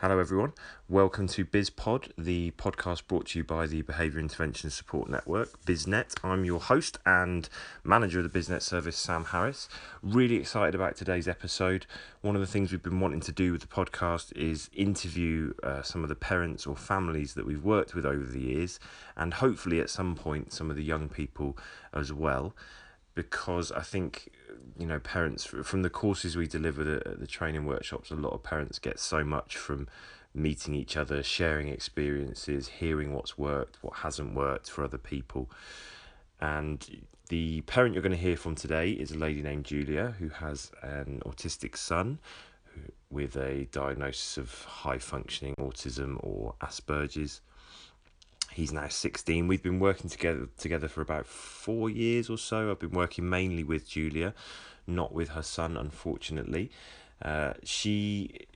Hello, 0.00 0.18
everyone. 0.18 0.54
Welcome 0.88 1.26
to 1.28 1.44
BizPod, 1.44 2.12
the 2.16 2.52
podcast 2.52 3.06
brought 3.06 3.26
to 3.26 3.38
you 3.38 3.44
by 3.44 3.66
the 3.66 3.82
Behaviour 3.82 4.18
Intervention 4.18 4.70
Support 4.70 5.10
Network, 5.10 5.62
BizNet. 5.66 6.14
I'm 6.24 6.42
your 6.46 6.58
host 6.58 6.96
and 7.04 7.46
manager 7.84 8.20
of 8.20 8.32
the 8.32 8.38
BizNet 8.38 8.62
service, 8.62 8.96
Sam 8.96 9.26
Harris. 9.26 9.68
Really 10.02 10.36
excited 10.36 10.74
about 10.74 10.96
today's 10.96 11.28
episode. 11.28 11.84
One 12.22 12.34
of 12.34 12.40
the 12.40 12.46
things 12.46 12.72
we've 12.72 12.82
been 12.82 12.98
wanting 12.98 13.20
to 13.20 13.30
do 13.30 13.52
with 13.52 13.60
the 13.60 13.66
podcast 13.66 14.34
is 14.34 14.70
interview 14.72 15.52
uh, 15.62 15.82
some 15.82 16.02
of 16.02 16.08
the 16.08 16.14
parents 16.14 16.66
or 16.66 16.76
families 16.76 17.34
that 17.34 17.44
we've 17.44 17.62
worked 17.62 17.94
with 17.94 18.06
over 18.06 18.24
the 18.24 18.40
years, 18.40 18.80
and 19.18 19.34
hopefully 19.34 19.80
at 19.80 19.90
some 19.90 20.14
point, 20.16 20.54
some 20.54 20.70
of 20.70 20.76
the 20.76 20.82
young 20.82 21.10
people 21.10 21.58
as 21.92 22.10
well 22.10 22.54
because 23.14 23.70
I 23.72 23.82
think 23.82 24.30
you 24.78 24.86
know 24.86 24.98
parents 24.98 25.44
from 25.44 25.82
the 25.82 25.90
courses 25.90 26.36
we 26.36 26.46
deliver 26.46 26.96
at 27.06 27.20
the 27.20 27.26
training 27.26 27.64
workshops 27.66 28.10
a 28.10 28.14
lot 28.14 28.32
of 28.32 28.42
parents 28.42 28.78
get 28.78 28.98
so 28.98 29.24
much 29.24 29.56
from 29.56 29.88
meeting 30.32 30.74
each 30.74 30.96
other 30.96 31.22
sharing 31.22 31.68
experiences 31.68 32.68
hearing 32.68 33.12
what's 33.12 33.36
worked 33.36 33.78
what 33.82 33.98
hasn't 33.98 34.34
worked 34.34 34.70
for 34.70 34.84
other 34.84 34.98
people. 34.98 35.50
And 36.40 37.04
the 37.28 37.60
parent 37.62 37.94
you're 37.94 38.02
going 38.02 38.12
to 38.12 38.18
hear 38.18 38.36
from 38.36 38.54
today 38.54 38.90
is 38.90 39.10
a 39.10 39.18
lady 39.18 39.42
named 39.42 39.64
Julia 39.64 40.14
who 40.18 40.28
has 40.28 40.72
an 40.82 41.22
autistic 41.26 41.76
son 41.76 42.18
with 43.10 43.36
a 43.36 43.66
diagnosis 43.72 44.36
of 44.36 44.64
high 44.64 44.98
functioning 44.98 45.54
autism 45.60 46.16
or 46.20 46.54
Asperger's 46.60 47.40
He's 48.60 48.74
now 48.74 48.88
16. 48.88 49.48
We've 49.48 49.62
been 49.62 49.78
working 49.80 50.10
together 50.10 50.46
together 50.58 50.86
for 50.86 51.00
about 51.00 51.26
four 51.26 51.88
years 51.88 52.28
or 52.28 52.36
so. 52.36 52.70
I've 52.70 52.78
been 52.78 52.90
working 52.90 53.26
mainly 53.26 53.64
with 53.64 53.88
Julia, 53.88 54.34
not 54.86 55.14
with 55.14 55.30
her 55.30 55.42
son, 55.42 55.78
unfortunately. 55.78 56.70
Uh, 57.22 57.54
she, 57.64 58.46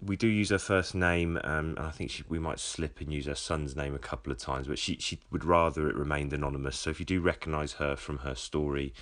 we 0.00 0.16
do 0.16 0.26
use 0.26 0.48
her 0.48 0.58
first 0.58 0.94
name, 0.94 1.38
um, 1.44 1.74
and 1.76 1.80
I 1.80 1.90
think 1.90 2.10
she, 2.10 2.24
we 2.26 2.38
might 2.38 2.58
slip 2.58 3.02
and 3.02 3.12
use 3.12 3.26
her 3.26 3.34
son's 3.34 3.76
name 3.76 3.94
a 3.94 3.98
couple 3.98 4.32
of 4.32 4.38
times, 4.38 4.66
but 4.66 4.78
she, 4.78 4.96
she 4.96 5.20
would 5.30 5.44
rather 5.44 5.90
it 5.90 5.94
remained 5.94 6.32
anonymous. 6.32 6.78
So 6.78 6.88
if 6.88 6.98
you 6.98 7.04
do 7.04 7.20
recognise 7.20 7.74
her 7.74 7.96
from 7.96 8.20
her 8.20 8.34
story, 8.34 8.94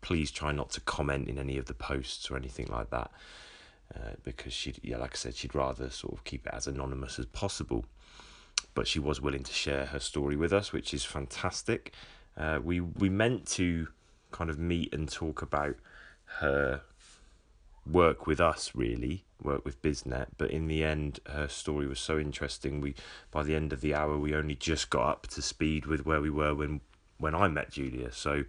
please 0.00 0.30
try 0.30 0.52
not 0.52 0.70
to 0.70 0.80
comment 0.80 1.28
in 1.28 1.38
any 1.38 1.58
of 1.58 1.66
the 1.66 1.74
posts 1.74 2.30
or 2.30 2.38
anything 2.38 2.68
like 2.68 2.88
that. 2.88 3.10
Uh, 3.94 4.12
because 4.24 4.54
she, 4.54 4.72
yeah, 4.80 4.96
like 4.96 5.12
I 5.12 5.16
said, 5.16 5.34
she'd 5.34 5.54
rather 5.54 5.90
sort 5.90 6.14
of 6.14 6.24
keep 6.24 6.46
it 6.46 6.54
as 6.54 6.66
anonymous 6.66 7.18
as 7.18 7.26
possible 7.26 7.84
but 8.74 8.86
she 8.86 8.98
was 8.98 9.20
willing 9.20 9.42
to 9.42 9.52
share 9.52 9.86
her 9.86 10.00
story 10.00 10.36
with 10.36 10.52
us, 10.52 10.72
which 10.72 10.94
is 10.94 11.04
fantastic. 11.04 11.92
Uh, 12.36 12.60
we 12.62 12.80
we 12.80 13.08
meant 13.08 13.46
to 13.46 13.88
kind 14.30 14.50
of 14.50 14.58
meet 14.58 14.92
and 14.94 15.10
talk 15.10 15.42
about 15.42 15.76
her 16.38 16.82
work 17.90 18.26
with 18.26 18.40
us 18.40 18.72
really 18.74 19.24
work 19.42 19.64
with 19.64 19.80
biznet 19.82 20.26
but 20.36 20.50
in 20.50 20.68
the 20.68 20.84
end 20.84 21.18
her 21.26 21.48
story 21.48 21.86
was 21.86 21.98
so 21.98 22.18
interesting 22.18 22.80
we 22.80 22.94
by 23.30 23.42
the 23.42 23.56
end 23.56 23.72
of 23.72 23.80
the 23.80 23.94
hour 23.94 24.18
we 24.18 24.34
only 24.34 24.54
just 24.54 24.90
got 24.90 25.08
up 25.08 25.26
to 25.26 25.40
speed 25.40 25.86
with 25.86 26.04
where 26.04 26.20
we 26.20 26.30
were 26.30 26.54
when 26.54 26.80
when 27.18 27.34
i 27.34 27.48
met 27.48 27.70
julia 27.70 28.12
so 28.12 28.44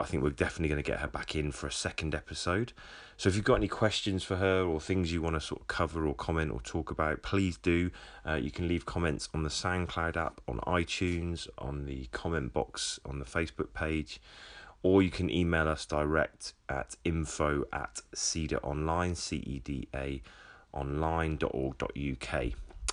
I 0.00 0.04
think 0.04 0.22
we're 0.22 0.30
definitely 0.30 0.68
going 0.68 0.82
to 0.82 0.90
get 0.90 1.00
her 1.00 1.08
back 1.08 1.34
in 1.34 1.52
for 1.52 1.66
a 1.66 1.72
second 1.72 2.14
episode. 2.14 2.72
So 3.16 3.28
if 3.28 3.36
you've 3.36 3.44
got 3.44 3.56
any 3.56 3.68
questions 3.68 4.24
for 4.24 4.36
her 4.36 4.64
or 4.64 4.80
things 4.80 5.12
you 5.12 5.22
want 5.22 5.36
to 5.36 5.40
sort 5.40 5.60
of 5.60 5.66
cover 5.66 6.06
or 6.06 6.14
comment 6.14 6.50
or 6.50 6.60
talk 6.62 6.90
about, 6.90 7.22
please 7.22 7.56
do. 7.56 7.90
Uh, 8.26 8.34
you 8.34 8.50
can 8.50 8.68
leave 8.68 8.86
comments 8.86 9.28
on 9.32 9.42
the 9.42 9.48
SoundCloud 9.48 10.16
app, 10.16 10.40
on 10.48 10.58
iTunes, 10.60 11.48
on 11.58 11.86
the 11.86 12.06
comment 12.12 12.52
box 12.52 12.98
on 13.04 13.18
the 13.18 13.24
Facebook 13.24 13.72
page, 13.74 14.20
or 14.82 15.02
you 15.02 15.10
can 15.10 15.30
email 15.30 15.68
us 15.68 15.86
direct 15.86 16.54
at 16.68 16.96
info 17.04 17.64
at 17.72 18.00
ceda 18.14 18.58
online, 18.64 19.14
C 19.14 19.36
E 19.36 19.60
D 19.60 19.88
A 19.94 20.20
online.org.uk. 20.72 22.44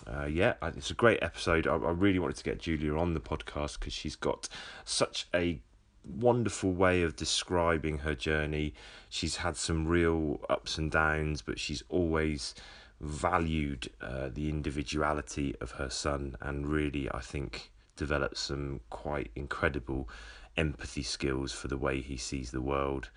Uh, 0.07 0.25
yeah, 0.25 0.53
it's 0.61 0.91
a 0.91 0.93
great 0.93 1.21
episode. 1.21 1.67
I, 1.67 1.75
I 1.75 1.91
really 1.91 2.19
wanted 2.19 2.37
to 2.37 2.43
get 2.43 2.59
Julia 2.59 2.95
on 2.95 3.13
the 3.13 3.19
podcast 3.19 3.79
because 3.79 3.93
she's 3.93 4.15
got 4.15 4.47
such 4.85 5.27
a 5.33 5.59
wonderful 6.03 6.71
way 6.71 7.01
of 7.03 7.15
describing 7.15 7.99
her 7.99 8.15
journey. 8.15 8.73
She's 9.09 9.37
had 9.37 9.57
some 9.57 9.87
real 9.87 10.39
ups 10.49 10.77
and 10.77 10.91
downs, 10.91 11.41
but 11.41 11.59
she's 11.59 11.83
always 11.89 12.55
valued 13.01 13.89
uh, 14.01 14.29
the 14.33 14.49
individuality 14.49 15.55
of 15.61 15.71
her 15.71 15.89
son 15.89 16.35
and 16.41 16.67
really, 16.67 17.09
I 17.11 17.19
think, 17.19 17.71
developed 17.95 18.37
some 18.37 18.81
quite 18.89 19.31
incredible 19.35 20.09
empathy 20.57 21.03
skills 21.03 21.53
for 21.53 21.67
the 21.67 21.77
way 21.77 22.01
he 22.01 22.17
sees 22.17 22.51
the 22.51 22.61
world, 22.61 23.09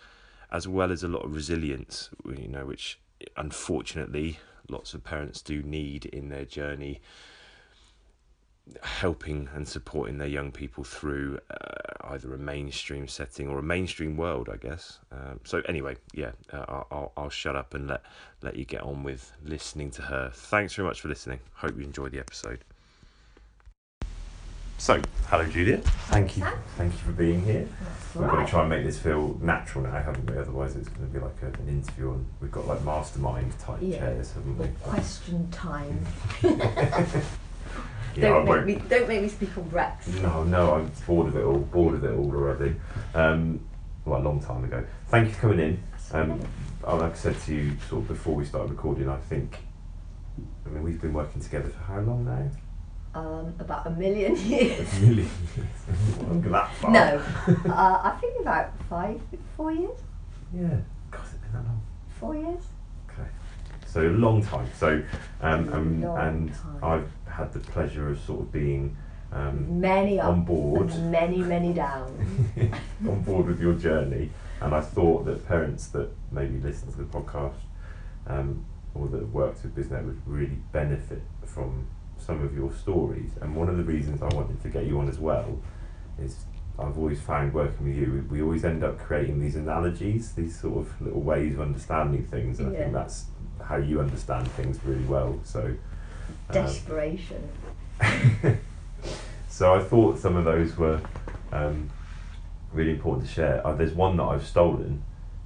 as 0.51 0.69
well 0.69 0.93
as 0.93 1.03
a 1.03 1.09
lot 1.09 1.25
of 1.25 1.35
resilience, 1.35 2.11
you 2.25 2.49
know, 2.49 2.67
which 2.67 3.01
unfortunately 3.37 4.39
lots 4.69 4.95
of 4.95 5.05
parents 5.05 5.43
do 5.43 5.63
need 5.63 6.07
in 6.07 6.29
their 6.29 6.45
journey 6.45 7.01
helping 8.83 9.49
and 9.55 9.67
supporting 9.67 10.19
their 10.19 10.29
young 10.29 10.53
people 10.53 10.85
through 10.85 11.39
uh, 11.51 12.13
either 12.13 12.33
a 12.35 12.39
mainstream 12.39 13.09
setting 13.09 13.49
or 13.49 13.59
a 13.59 13.63
mainstream 13.63 14.17
world, 14.17 14.49
I 14.53 14.57
guess. 14.57 14.99
Um, 15.11 15.41
so 15.45 15.63
anyway, 15.69 15.97
yeah, 16.13 16.33
uh, 16.53 16.85
I'll, 16.91 17.13
I'll 17.17 17.31
shut 17.31 17.57
up 17.57 17.75
and 17.75 17.89
let 17.89 18.03
let 18.43 18.57
you 18.57 18.65
get 18.65 18.83
on 18.83 19.03
with 19.03 19.33
listening 19.45 19.91
to 19.93 20.03
her. 20.03 20.31
Thanks 20.33 20.75
very 20.75 20.87
much 20.87 21.01
for 21.01 21.09
listening. 21.09 21.41
Hope 21.55 21.77
you 21.77 21.85
enjoyed 21.85 22.13
the 22.13 22.19
episode. 22.19 22.61
So, 24.79 25.01
hello 25.29 25.45
Julia. 25.47 25.79
Thank 26.09 26.37
you. 26.37 26.45
Thank 26.77 26.93
you 26.93 26.99
for 26.99 27.13
being 27.13 27.45
here. 27.45 27.69
We're 28.15 28.23
right. 28.23 28.33
going 28.33 28.45
to 28.45 28.51
try 28.51 28.61
and 28.63 28.71
make 28.71 28.85
this 28.85 28.99
feel 28.99 29.39
natural 29.41 29.85
now, 29.85 29.93
haven't 29.93 30.29
we? 30.29 30.37
Otherwise, 30.37 30.75
it's 30.75 30.89
going 30.89 31.07
to 31.07 31.13
be 31.13 31.21
like 31.21 31.41
a, 31.43 31.47
an 31.47 31.69
interview, 31.69 32.13
and 32.13 32.27
we've 32.41 32.51
got 32.51 32.67
like 32.67 32.83
mastermind 32.83 33.57
type 33.61 33.79
yeah. 33.81 33.99
chairs, 33.99 34.33
haven't 34.33 34.59
we? 34.59 34.67
Question 34.83 35.49
time. 35.51 36.05
don't 38.21 38.45
make 38.45 38.65
me 38.65 38.89
don't 38.89 39.09
make 39.09 39.23
me 39.23 39.29
speak 39.29 39.57
on 39.57 39.69
Rex. 39.71 40.09
No, 40.09 40.45
no, 40.45 40.75
I'm 40.75 40.91
bored 41.07 41.29
of 41.29 41.37
it 41.37 41.45
all. 41.45 41.59
Bored 41.59 41.95
of 41.95 42.05
it 42.05 42.13
all 42.13 42.31
already. 42.31 42.77
Um, 43.15 43.61
well, 44.05 44.21
a 44.21 44.23
long 44.23 44.41
time 44.41 44.65
ago. 44.65 44.85
Thank 45.09 45.29
you 45.29 45.35
for 45.35 45.41
coming 45.43 45.61
in. 45.61 45.83
Um, 46.13 46.41
like 46.87 47.13
I 47.13 47.15
said 47.15 47.41
to 47.43 47.55
you, 47.55 47.77
sort 47.89 48.03
of 48.03 48.09
before 48.09 48.35
we 48.35 48.45
started 48.45 48.71
recording, 48.71 49.09
I 49.09 49.19
think. 49.19 49.59
I 50.67 50.71
mean, 50.71 50.83
we've 50.83 51.01
been 51.01 51.13
working 51.13 51.41
together 51.41 51.69
for 51.69 51.79
how 51.81 52.01
long 52.01 52.25
now? 52.25 52.51
Um, 53.15 53.55
about 53.59 53.87
a 53.87 53.91
million 53.91 54.37
years. 54.49 54.93
A 54.99 55.01
million 55.01 55.17
years. 55.57 56.19
Longer 56.23 56.49
that 56.49 56.75
far. 56.75 56.91
No, 56.91 57.23
uh, 57.71 58.01
I 58.05 58.17
think 58.21 58.41
about 58.41 58.71
five, 58.89 59.21
four 59.57 59.73
years. 59.73 59.99
Yeah, 60.55 60.79
God, 61.11 61.21
it's 61.25 61.33
been 61.35 61.53
that 61.53 61.65
long. 61.65 61.83
Four 62.19 62.37
years. 62.37 62.63
Okay, 63.11 63.29
so 63.87 64.01
a 64.01 64.09
long 64.09 64.43
time. 64.43 64.69
So, 64.79 65.03
um, 65.43 65.73
um 65.73 66.05
and 66.19 66.55
time. 66.55 66.79
I've 66.83 67.11
had 67.33 67.53
the 67.53 67.61
pleasure 67.61 68.11
of 68.11 68.21
sort 68.21 68.41
of 68.41 68.53
being 68.53 68.97
um, 69.33 69.81
many 69.81 70.21
on 70.21 70.45
board, 70.45 70.89
many 71.05 71.39
many 71.39 71.73
down, 71.73 72.11
on 73.09 73.23
board 73.23 73.47
with 73.47 73.61
your 73.61 73.75
journey. 73.75 74.31
And 74.61 74.75
I 74.75 74.81
thought 74.81 75.25
that 75.25 75.47
parents 75.49 75.89
that 75.89 76.11
maybe 76.31 76.59
listen 76.59 76.93
to 76.93 76.99
the 76.99 77.05
podcast 77.05 77.55
um, 78.27 78.65
or 78.95 79.09
that 79.09 79.21
have 79.21 79.33
worked 79.33 79.63
with 79.63 79.75
BizNet 79.75 80.05
would 80.05 80.21
really 80.27 80.59
benefit 80.71 81.23
from 81.45 81.87
some 82.19 82.43
of 82.43 82.55
your 82.55 82.73
stories. 82.73 83.31
And 83.41 83.57
one 83.57 83.69
of 83.69 83.77
the 83.77 83.83
reasons 83.83 84.23
I 84.23 84.29
wanted 84.35 84.63
to 84.63 84.69
get 84.69 84.87
you 84.87 85.01
on 85.01 85.09
as 85.09 85.19
well 85.19 85.59
is 86.21 86.45
I've 86.79 86.97
always 86.97 87.21
found 87.21 87.53
working 87.53 87.87
with 87.87 87.97
you, 87.97 88.13
we, 88.13 88.39
we 88.39 88.43
always 88.43 88.65
end 88.65 88.85
up 88.85 88.99
creating 88.99 89.41
these 89.41 89.57
analogies, 89.57 90.33
these 90.33 90.59
sort 90.59 90.79
of 90.79 91.01
little 91.01 91.21
ways 91.21 91.55
of 91.55 91.61
understanding 91.61 92.25
things. 92.25 92.61
And 92.61 92.73
yeah. 92.73 92.79
I 92.79 92.83
think 92.83 92.95
that's 92.95 93.25
how 93.65 93.77
you 93.77 94.01
understand 94.01 94.51
things 94.53 94.79
really 94.85 95.05
well. 95.05 95.39
So 95.43 95.75
desperation. 96.51 97.49
so 99.49 99.75
I 99.75 99.83
thought 99.83 100.19
some 100.19 100.37
of 100.37 100.45
those 100.45 100.77
were 100.77 101.01
um, 101.53 101.91
really 102.73 102.93
important 102.93 103.27
to 103.27 103.33
share. 103.33 103.67
Uh, 103.67 103.75
there's 103.75 103.93
one 103.93 104.17
that 104.17 104.25
I've 104.25 104.47
stolen 104.47 105.03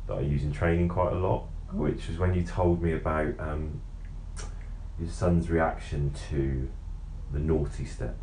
that 0.07 0.15
I 0.15 0.21
use 0.21 0.43
in 0.43 0.53
training 0.53 0.89
quite 0.89 1.13
a 1.13 1.17
lot, 1.17 1.45
oh. 1.73 1.79
which 1.79 2.09
was 2.09 2.19
when 2.19 2.35
you 2.35 2.43
told 2.43 2.83
me 2.83 2.93
about 2.93 3.39
um, 3.39 3.81
your 4.99 5.11
son's 5.11 5.51
reaction 5.51 6.13
to 6.31 6.69
the 7.33 7.39
naughty 7.39 7.85
step. 7.85 8.17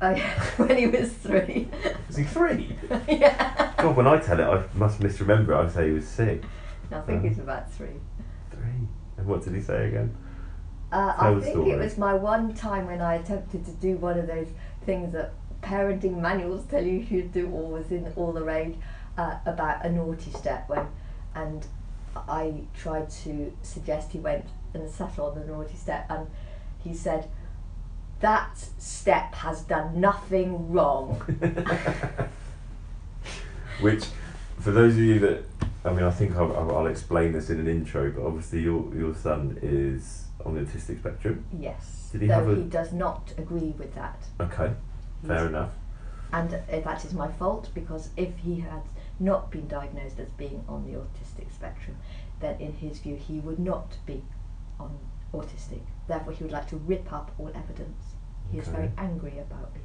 Oh 0.00 0.10
yeah, 0.10 0.40
when 0.56 0.76
he 0.76 0.86
was 0.86 1.12
three. 1.12 1.68
Was 2.06 2.16
he 2.16 2.24
three? 2.24 2.76
yeah. 3.08 3.72
God, 3.78 3.96
when 3.96 4.06
I 4.06 4.18
tell 4.18 4.38
it, 4.38 4.44
I 4.44 4.64
must 4.76 5.00
misremember. 5.00 5.54
I 5.54 5.68
say 5.68 5.88
he 5.88 5.94
was 5.94 6.06
six. 6.06 6.46
I 6.92 7.00
think 7.00 7.22
um, 7.22 7.28
he's 7.28 7.38
about 7.38 7.70
three. 7.72 8.00
Three. 8.50 8.88
And 9.16 9.26
what 9.26 9.42
did 9.42 9.54
he 9.54 9.60
say 9.60 9.88
again? 9.88 10.16
Uh, 10.90 11.14
I 11.18 11.40
think 11.40 11.66
it 11.68 11.78
was 11.78 11.98
my 11.98 12.14
one 12.14 12.54
time 12.54 12.86
when 12.86 13.02
I 13.02 13.16
attempted 13.16 13.64
to 13.66 13.72
do 13.72 13.96
one 13.96 14.18
of 14.18 14.26
those 14.26 14.48
things 14.86 15.12
that 15.12 15.32
parenting 15.62 16.18
manuals 16.18 16.64
tell 16.66 16.82
you 16.82 17.00
you 17.00 17.06
should 17.06 17.32
do 17.32 17.50
always 17.52 17.90
in 17.90 18.10
all 18.16 18.32
the 18.32 18.42
rage 18.42 18.76
uh, 19.18 19.36
about 19.44 19.84
a 19.84 19.90
naughty 19.90 20.30
step 20.30 20.68
when 20.68 20.86
and 21.34 21.66
I 22.16 22.62
tried 22.74 23.10
to 23.24 23.52
suggest 23.62 24.12
he 24.12 24.18
went 24.18 24.46
and 24.72 24.88
sat 24.88 25.18
on 25.18 25.38
the 25.38 25.44
naughty 25.44 25.76
step 25.76 26.06
and 26.08 26.26
he 26.82 26.94
said 26.94 27.28
that 28.20 28.58
step 28.78 29.34
has 29.34 29.62
done 29.62 30.00
nothing 30.00 30.72
wrong. 30.72 31.20
Which 33.80 34.06
for 34.58 34.72
those 34.72 34.94
of 34.94 35.00
you 35.00 35.18
that 35.20 35.44
I 35.84 35.92
mean, 35.92 36.02
I 36.02 36.10
think 36.10 36.34
I'll, 36.34 36.54
I'll 36.56 36.86
explain 36.86 37.32
this 37.32 37.50
in 37.50 37.60
an 37.60 37.68
intro, 37.68 38.10
but 38.10 38.26
obviously 38.26 38.60
your 38.62 38.92
your 38.94 39.14
son 39.14 39.58
is 39.62 40.24
on 40.44 40.54
the 40.54 40.60
autistic 40.60 40.98
spectrum. 41.00 41.44
Yes. 41.58 42.08
Did 42.12 42.22
he 42.22 42.26
though 42.28 42.34
have 42.34 42.48
a- 42.48 42.54
he 42.56 42.62
does 42.62 42.92
not 42.92 43.32
agree 43.36 43.74
with 43.78 43.94
that. 43.94 44.24
Okay, 44.40 44.72
fair 45.26 45.36
He's- 45.38 45.48
enough. 45.48 45.70
And 46.32 46.54
uh, 46.54 46.80
that 46.80 47.04
is 47.06 47.14
my 47.14 47.28
fault 47.32 47.70
because 47.74 48.10
if 48.16 48.36
he 48.38 48.60
had 48.60 48.82
not 49.18 49.50
been 49.50 49.66
diagnosed 49.66 50.18
as 50.20 50.28
being 50.30 50.62
on 50.68 50.84
the 50.84 50.92
autistic 50.98 51.50
spectrum, 51.52 51.96
then 52.40 52.60
in 52.60 52.72
his 52.74 52.98
view 52.98 53.16
he 53.16 53.40
would 53.40 53.58
not 53.58 53.96
be 54.04 54.22
on 54.78 54.98
autistic. 55.32 55.80
Therefore, 56.06 56.32
he 56.32 56.44
would 56.44 56.52
like 56.52 56.68
to 56.68 56.76
rip 56.76 57.12
up 57.12 57.32
all 57.38 57.48
evidence. 57.54 58.02
He 58.52 58.58
is 58.58 58.68
very 58.68 58.90
angry 58.96 59.38
about 59.38 59.74
me. 59.74 59.80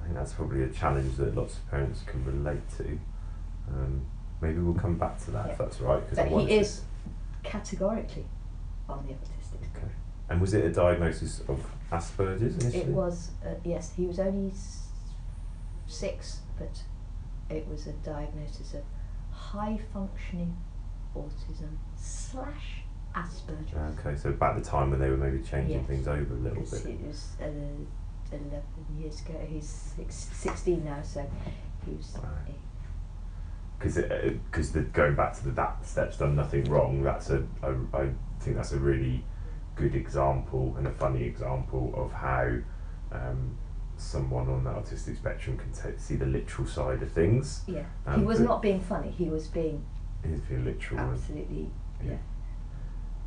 I 0.00 0.04
think 0.04 0.14
that's 0.16 0.32
probably 0.32 0.62
a 0.64 0.68
challenge 0.68 1.16
that 1.16 1.34
lots 1.36 1.54
of 1.54 1.70
parents 1.70 2.02
can 2.06 2.24
relate 2.24 2.68
to. 2.78 2.98
Um, 3.68 4.06
maybe 4.40 4.58
we'll 4.60 4.74
come 4.74 4.96
back 4.98 5.18
to 5.24 5.30
that 5.32 5.50
if 5.50 5.58
that's 5.58 5.80
right. 5.80 6.02
But 6.10 6.18
I 6.18 6.28
he 6.28 6.56
is 6.58 6.82
categorically 7.42 8.26
on 8.88 9.04
the 9.06 9.12
autistic 9.12 9.14
spectrum. 9.14 9.36
okay. 9.36 9.37
And 10.30 10.40
was 10.40 10.54
it 10.54 10.64
a 10.64 10.70
diagnosis 10.72 11.40
of 11.48 11.64
Asperger's 11.90 12.56
initially? 12.62 12.82
It 12.82 12.88
was, 12.88 13.30
uh, 13.44 13.54
yes, 13.64 13.92
he 13.96 14.06
was 14.06 14.18
only 14.18 14.52
six, 15.86 16.40
but 16.58 16.82
it 17.48 17.66
was 17.68 17.86
a 17.86 17.92
diagnosis 17.92 18.74
of 18.74 18.82
high 19.32 19.78
functioning 19.92 20.56
autism 21.16 21.78
slash 21.96 22.82
Asperger's. 23.14 23.98
Okay, 23.98 24.16
so 24.16 24.28
about 24.28 24.56
the 24.56 24.62
time 24.62 24.90
when 24.90 25.00
they 25.00 25.08
were 25.08 25.16
maybe 25.16 25.42
changing 25.42 25.78
Yes. 25.78 25.86
things 25.86 26.08
over 26.08 26.34
a 26.34 26.38
little 26.38 26.62
bit. 26.62 26.84
It 26.86 27.00
was 27.06 27.36
uh, 27.40 27.44
11 28.30 28.62
years 28.98 29.20
ago, 29.22 29.34
he's 29.48 29.66
six, 29.96 30.14
16 30.34 30.84
now, 30.84 31.00
so 31.02 31.28
he 31.86 31.94
was. 31.94 32.14
Right. 32.22 32.54
Because 33.78 33.96
because 34.50 34.72
the 34.72 34.80
going 34.82 35.14
back 35.14 35.34
to 35.38 35.44
the 35.44 35.52
that 35.52 35.86
step's 35.86 36.18
done 36.18 36.34
nothing 36.34 36.64
wrong. 36.64 37.02
That's 37.02 37.30
a 37.30 37.46
I, 37.62 37.68
I 37.96 38.08
think 38.40 38.56
that's 38.56 38.72
a 38.72 38.78
really 38.78 39.24
good 39.78 39.94
example 39.94 40.74
and 40.76 40.86
a 40.86 40.90
funny 40.90 41.22
example 41.24 41.92
of 41.96 42.12
how 42.12 42.48
um, 43.12 43.56
someone 43.96 44.48
on 44.48 44.64
the 44.64 44.70
autistic 44.70 45.16
spectrum 45.16 45.56
can 45.56 45.72
ta 45.72 45.88
see 45.96 46.16
the 46.16 46.26
literal 46.26 46.66
side 46.66 47.02
of 47.02 47.10
things. 47.12 47.62
yeah, 47.66 47.84
Um, 48.06 48.20
he 48.20 48.26
was 48.26 48.40
not 48.40 48.60
being 48.62 48.80
funny, 48.80 49.10
he 49.10 49.28
was 49.28 49.46
being 49.46 49.84
It's 50.24 50.40
being 50.42 50.64
literal. 50.64 51.00
and- 51.00 51.12
absolutely. 51.12 51.70
Yeah. 52.04 52.10
Yeah. 52.12 52.16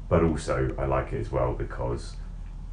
But 0.10 0.24
also, 0.24 0.76
I 0.78 0.86
like 0.86 1.14
it 1.14 1.20
as 1.22 1.32
well 1.32 1.54
because 1.54 2.16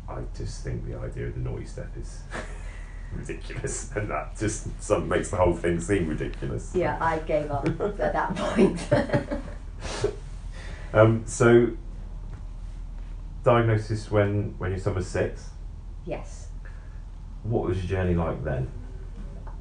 I 0.09 0.19
just 0.37 0.65
think 0.65 0.85
the 0.87 0.99
idea 0.99 1.29
of 1.29 1.35
the 1.35 1.41
naughty 1.41 1.67
step 1.67 1.91
is 1.97 2.23
ridiculous, 3.15 3.93
and 3.95 4.11
that 4.11 4.37
just 4.37 4.67
some 4.83 5.09
makes 5.09 5.31
the 5.31 5.37
whole 5.37 5.55
thing 5.55 5.79
seem 5.81 6.09
ridiculous. 6.09 6.73
Yeah, 6.75 6.99
I 7.01 7.19
gave 7.21 7.49
up 7.51 7.67
at 7.81 8.13
that 8.13 8.35
point. 8.37 8.81
Um, 10.93 11.23
so, 11.27 11.69
diagnosis 13.53 14.11
when 14.11 14.55
when 14.59 14.71
your 14.73 14.81
son 14.81 14.95
was 14.95 15.07
six. 15.07 15.51
yes. 16.05 16.49
What 17.45 17.63
was 17.69 17.77
your 17.79 17.89
journey 17.95 18.15
like 18.15 18.43
then? 18.45 18.65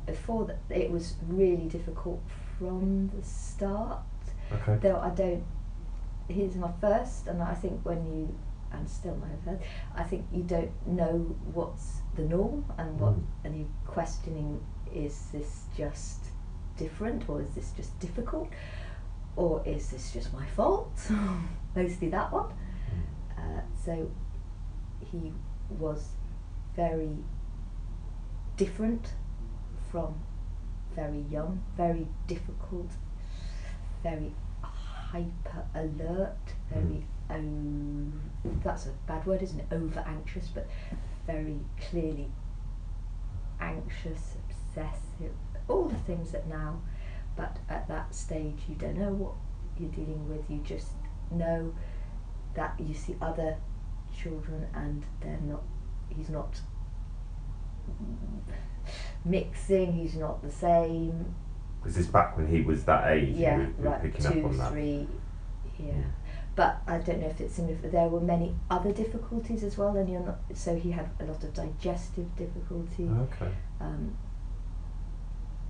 before 0.05 0.43
that 0.49 0.59
it 0.83 0.89
was 0.89 1.05
really 1.27 1.67
difficult 1.77 2.21
from 2.57 3.09
the 3.13 3.21
start 3.23 3.99
Okay. 4.55 4.75
though 4.83 4.99
I 5.07 5.09
don't 5.21 5.43
here's 6.29 6.55
my 6.55 6.71
first 6.79 7.27
and 7.27 7.37
I 7.43 7.53
think 7.61 7.75
when 7.89 7.99
you 8.11 8.21
and 8.71 8.83
still 8.89 9.15
my 9.27 9.33
first 9.43 9.61
I 10.01 10.03
think 10.09 10.21
you 10.37 10.43
don't 10.55 10.71
know 10.99 11.13
what's 11.57 11.87
the 12.15 12.23
norm 12.35 12.63
and 12.77 12.89
what 13.01 13.13
Mm. 13.15 13.23
and 13.43 13.51
you 13.59 13.65
questioning 13.97 14.51
is 15.05 15.15
this 15.33 15.51
just 15.81 16.19
different 16.77 17.27
or 17.29 17.41
is 17.41 17.51
this 17.57 17.69
just 17.79 17.93
difficult 17.99 18.47
or 19.35 19.51
is 19.73 19.83
this 19.91 20.05
just 20.15 20.29
my 20.39 20.45
fault 20.57 20.95
mostly 21.75 22.07
that 22.17 22.31
one 22.31 22.49
uh, 23.47 23.61
so 23.85 24.09
he 25.11 25.31
was 25.69 26.09
very 26.75 27.17
different 28.57 29.13
from 29.91 30.15
very 30.95 31.23
young, 31.31 31.61
very 31.75 32.07
difficult, 32.27 32.89
very 34.03 34.33
hyper 34.61 35.63
alert, 35.75 36.38
very 36.71 37.05
o- 37.29 38.11
that's 38.63 38.88
a 38.88 38.91
bad 39.05 39.25
word, 39.25 39.41
isn't 39.41 39.59
it? 39.59 39.67
Over 39.71 40.03
anxious, 40.07 40.47
but 40.47 40.67
very 41.25 41.59
clearly 41.89 42.29
anxious, 43.59 44.35
obsessive, 44.49 45.33
all 45.67 45.85
the 45.88 45.97
things 45.99 46.31
that 46.31 46.47
now, 46.47 46.81
but 47.35 47.57
at 47.69 47.88
that 47.88 48.13
stage 48.15 48.59
you 48.67 48.75
don't 48.75 48.97
know 48.97 49.11
what 49.11 49.33
you're 49.79 49.89
dealing 49.91 50.27
with, 50.29 50.49
you 50.49 50.59
just 50.63 50.89
know 51.31 51.73
that 52.57 52.75
you 52.80 52.94
see 52.94 53.15
other 53.21 53.56
children 54.19 54.68
and 54.74 55.06
they're 55.21 55.39
not, 55.44 55.63
he's 56.09 56.30
not 56.30 56.59
mixing, 59.24 59.94
he's 59.94 60.15
not 60.15 60.42
the 60.42 60.51
same. 60.51 61.36
Was 61.83 61.95
this 61.95 62.07
back 62.07 62.36
when 62.36 62.48
he 62.48 62.62
was 62.62 62.83
that 62.86 63.12
age? 63.13 63.36
Yeah, 63.36 63.57
you 63.57 63.62
were, 63.62 63.68
you 63.68 63.74
were 63.77 63.89
right, 63.89 64.01
picking 64.01 64.21
two, 64.21 64.39
up 64.39 64.45
on 64.45 64.57
that. 64.57 64.71
three, 64.71 65.07
yeah. 65.80 65.94
Mm. 65.94 66.06
But 66.56 66.81
I 66.88 66.98
don't 66.98 67.21
know 67.21 67.27
if 67.27 67.39
it's 67.39 67.54
similar. 67.54 67.75
There 67.75 68.07
were 68.07 68.19
many 68.19 68.56
other 68.71 68.92
difficulties 68.92 69.63
as 69.63 69.77
well, 69.77 69.95
and 69.95 70.09
you're 70.09 70.25
not. 70.25 70.39
So 70.56 70.75
he 70.75 70.89
had 70.89 71.12
a 71.19 71.25
lot 71.25 71.44
of 71.44 71.54
digestive 71.54 72.36
difficulty. 72.36 73.07
Okay. 73.07 73.51
Um, 73.80 74.18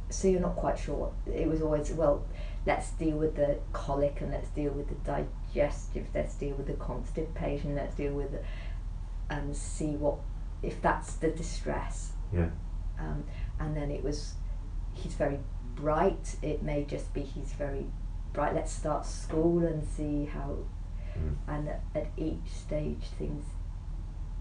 so 0.10 0.30
you're 0.30 0.39
not 0.39 0.56
quite 0.56 0.80
sure. 0.80 1.12
It 1.25 1.50
was 1.50 1.62
always 1.62 1.92
well. 1.92 2.25
Let's 2.66 2.92
deal 2.92 3.18
with 3.18 3.36
the 3.36 3.60
colic 3.74 4.22
and 4.22 4.31
let's 4.31 4.50
deal 4.50 4.72
with 4.72 4.88
the 4.88 4.95
digestive. 5.57 6.07
Let's 6.13 6.36
deal 6.36 6.56
with 6.56 6.68
the 6.68 6.74
constipation. 6.74 7.75
Let's 7.75 7.95
deal 7.95 8.13
with, 8.13 8.31
and 9.30 9.56
see 9.56 9.95
what 9.95 10.18
if 10.62 10.81
that's 10.81 11.15
the 11.15 11.30
distress. 11.30 12.12
Yeah. 12.33 12.50
Um, 13.00 13.24
and 13.59 13.75
then 13.75 13.92
it 13.92 14.04
was, 14.04 14.33
he's 14.94 15.13
very 15.13 15.39
bright. 15.75 16.36
It 16.42 16.63
may 16.63 16.83
just 16.83 17.13
be 17.13 17.21
he's 17.21 17.54
very 17.54 17.86
bright. 18.33 18.56
Let's 18.56 18.71
start 18.71 19.06
school 19.06 19.65
and 19.65 19.86
see 19.88 20.25
how. 20.25 20.57
Mm. 21.18 21.36
And 21.48 21.69
at, 21.69 21.81
at 21.95 22.07
each 22.18 22.50
stage, 22.50 23.06
things 23.18 23.45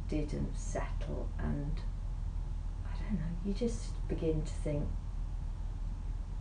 didn't 0.08 0.56
settle, 0.56 1.28
and 1.38 1.80
I 2.84 2.96
don't 2.98 3.18
know. 3.18 3.36
You 3.44 3.52
just 3.52 4.06
begin 4.08 4.42
to 4.42 4.52
think. 4.52 4.84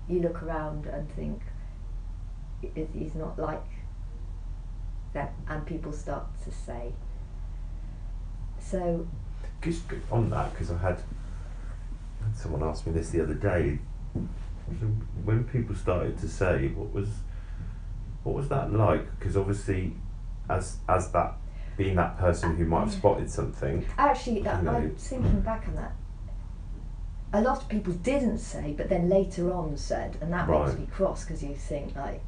You 0.08 0.20
look 0.20 0.44
around 0.44 0.86
and 0.86 1.12
think, 1.16 1.42
he's 2.94 3.16
not 3.16 3.40
like 3.40 3.64
them, 5.16 5.30
and 5.50 5.66
people 5.66 5.92
start 5.92 6.26
to 6.44 6.52
say. 6.52 6.94
So 8.60 9.08
Just 9.62 9.84
on 10.12 10.30
that, 10.30 10.52
because 10.52 10.70
I 10.72 10.78
had, 10.78 11.00
someone 12.36 12.62
ask 12.64 12.86
me 12.86 12.94
this 12.94 13.10
the 13.10 13.22
other 13.24 13.34
day. 13.34 13.80
When 15.24 15.44
people 15.46 15.76
started 15.76 16.18
to 16.20 16.28
say, 16.28 16.68
what 16.70 16.92
was, 16.94 17.10
what 18.24 18.36
was 18.36 18.50
that 18.50 18.72
like? 18.74 19.18
Because 19.18 19.38
obviously, 19.38 19.94
as 20.50 20.78
as 20.88 21.12
that 21.12 21.34
being 21.78 21.96
that 21.96 22.18
person 22.18 22.56
who 22.56 22.66
might 22.66 22.82
have 22.82 22.92
spotted 22.94 23.30
something. 23.30 23.86
Actually, 23.98 24.38
You 24.38 24.44
know. 24.44 24.72
I'm 24.72 24.96
thinking 24.96 25.42
back 25.42 25.68
on 25.68 25.76
that. 25.76 25.94
A 27.34 27.42
lot 27.42 27.62
of 27.62 27.68
people 27.70 27.94
didn't 27.94 28.38
say, 28.38 28.74
but 28.78 28.88
then 28.90 29.10
later 29.10 29.54
on 29.54 29.76
said, 29.78 30.18
and 30.22 30.32
that 30.32 30.48
Right. 30.48 30.68
makes 30.68 30.80
me 30.80 30.86
cross 30.88 31.26
because 31.26 31.44
you 31.44 31.54
think 31.56 31.96
like. 31.96 32.22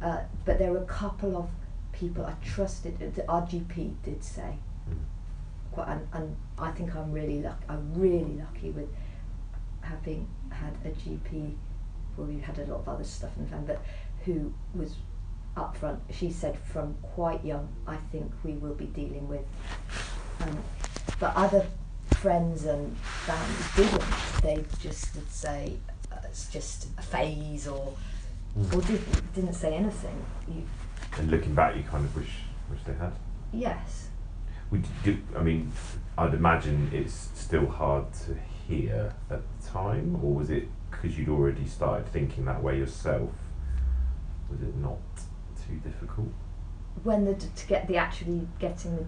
Uh, 0.00 0.20
but 0.44 0.58
there 0.58 0.72
were 0.72 0.82
a 0.82 0.86
couple 0.86 1.36
of 1.36 1.48
people 1.92 2.24
I 2.24 2.34
trusted. 2.44 2.98
The 3.14 3.22
RGP 3.22 3.94
did 4.02 4.22
say, 4.24 4.56
quite, 5.72 5.88
and, 5.88 6.08
and 6.12 6.36
I 6.58 6.70
think 6.72 6.94
I'm 6.96 7.12
really 7.12 7.40
lucky. 7.40 7.64
I'm 7.68 7.92
really 7.94 8.34
lucky 8.38 8.70
with 8.70 8.88
having 9.80 10.28
had 10.50 10.74
a 10.84 10.90
GP. 10.90 11.54
Well, 12.16 12.26
we 12.26 12.40
had 12.40 12.58
a 12.58 12.64
lot 12.66 12.80
of 12.80 12.88
other 12.88 13.04
stuff 13.04 13.30
in 13.36 13.44
the 13.44 13.50
family, 13.50 13.66
but 13.68 13.82
who 14.24 14.52
was 14.74 14.96
upfront. 15.56 15.98
She 16.10 16.30
said 16.30 16.58
from 16.58 16.94
quite 17.02 17.44
young, 17.44 17.68
I 17.86 17.96
think 17.96 18.32
we 18.44 18.52
will 18.52 18.74
be 18.74 18.86
dealing 18.86 19.28
with. 19.28 19.44
Um, 20.40 20.58
but 21.18 21.34
other 21.36 21.66
friends 22.14 22.64
and 22.64 22.96
family 22.96 23.64
didn't. 23.76 24.04
They 24.42 24.64
just 24.80 25.14
would 25.14 25.30
say 25.30 25.76
uh, 26.10 26.16
it's 26.24 26.48
just 26.50 26.88
a 26.98 27.02
phase, 27.02 27.66
or 27.68 27.92
Mm. 28.58 28.74
or 28.76 28.82
didn't 28.82 29.34
didn't 29.34 29.54
say 29.54 29.72
anything. 29.74 30.14
You, 30.46 30.62
And 31.18 31.30
looking 31.30 31.54
back, 31.54 31.76
you 31.76 31.82
kind 31.82 32.04
of 32.04 32.14
wish 32.16 32.30
wish 32.70 32.80
they 32.86 32.94
had. 32.94 33.12
yes, 33.52 34.08
Would 34.70 34.84
you, 35.04 35.18
I 35.36 35.42
mean, 35.42 35.70
I'd 36.16 36.32
imagine 36.34 36.90
it's 36.92 37.28
still 37.34 37.66
hard 37.66 38.06
to 38.26 38.36
hear 38.66 39.14
at 39.30 39.42
the 39.60 39.68
time, 39.68 40.18
or 40.22 40.32
was 40.34 40.48
it 40.50 40.68
because 40.90 41.18
you'd 41.18 41.28
already 41.28 41.66
started 41.66 42.06
thinking 42.08 42.44
that 42.46 42.62
way 42.62 42.78
yourself? 42.78 43.30
Was 44.50 44.62
it 44.62 44.74
not 44.76 44.98
too 45.66 45.76
difficult? 45.84 46.28
when 47.04 47.24
the 47.24 47.34
to 47.34 47.66
get 47.66 47.86
the 47.88 47.96
actually 47.96 48.46
getting 48.58 48.94
the 48.96 49.04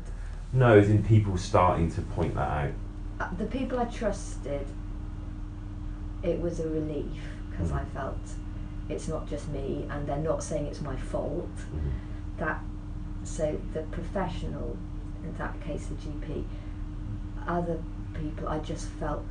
No, 0.55 0.79
as 0.79 0.89
in 0.89 1.03
people 1.05 1.37
starting 1.37 1.91
to 1.93 2.01
point 2.03 2.35
that 2.35 2.51
out. 2.51 2.73
uh, 3.21 3.35
the 3.37 3.45
people 3.47 3.79
I 3.79 3.85
trusted, 3.85 4.67
it 6.23 6.41
was 6.41 6.61
a 6.61 6.69
relief 6.69 7.13
because 7.51 7.71
Mm. 7.73 7.81
I 7.81 7.85
felt 7.87 8.19
it's 8.89 9.09
not 9.09 9.29
just 9.29 9.49
me, 9.49 9.87
and 9.91 10.07
they're 10.07 10.17
not 10.17 10.43
saying 10.43 10.67
it's 10.67 10.81
my 10.81 10.97
fault. 10.97 11.49
Mm-hmm. 11.57 11.89
That 12.39 12.61
so 13.23 13.59
the 13.73 13.83
professional, 13.85 14.77
in 15.23 15.35
that 15.39 15.61
case 15.63 15.87
the 15.87 15.95
GP, 15.95 16.45
other 17.47 17.79
people 18.15 18.49
I 18.49 18.59
just 18.59 18.89
felt 18.89 19.25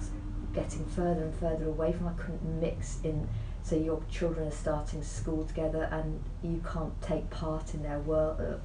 getting 0.53 0.85
further 0.85 1.23
and 1.23 1.35
further 1.35 1.65
away 1.65 1.93
from. 1.93 2.07
I 2.07 2.13
couldn't 2.13 2.59
mix 2.59 2.99
in. 3.03 3.27
So 3.65 3.77
your 3.77 4.01
children 4.11 4.47
are 4.49 4.51
starting 4.51 5.01
school 5.03 5.45
together, 5.45 5.87
and 5.91 6.21
you 6.43 6.61
can't 6.69 6.99
take 7.01 7.29
part 7.29 7.73
in 7.73 7.81
their 7.83 7.99
world. 7.99 8.59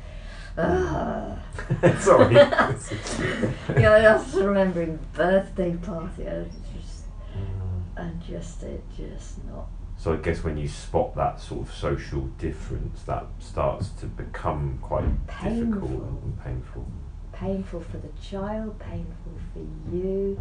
Uh, 0.57 1.37
Sorry. 2.01 2.35
yeah 2.35 3.91
I 3.93 4.17
was 4.17 4.35
remembering 4.35 4.99
birthday 5.13 5.77
party. 5.77 6.25
Was 6.25 6.49
just, 6.75 7.05
Mm. 7.37 7.83
and 7.97 8.23
just 8.23 8.63
it 8.63 8.83
just 8.97 9.45
not 9.45 9.69
So 9.99 10.13
I 10.15 10.17
guess 10.17 10.45
when 10.45 10.57
you 10.57 10.69
spot 10.69 11.17
that 11.17 11.41
sort 11.41 11.67
of 11.69 11.75
social 11.75 12.23
difference, 12.39 13.03
that 13.03 13.27
starts 13.41 13.89
to 14.01 14.07
become 14.07 14.79
quite 14.81 15.05
difficult 15.27 15.83
Painful. 15.91 16.21
and 16.23 16.41
painful. 16.45 16.87
painful 17.33 17.81
for 17.81 17.97
the 17.99 18.09
child, 18.23 18.79
painful 18.79 19.33
for 19.53 19.93
you, 19.95 20.41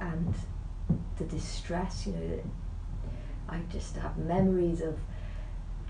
and 0.00 0.34
the 1.18 1.24
distress. 1.24 2.06
You 2.08 2.12
know, 2.14 2.40
I 3.48 3.60
just 3.70 3.96
have 3.96 4.18
memories 4.18 4.80
of 4.80 4.98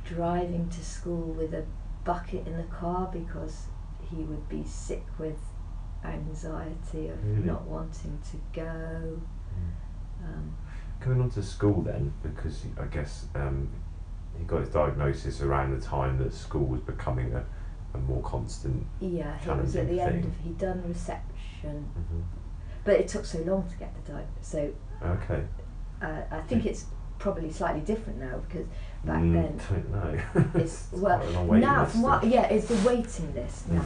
driving 0.04 0.68
to 0.68 0.84
school 0.84 1.32
with 1.32 1.54
a 1.54 1.64
bucket 2.04 2.46
in 2.46 2.56
the 2.58 2.64
car 2.64 3.08
because 3.10 3.64
he 4.10 4.16
would 4.22 4.46
be 4.48 4.62
sick 4.62 5.04
with 5.18 5.38
anxiety 6.04 7.08
of 7.08 7.24
Really? 7.24 7.42
not 7.46 7.62
wanting 7.62 8.20
to 8.30 8.36
go. 8.60 9.20
Um, 10.22 10.54
Going 11.00 11.20
on 11.20 11.30
to 11.30 11.42
school 11.42 11.82
then, 11.82 12.12
because 12.22 12.64
I 12.80 12.86
guess 12.86 13.26
um, 13.34 13.68
he 14.38 14.44
got 14.44 14.60
his 14.60 14.70
diagnosis 14.70 15.40
around 15.40 15.78
the 15.78 15.84
time 15.84 16.18
that 16.18 16.32
school 16.34 16.64
was 16.66 16.80
becoming 16.80 17.32
a, 17.34 17.44
a 17.94 17.98
more 17.98 18.22
constant. 18.22 18.84
yeah, 19.00 19.38
he 19.38 19.50
was 19.50 19.76
at 19.76 19.88
the 19.88 20.00
end 20.00 20.24
of 20.24 20.32
he'd 20.42 20.58
done 20.58 20.82
reception, 20.88 21.88
but 22.84 22.94
it 23.00 23.08
took 23.08 23.24
so 23.24 23.38
long 23.40 23.68
to 23.68 23.76
get 23.76 23.94
the 23.94 24.12
diagnosis. 24.12 24.48
So 24.48 24.72
Okay. 25.02 25.42
uh, 26.02 26.22
I 26.30 26.40
think 26.42 26.66
it's 26.66 26.86
probably 27.18 27.50
slightly 27.52 27.80
different 27.80 28.18
now 28.18 28.38
because 28.48 28.66
back 29.04 29.20
Mm, 29.22 29.32
then 29.32 29.60
don't 29.70 29.90
know. 29.90 30.50
it's 30.60 30.88
well 30.92 31.18
quite 31.18 31.28
a 31.28 31.30
long 31.32 31.60
now 31.60 31.80
list 31.82 31.92
from 31.92 32.02
what 32.02 32.24
yeah 32.24 32.42
it's 32.48 32.66
the 32.66 32.88
waiting 32.88 33.34
list 33.34 33.68
Mm. 33.70 33.74
now 33.76 33.82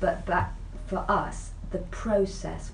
but 0.00 0.26
back 0.26 0.52
for 0.86 1.04
us 1.08 1.50
the 1.70 1.78
process 1.78 2.72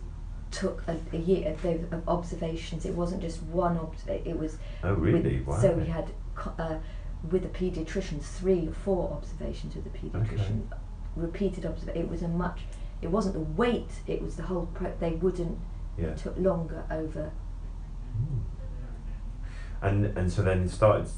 took 0.51 0.83
a, 0.89 0.97
a 1.13 1.19
year 1.19 1.51
of 1.53 1.65
of 1.93 2.09
observations 2.09 2.85
it 2.87 2.95
wasn't 2.95 3.21
just 3.21 3.43
one 3.45 3.77
obs- 3.79 4.07
it 4.09 4.39
was 4.39 4.59
Oh 4.83 4.95
really? 4.95 5.39
with, 5.39 5.47
wow. 5.47 5.59
so 5.61 5.73
we 5.73 5.87
had 5.87 6.11
uh, 6.59 6.77
with 7.31 7.43
the 7.43 7.49
paediatrician 7.49 8.23
three 8.23 8.69
or 8.69 8.73
four 8.73 9.13
observations 9.13 9.75
with 9.75 9.85
the 9.85 9.99
paediatrician 9.99 10.63
repeated 11.17 11.67
observation 11.67 12.01
it 12.03 12.09
was 12.09 12.23
a 12.23 12.29
much 12.29 12.61
it 13.03 13.09
wasn't 13.11 13.35
the 13.35 13.41
weight 13.41 13.91
it 14.07 14.23
was 14.23 14.37
the 14.37 14.43
whole 14.45 14.67
pro- 14.75 14.95
they 15.01 15.13
wouldn't 15.13 15.59
yeah. 15.99 16.07
it 16.09 16.17
took 16.19 16.37
longer 16.39 16.85
over 16.91 17.33
Mm. 18.19 18.41
And 19.81 20.19
and 20.19 20.33
so 20.33 20.43
then 20.43 20.69
started 20.69 21.09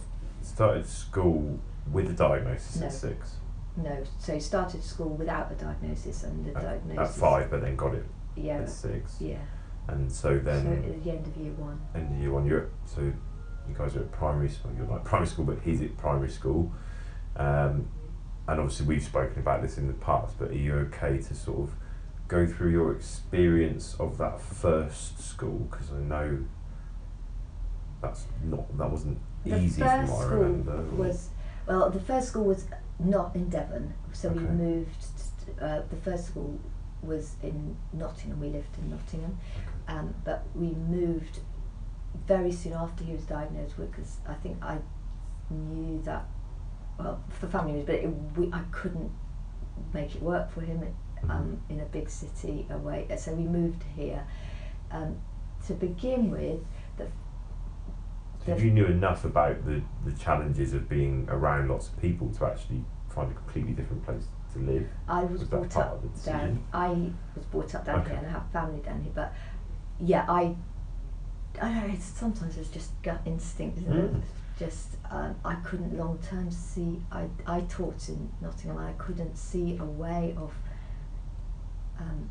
started 0.43 0.87
school 0.87 1.59
with 1.91 2.11
a 2.11 2.13
diagnosis 2.13 2.77
No. 2.81 2.87
at 2.87 2.93
six. 2.93 3.37
no 3.77 4.05
so 4.19 4.35
he 4.35 4.41
started 4.41 4.83
school 4.83 5.11
without 5.11 5.51
a 5.51 5.55
diagnosis 5.55 6.25
and 6.25 6.45
the 6.45 6.57
At, 6.59 6.63
diagnosis 6.63 7.15
at 7.17 7.21
five, 7.21 7.51
but 7.51 7.63
then 7.63 7.77
got 7.77 7.95
it 7.95 8.05
yeah 8.41 8.65
six. 8.67 9.17
yeah 9.21 9.39
And 9.89 10.11
so 10.11 10.39
then 10.39 10.63
so 10.65 10.73
at 10.73 11.05
the 11.05 11.11
end 11.11 11.27
of 11.27 11.37
year 11.37 11.53
one 11.53 11.81
end 11.95 12.15
of 12.15 12.21
year 12.21 12.33
one, 12.33 12.47
you're 12.47 12.61
at, 12.65 12.69
so 12.87 13.01
you 13.03 13.75
guys 13.77 13.95
are 13.97 14.01
at 14.01 14.13
primary 14.13 14.49
school. 14.49 14.73
You're 14.77 14.87
like 14.87 15.05
primary 15.05 15.29
school, 15.29 15.45
but 15.45 15.59
he's 15.65 15.81
at 15.83 15.97
primary 15.97 16.31
school. 16.31 16.73
Um, 17.37 17.89
and 18.49 18.59
obviously 18.61 18.87
we've 18.87 19.03
spoken 19.03 19.39
about 19.39 19.63
this 19.63 19.79
in 19.79 19.87
the 19.87 19.93
past. 19.95 20.39
But 20.39 20.51
are 20.51 20.55
you 20.67 20.75
okay 20.87 21.19
to 21.19 21.35
sort 21.35 21.61
of 21.61 21.75
go 22.29 22.47
through 22.47 22.71
your 22.73 22.93
experience 22.93 23.95
of 24.01 24.19
that 24.19 24.41
first 24.41 25.21
school? 25.21 25.69
Because 25.71 25.93
I 25.93 25.99
know 26.01 26.39
that's 28.03 28.25
not 28.45 28.77
that 28.79 28.91
wasn't 28.91 29.19
The 29.45 29.59
easy 29.59 29.83
first 29.83 30.09
from 30.09 30.11
what 30.11 30.21
I 30.21 30.27
school 30.27 30.39
remember. 30.39 30.83
was 30.97 31.29
well. 31.67 31.91
The 31.91 32.01
first 32.01 32.29
school 32.29 32.45
was 32.45 32.65
not 32.99 33.35
in 33.37 33.49
Devon, 33.49 33.95
so 34.13 34.29
we 34.31 34.41
moved. 34.43 35.01
t- 35.01 35.53
Uh, 35.61 35.83
the 35.91 35.97
first 35.97 36.27
school 36.29 36.59
was 37.03 37.37
in 37.43 37.77
Nottingham. 37.93 38.41
We 38.41 38.49
lived 38.51 38.77
in 38.79 38.91
Nottingham, 38.91 39.39
um, 39.89 40.15
but 40.25 40.45
we 40.55 40.69
moved 40.71 41.41
very 42.27 42.53
soon 42.53 42.73
after 42.75 43.05
he 43.05 43.13
was 43.13 43.25
diagnosed 43.25 43.79
with. 43.79 43.91
Because 43.91 44.19
I 44.29 44.35
think 44.35 44.63
I 44.63 44.79
knew 45.51 46.01
that. 46.03 46.27
Well, 46.99 47.23
for 47.31 47.47
family 47.49 47.73
reasons, 47.73 47.87
but 47.87 47.95
it, 47.97 48.39
we, 48.39 48.53
I 48.53 48.63
couldn't 48.73 49.11
make 49.95 50.15
it 50.15 50.23
work 50.23 50.51
for 50.53 50.61
him 50.61 50.85
um, 51.31 51.61
in 51.71 51.81
a 51.81 51.85
big 51.87 52.11
city 52.11 52.67
away. 52.71 53.07
Uh, 53.11 53.17
So 53.17 53.33
we 53.33 53.45
moved 53.45 53.83
here. 53.97 54.27
Um, 54.91 55.17
to 55.67 55.75
begin 55.75 56.31
with, 56.31 56.61
the 56.99 57.07
So 58.45 58.55
the- 58.55 58.63
you 58.65 58.71
knew 58.71 58.87
enough 58.87 59.25
about 59.25 59.65
the, 59.65 59.83
the 60.05 60.13
challenges 60.13 60.75
of 60.75 60.89
being 60.89 61.27
around 61.31 61.69
lots 61.69 61.89
of 61.89 61.99
people 62.01 62.29
to 62.35 62.47
actually 62.47 62.85
find 63.09 63.31
a 63.31 63.35
completely 63.35 63.73
different 63.73 64.05
place 64.05 64.27
to 64.53 64.59
live. 64.59 64.89
I 65.09 65.23
was, 65.25 65.41
Was 65.41 65.49
brought 65.49 65.77
up 65.77 66.03
down. 66.25 66.63
I 66.73 66.89
was 67.35 67.45
brought 67.51 67.75
up 67.75 67.85
down 67.87 68.01
Okay. 68.01 68.11
here 68.11 68.19
and 68.19 68.27
I 68.27 68.31
have 68.31 68.51
family 68.53 68.81
down 68.81 69.03
here. 69.03 69.13
But 69.15 69.33
yeah, 69.99 70.25
I. 70.29 70.57
I 71.61 71.65
don't 71.69 71.77
know. 71.89 71.93
It's, 71.93 72.05
sometimes 72.05 72.57
it's 72.57 72.69
just 72.71 72.91
gut 73.03 73.21
instinct, 73.27 73.79
isn't 73.79 73.93
it? 73.97 74.13
Mm. 74.15 74.23
Just 74.59 74.97
um, 75.11 75.35
I 75.45 75.55
couldn't 75.57 75.97
long 75.99 76.19
term 76.19 76.51
see. 76.51 77.03
I 77.11 77.27
I 77.47 77.63
taught 77.63 78.09
in 78.09 78.31
Nottingham. 78.41 78.79
I 78.79 78.93
couldn't 78.93 79.37
see 79.37 79.77
a 79.79 79.85
way 79.85 80.35
of. 80.37 80.53
Um, 81.99 82.31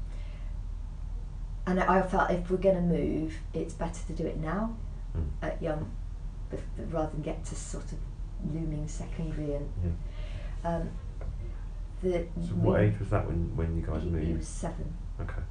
and 1.68 1.80
I 1.80 2.00
I 2.00 2.02
felt 2.02 2.32
if 2.32 2.50
we're 2.50 2.58
going 2.58 2.76
to 2.76 2.82
move, 2.82 3.34
it's 3.54 3.74
better 3.74 4.00
to 4.08 4.14
do 4.14 4.26
it 4.26 4.38
now, 4.38 4.76
Mm. 5.18 5.28
at 5.42 5.62
young, 5.62 5.92
rather 6.92 7.12
than 7.12 7.22
get 7.24 7.44
to 7.46 7.56
sort 7.56 7.86
of 7.92 7.98
looming 8.54 8.88
secondary 8.88 9.56
and. 9.56 9.70
Yeah. 9.84 9.92
Um, 10.76 10.90
the 12.02 12.26
So 12.42 12.54
what 12.56 12.82
age 12.82 13.00
was 13.00 13.10
that 13.10 13.26
when, 13.28 13.56
when 13.56 13.76
you 13.76 13.82
guys 13.86 14.04
he, 14.04 14.10
moved? 14.10 14.26
he 14.28 14.34
was 14.34 14.48
seven. 14.48 14.94
Okay. 15.22 15.42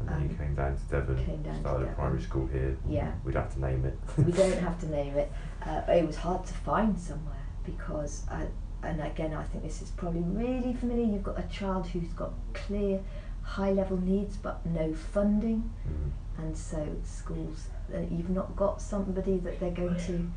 And 0.00 0.08
then 0.08 0.22
you 0.22 0.28
Um, 0.30 0.36
came 0.36 0.54
down 0.54 0.76
to 0.76 0.82
Devon, 0.84 1.24
came 1.24 1.42
down 1.42 1.54
to 1.54 1.60
started 1.60 1.80
Devon. 1.80 1.94
primary 1.96 2.22
school 2.22 2.46
here. 2.46 2.76
Yeah. 2.88 3.12
We'd 3.24 3.34
have 3.34 3.52
to 3.54 3.60
name 3.60 3.84
it. 3.84 3.98
we 4.16 4.32
don't 4.32 4.58
have 4.68 4.78
to 4.80 4.88
name 4.88 5.14
it, 5.16 5.30
uh, 5.66 5.80
but 5.86 5.96
it 5.96 6.06
was 6.06 6.16
hard 6.16 6.44
to 6.46 6.54
find 6.54 6.98
somewhere 6.98 7.34
because, 7.64 8.24
I, 8.30 8.46
and 8.84 9.00
again, 9.02 9.34
I 9.34 9.42
think 9.44 9.64
this 9.64 9.82
is 9.82 9.90
probably 9.90 10.20
really 10.22 10.72
familiar. 10.72 11.04
You've 11.04 11.24
got 11.24 11.38
a 11.38 11.48
child 11.48 11.86
who's 11.88 12.12
got 12.12 12.32
clear 12.54 13.00
high 13.42 13.72
level 13.72 13.96
needs 13.96 14.36
but 14.36 14.64
no 14.66 14.94
funding, 14.94 15.70
Mm. 15.88 16.44
and 16.44 16.56
so 16.56 16.86
schools, 17.02 17.68
uh, 17.92 17.98
you've 17.98 18.30
not 18.30 18.54
got 18.54 18.80
somebody 18.80 19.38
that 19.38 19.58
they're 19.58 19.70
going 19.72 19.96
to 20.06 20.30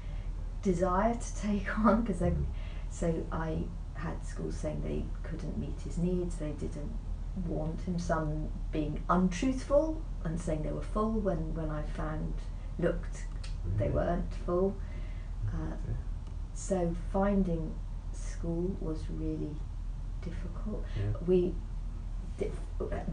desire 0.63 1.13
to 1.13 1.41
take 1.41 1.77
on 1.79 2.01
because 2.01 2.19
they. 2.19 2.33
So 2.89 3.13
I 3.31 3.63
had 4.01 4.25
schools 4.25 4.57
saying 4.57 4.81
they 4.83 5.03
couldn't 5.27 5.57
meet 5.57 5.79
his 5.83 5.97
needs, 5.97 6.35
they 6.35 6.51
didn't 6.51 6.91
want 7.47 7.79
him, 7.81 7.97
some 7.99 8.49
being 8.71 9.01
untruthful 9.09 10.01
and 10.23 10.39
saying 10.39 10.63
they 10.63 10.71
were 10.71 10.81
full 10.81 11.11
when, 11.11 11.53
when 11.53 11.69
I 11.69 11.83
found, 11.83 12.33
looked, 12.79 13.25
they 13.77 13.89
weren't 13.89 14.33
full. 14.45 14.75
Uh, 15.47 15.75
so 16.53 16.95
finding 17.11 17.73
school 18.11 18.75
was 18.79 19.03
really 19.09 19.55
difficult. 20.21 20.83
Yeah. 20.97 21.17
We, 21.25 21.53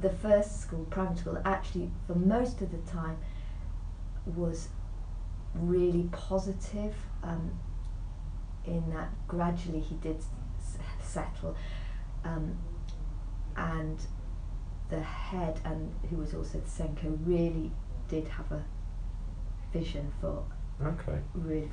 the 0.00 0.10
first 0.10 0.62
school, 0.62 0.86
primary 0.90 1.18
school, 1.18 1.38
actually 1.44 1.90
for 2.06 2.14
most 2.14 2.62
of 2.62 2.70
the 2.70 2.90
time 2.90 3.18
was 4.24 4.68
really 5.54 6.08
positive 6.12 6.94
um, 7.22 7.58
in 8.64 8.90
that 8.90 9.08
gradually 9.26 9.80
he 9.80 9.94
did 9.96 10.22
settle 11.08 11.56
um, 12.24 12.56
and 13.56 13.98
the 14.88 15.00
head 15.00 15.60
and 15.64 15.92
who 16.10 16.16
was 16.16 16.34
also 16.34 16.58
the 16.60 16.68
SENCO 16.68 17.18
really 17.26 17.70
did 18.08 18.26
have 18.28 18.50
a 18.52 18.64
vision 19.72 20.12
for 20.20 20.44
Okay. 20.82 21.18
really 21.34 21.70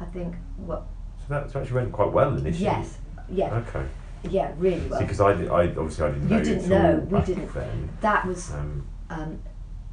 I 0.00 0.04
think 0.06 0.34
what 0.56 0.86
So 1.18 1.24
that 1.34 1.54
actually 1.56 1.72
went 1.74 1.92
quite 1.92 2.12
well 2.12 2.36
initially. 2.36 2.64
yes 2.64 2.98
yeah 3.28 3.54
Okay. 3.66 3.86
yeah 4.30 4.52
really 4.58 4.86
well 4.88 5.00
because 5.00 5.20
I, 5.20 5.34
did, 5.34 5.48
I 5.50 5.66
obviously 5.68 6.04
I 6.06 6.10
didn't 6.12 6.28
You 6.30 6.36
know 6.36 6.42
didn't 6.44 6.68
know, 6.68 6.96
we 7.18 7.20
didn't. 7.24 7.54
then. 7.54 7.88
that 8.00 8.26
was 8.26 8.50
Um, 8.52 8.86
um, 9.10 9.38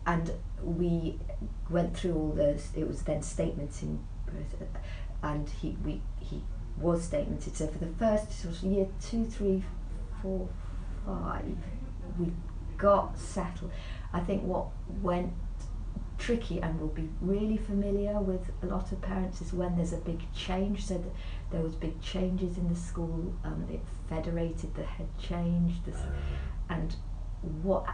and 0.06 0.32
we 0.64 1.20
went 1.70 1.96
through 1.98 2.16
all 2.16 2.32
those. 2.32 2.70
It 2.76 2.88
was 2.88 3.02
then 3.04 3.20
statementing, 3.22 4.00
and 5.24 5.50
he 5.50 5.78
we 5.84 6.02
he 6.20 6.44
was 6.78 7.08
statemented. 7.08 7.56
So 7.56 7.68
for 7.68 7.78
the 7.78 7.94
first 8.00 8.42
sort 8.42 8.56
of 8.56 8.64
year 8.64 8.88
two, 9.02 9.26
three, 9.26 9.64
four, 10.22 10.48
five, 11.06 11.58
we 12.20 12.32
got 12.78 13.18
settled. 13.18 13.72
I 14.14 14.20
think 14.20 14.44
what 14.44 14.68
went 15.02 15.34
tricky 16.18 16.62
and 16.62 16.80
will 16.80 16.88
be 16.88 17.10
really 17.20 17.58
familiar 17.58 18.20
with 18.20 18.52
a 18.62 18.68
lot 18.68 18.92
of 18.92 19.02
parents 19.02 19.42
is 19.42 19.54
when 19.54 19.76
there's 19.76 19.94
a 19.94 19.98
big 19.98 20.22
change. 20.34 20.86
So 20.86 21.04
there 21.52 21.62
was 21.62 21.76
big 21.76 22.00
changes 22.02 22.58
in 22.58 22.70
the 22.70 22.76
school. 22.76 23.34
Um, 23.44 23.68
it 23.72 23.82
federated 24.08 24.76
the 24.76 24.84
head 24.84 25.08
changed. 25.20 25.82
and 26.70 26.96
what 27.64 27.86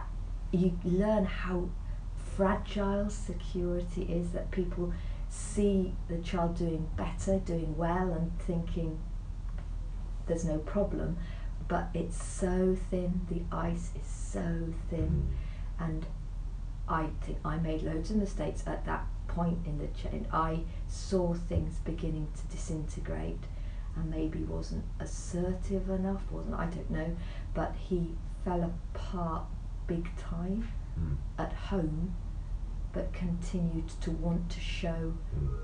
you 0.52 0.78
learn 0.84 1.24
how 1.24 1.68
fragile 2.36 3.08
security 3.10 4.02
is. 4.02 4.30
That 4.32 4.50
people 4.50 4.92
see 5.28 5.94
the 6.08 6.18
child 6.18 6.56
doing 6.56 6.88
better, 6.96 7.38
doing 7.38 7.76
well, 7.76 8.12
and 8.12 8.38
thinking 8.40 8.98
there's 10.26 10.44
no 10.44 10.58
problem, 10.58 11.18
but 11.66 11.88
it's 11.94 12.22
so 12.22 12.76
thin. 12.90 13.20
The 13.30 13.42
ice 13.54 13.90
is 14.00 14.06
so 14.06 14.72
thin, 14.90 15.28
and 15.78 16.06
I 16.88 17.08
think 17.22 17.38
I 17.44 17.58
made 17.58 17.82
loads 17.82 18.10
of 18.10 18.16
mistakes 18.16 18.62
at 18.66 18.84
that 18.86 19.06
point 19.26 19.58
in 19.66 19.78
the 19.78 19.88
chain. 19.88 20.26
I 20.32 20.60
saw 20.86 21.34
things 21.34 21.78
beginning 21.84 22.28
to 22.34 22.56
disintegrate 22.56 23.44
and 23.96 24.10
maybe 24.10 24.40
wasn't 24.44 24.84
assertive 25.00 25.90
enough, 25.90 26.22
wasn't 26.30 26.54
I 26.54 26.66
don't 26.66 26.90
know, 26.90 27.16
but 27.54 27.74
he 27.76 28.14
fell 28.44 28.62
apart 28.62 29.44
big 29.86 30.08
time 30.16 30.68
mm. 30.98 31.16
at 31.38 31.52
home 31.52 32.14
but 32.92 33.12
continued 33.12 33.88
to 34.00 34.10
want 34.12 34.48
to 34.50 34.60
show 34.60 35.12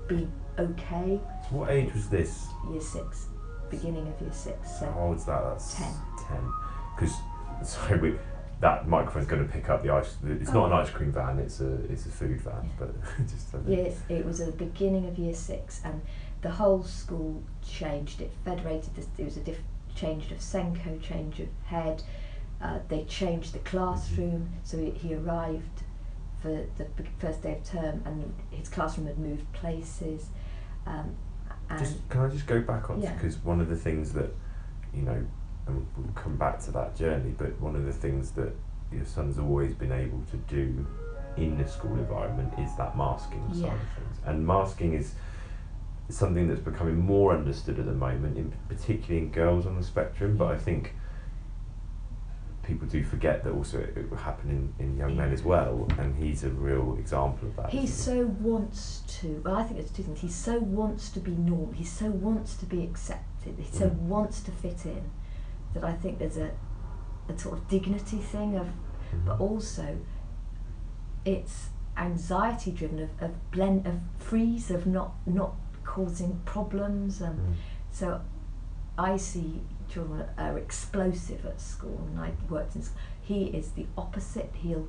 be 0.07 0.27
okay. 0.59 1.19
What 1.49 1.69
age 1.69 1.93
was 1.93 2.09
this? 2.09 2.47
Year 2.69 2.81
six, 2.81 3.27
beginning 3.69 4.07
of 4.07 4.21
year 4.21 4.33
six. 4.33 4.79
So 4.79 4.91
How 4.91 5.07
old's 5.07 5.25
that? 5.25 5.43
That's 5.43 5.75
ten. 5.75 5.93
Ten. 6.27 6.51
Because 6.95 7.15
sorry, 7.63 7.99
we 7.99 8.17
that 8.61 8.87
microphone's 8.87 9.27
going 9.27 9.45
to 9.45 9.51
pick 9.51 9.69
up 9.69 9.83
the 9.83 9.91
ice. 9.91 10.15
It's 10.25 10.51
not 10.51 10.67
an 10.67 10.73
oh. 10.73 10.77
ice 10.77 10.89
cream 10.89 11.11
van. 11.11 11.39
It's 11.39 11.59
a 11.59 11.73
it's 11.91 12.05
a 12.05 12.09
food 12.09 12.41
van. 12.41 12.63
Yeah. 12.63 12.69
But 12.79 12.95
just 13.27 13.47
yes, 13.67 13.97
it 14.09 14.25
was 14.25 14.41
at 14.41 14.57
the 14.57 14.65
beginning 14.65 15.07
of 15.07 15.17
year 15.17 15.33
six, 15.33 15.81
and 15.83 16.01
the 16.41 16.51
whole 16.51 16.83
school 16.83 17.43
changed. 17.67 18.21
It 18.21 18.31
federated. 18.43 18.95
This, 18.95 19.07
it 19.17 19.25
was 19.25 19.37
a 19.37 19.41
diff, 19.41 19.59
changed 19.95 20.31
of 20.31 20.39
SENCO, 20.39 21.01
change 21.01 21.39
of 21.39 21.49
head. 21.65 22.03
Uh, 22.61 22.79
they 22.87 23.03
changed 23.03 23.53
the 23.53 23.59
classroom, 23.59 24.31
mm-hmm. 24.31 24.55
so 24.63 24.77
he, 24.77 24.89
he 24.91 25.13
arrived 25.13 25.83
for 26.45 26.83
the 26.83 26.87
first 27.17 27.41
day 27.41 27.53
of 27.53 27.63
term, 27.63 28.03
and 28.05 28.33
his 28.51 28.69
classroom 28.69 29.07
had 29.07 29.17
moved 29.17 29.51
places. 29.53 30.27
Um, 30.85 31.15
just, 31.79 32.07
can 32.09 32.21
I 32.21 32.27
just 32.27 32.45
go 32.45 32.61
back 32.61 32.91
on 32.91 33.01
because 33.01 33.35
yeah. 33.35 33.41
one 33.43 33.59
of 33.59 33.69
the 33.69 33.75
things 33.75 34.13
that 34.13 34.31
you 34.93 35.01
know 35.01 35.25
and 35.67 35.87
we'll 35.97 36.13
come 36.13 36.35
back 36.37 36.59
to 36.65 36.71
that 36.71 36.95
journey, 36.95 37.33
but 37.37 37.59
one 37.59 37.75
of 37.75 37.85
the 37.85 37.93
things 37.93 38.31
that 38.31 38.53
your 38.91 39.05
son's 39.05 39.39
always 39.39 39.73
been 39.73 39.91
able 39.91 40.21
to 40.31 40.37
do 40.47 40.85
in 41.37 41.57
the 41.57 41.67
school 41.67 41.93
environment 41.93 42.53
is 42.59 42.75
that 42.77 42.95
masking 42.95 43.43
yeah. 43.53 43.61
side 43.61 43.73
of 43.73 43.89
things. 43.95 44.19
And 44.25 44.45
masking 44.45 44.93
is 44.93 45.15
something 46.09 46.47
that's 46.47 46.61
becoming 46.61 46.97
more 46.97 47.35
understood 47.35 47.79
at 47.79 47.85
the 47.85 47.93
moment, 47.93 48.37
in 48.37 48.53
particularly 48.69 49.25
in 49.25 49.31
girls 49.31 49.65
on 49.65 49.75
the 49.75 49.83
spectrum, 49.83 50.37
but 50.37 50.51
I 50.51 50.57
think 50.57 50.93
people 52.65 52.87
do 52.87 53.03
forget 53.03 53.43
that 53.43 53.51
also 53.51 53.79
it, 53.79 53.97
it 53.97 54.09
will 54.09 54.17
happen 54.17 54.49
in, 54.49 54.85
in 54.85 54.97
young 54.97 55.15
men 55.15 55.31
as 55.31 55.43
well, 55.43 55.87
and 55.99 56.15
he's 56.15 56.43
a 56.43 56.49
real 56.49 56.95
example 56.99 57.47
of 57.47 57.55
that. 57.55 57.69
He 57.69 57.87
so 57.87 58.25
wants 58.39 59.03
to, 59.19 59.41
well, 59.43 59.55
I 59.55 59.63
think 59.63 59.79
it's 59.79 59.91
two 59.91 60.03
things. 60.03 60.19
He 60.19 60.29
so 60.29 60.59
wants 60.59 61.09
to 61.11 61.19
be 61.19 61.31
normal, 61.31 61.71
he 61.73 61.83
so 61.83 62.07
wants 62.07 62.55
to 62.57 62.65
be 62.65 62.83
accepted, 62.83 63.55
he 63.57 63.77
so 63.77 63.89
mm. 63.89 63.95
wants 63.99 64.41
to 64.41 64.51
fit 64.51 64.85
in 64.85 65.09
that 65.73 65.83
I 65.83 65.93
think 65.93 66.19
there's 66.19 66.37
a, 66.37 66.51
a 67.29 67.37
sort 67.37 67.57
of 67.57 67.67
dignity 67.67 68.17
thing 68.17 68.55
of, 68.55 68.67
but 69.25 69.33
mm-hmm. 69.33 69.41
also 69.41 69.97
it's 71.23 71.69
anxiety 71.97 72.71
driven 72.71 72.99
of, 72.99 73.09
of 73.21 73.51
blend 73.51 73.87
of 73.87 73.99
freeze 74.17 74.69
of 74.69 74.85
not 74.85 75.13
not 75.25 75.53
causing 75.85 76.41
problems 76.43 77.21
and 77.21 77.39
mm. 77.39 77.53
so 77.89 78.21
I 78.97 79.17
see 79.17 79.61
children 79.95 80.25
are 80.37 80.57
explosive 80.57 81.45
at 81.45 81.61
school 81.61 82.07
and 82.07 82.19
I 82.19 82.31
worked 82.49 82.75
in 82.75 82.81
school. 82.81 82.99
He 83.21 83.45
is 83.45 83.69
the 83.71 83.85
opposite. 83.97 84.51
He'll 84.61 84.87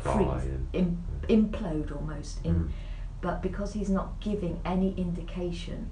freeze, 0.00 0.48
Im, 0.72 1.02
implode 1.28 1.94
almost. 1.94 2.44
In, 2.44 2.54
mm. 2.54 2.70
But 3.20 3.42
because 3.42 3.74
he's 3.74 3.90
not 3.90 4.20
giving 4.20 4.60
any 4.64 4.94
indication, 4.96 5.90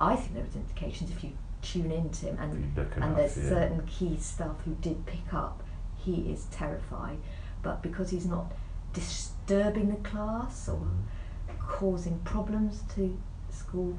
I 0.00 0.16
think 0.16 0.34
there 0.34 0.46
is 0.46 0.56
indications 0.56 1.10
if 1.10 1.22
you 1.22 1.32
tune 1.62 1.92
into 1.92 2.24
him 2.24 2.38
and 2.40 2.78
and 3.02 3.16
there's 3.16 3.36
yeah. 3.36 3.50
certain 3.50 3.86
key 3.86 4.16
stuff 4.18 4.56
who 4.64 4.74
did 4.80 5.04
pick 5.04 5.34
up 5.34 5.62
he 5.98 6.32
is 6.32 6.46
terrified 6.50 7.18
but 7.62 7.82
because 7.82 8.08
he's 8.08 8.24
not 8.24 8.50
disturbing 8.94 9.90
the 9.90 10.08
class 10.08 10.70
or 10.70 10.78
mm. 10.78 11.58
causing 11.68 12.18
problems 12.20 12.82
to 12.94 13.14
school 13.50 13.98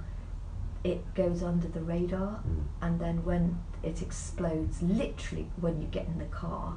it 0.83 1.13
goes 1.13 1.43
under 1.43 1.67
the 1.67 1.81
radar 1.81 2.41
mm. 2.47 2.63
and 2.81 2.99
then 2.99 3.23
when 3.23 3.59
it 3.83 4.01
explodes 4.01 4.81
literally 4.81 5.47
when 5.59 5.81
you 5.81 5.87
get 5.87 6.05
in 6.07 6.17
the 6.17 6.25
car 6.25 6.75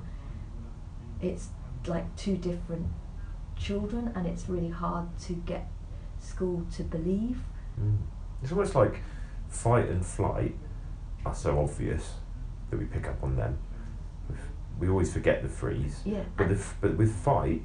it's 1.21 1.49
like 1.87 2.15
two 2.17 2.37
different 2.37 2.87
children 3.57 4.13
and 4.15 4.27
it's 4.27 4.49
really 4.49 4.71
hard 4.71 5.07
to 5.19 5.33
get 5.33 5.69
school 6.19 6.67
to 6.75 6.83
believe 6.83 7.41
mm. 7.81 7.97
it's 8.43 8.53
almost 8.53 8.75
like 8.75 9.01
fight 9.49 9.89
and 9.89 10.05
flight 10.05 10.55
are 11.25 11.35
so 11.35 11.59
obvious 11.59 12.15
that 12.71 12.79
we 12.79 12.85
pick 12.87 13.09
up 13.09 13.23
on 13.23 13.37
them. 13.37 13.59
We 14.79 14.89
always 14.89 15.13
forget 15.13 15.43
the 15.43 15.49
freeze. 15.49 16.01
Yeah. 16.05 16.25
But 16.37 16.49
the, 16.49 16.63
but 16.81 16.97
with 16.97 17.15
fight, 17.15 17.63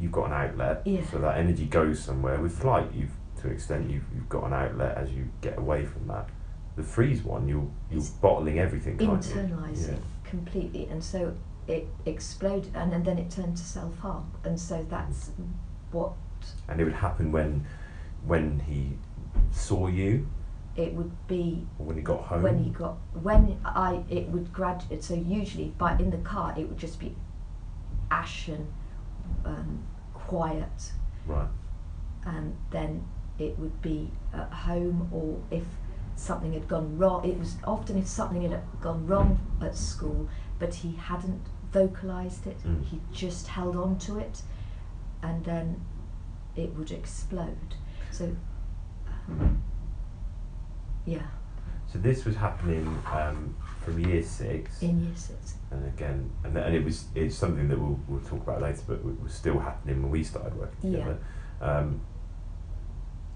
you've 0.00 0.12
got 0.12 0.26
an 0.26 0.32
outlet. 0.32 0.82
Yeah. 0.86 1.04
So 1.10 1.18
that 1.18 1.36
energy 1.36 1.66
goes 1.66 2.00
somewhere. 2.00 2.40
With 2.40 2.58
flight, 2.58 2.90
you've 2.94 3.14
to 3.46 3.50
an 3.50 3.56
extent 3.56 3.90
you've, 3.90 4.04
you've 4.14 4.28
got 4.28 4.44
an 4.44 4.52
outlet 4.52 4.96
as 4.96 5.10
you 5.12 5.28
get 5.40 5.58
away 5.58 5.84
from 5.84 6.06
that. 6.08 6.28
The 6.76 6.82
freeze 6.82 7.22
one, 7.22 7.48
you're 7.48 7.68
you're 7.90 8.00
it's 8.00 8.10
bottling 8.10 8.58
everything. 8.58 8.98
Internalising 8.98 9.92
yeah. 9.92 9.98
completely, 10.24 10.86
and 10.88 11.02
so 11.02 11.34
it 11.66 11.86
exploded, 12.04 12.70
and, 12.74 12.92
and 12.92 13.04
then 13.04 13.18
it 13.18 13.30
turned 13.30 13.56
to 13.56 13.62
self 13.62 13.96
harm, 13.98 14.30
and 14.44 14.60
so 14.60 14.86
that's 14.90 15.30
what. 15.90 16.12
And 16.68 16.80
it 16.80 16.84
would 16.84 16.92
happen 16.92 17.32
when, 17.32 17.66
when 18.26 18.60
he 18.60 18.92
saw 19.50 19.86
you 19.86 20.28
it 20.76 20.92
would 20.92 21.26
be 21.26 21.66
when 21.78 21.96
he 21.96 22.02
got 22.02 22.20
home. 22.22 22.42
When 22.42 22.62
he 22.62 22.70
got 22.70 22.98
when 23.22 23.58
I 23.64 24.02
it 24.10 24.28
would 24.28 24.52
graduate. 24.52 25.02
So 25.02 25.14
usually, 25.14 25.72
but 25.78 26.00
in 26.00 26.10
the 26.10 26.18
car, 26.18 26.54
it 26.56 26.68
would 26.68 26.78
just 26.78 27.00
be 27.00 27.14
ashen, 28.10 28.68
um, 29.44 29.82
quiet. 30.12 30.92
Right. 31.26 31.48
And 32.26 32.56
then 32.70 33.06
it 33.38 33.58
would 33.58 33.80
be 33.82 34.10
at 34.32 34.52
home, 34.52 35.08
or 35.12 35.40
if 35.56 35.64
something 36.16 36.52
had 36.52 36.66
gone 36.68 36.96
wrong. 36.98 37.28
It 37.28 37.38
was 37.38 37.56
often 37.64 37.98
if 37.98 38.06
something 38.06 38.42
had 38.42 38.62
gone 38.80 39.06
wrong 39.06 39.38
at 39.60 39.76
school, 39.76 40.28
but 40.58 40.74
he 40.74 40.96
hadn't 40.96 41.42
vocalized 41.72 42.46
it. 42.46 42.58
Mm. 42.64 42.84
He 42.84 43.00
just 43.12 43.48
held 43.48 43.76
on 43.76 43.98
to 44.00 44.18
it, 44.18 44.42
and 45.22 45.44
then 45.44 45.84
it 46.56 46.74
would 46.74 46.90
explode. 46.90 47.74
So. 48.10 48.36
Um, 49.28 49.62
yeah. 51.06 51.22
So 51.92 51.98
this 51.98 52.24
was 52.24 52.34
happening 52.36 52.86
um, 53.12 53.54
from 53.84 53.98
year 54.00 54.22
six. 54.22 54.82
In 54.82 55.00
year 55.02 55.14
six. 55.14 55.54
And 55.70 55.86
again, 55.86 56.30
and, 56.44 56.56
and 56.56 56.74
it 56.74 56.84
was 56.84 57.04
it's 57.14 57.36
something 57.36 57.68
that 57.68 57.78
we'll, 57.78 57.98
we'll 58.08 58.20
talk 58.20 58.42
about 58.42 58.60
later, 58.60 58.82
but 58.86 58.94
it 58.94 59.22
was 59.22 59.32
still 59.32 59.58
happening 59.58 60.02
when 60.02 60.10
we 60.10 60.24
started 60.24 60.56
working 60.58 60.92
together. 60.92 61.18
Yeah. 61.60 61.78
Um, 61.78 62.00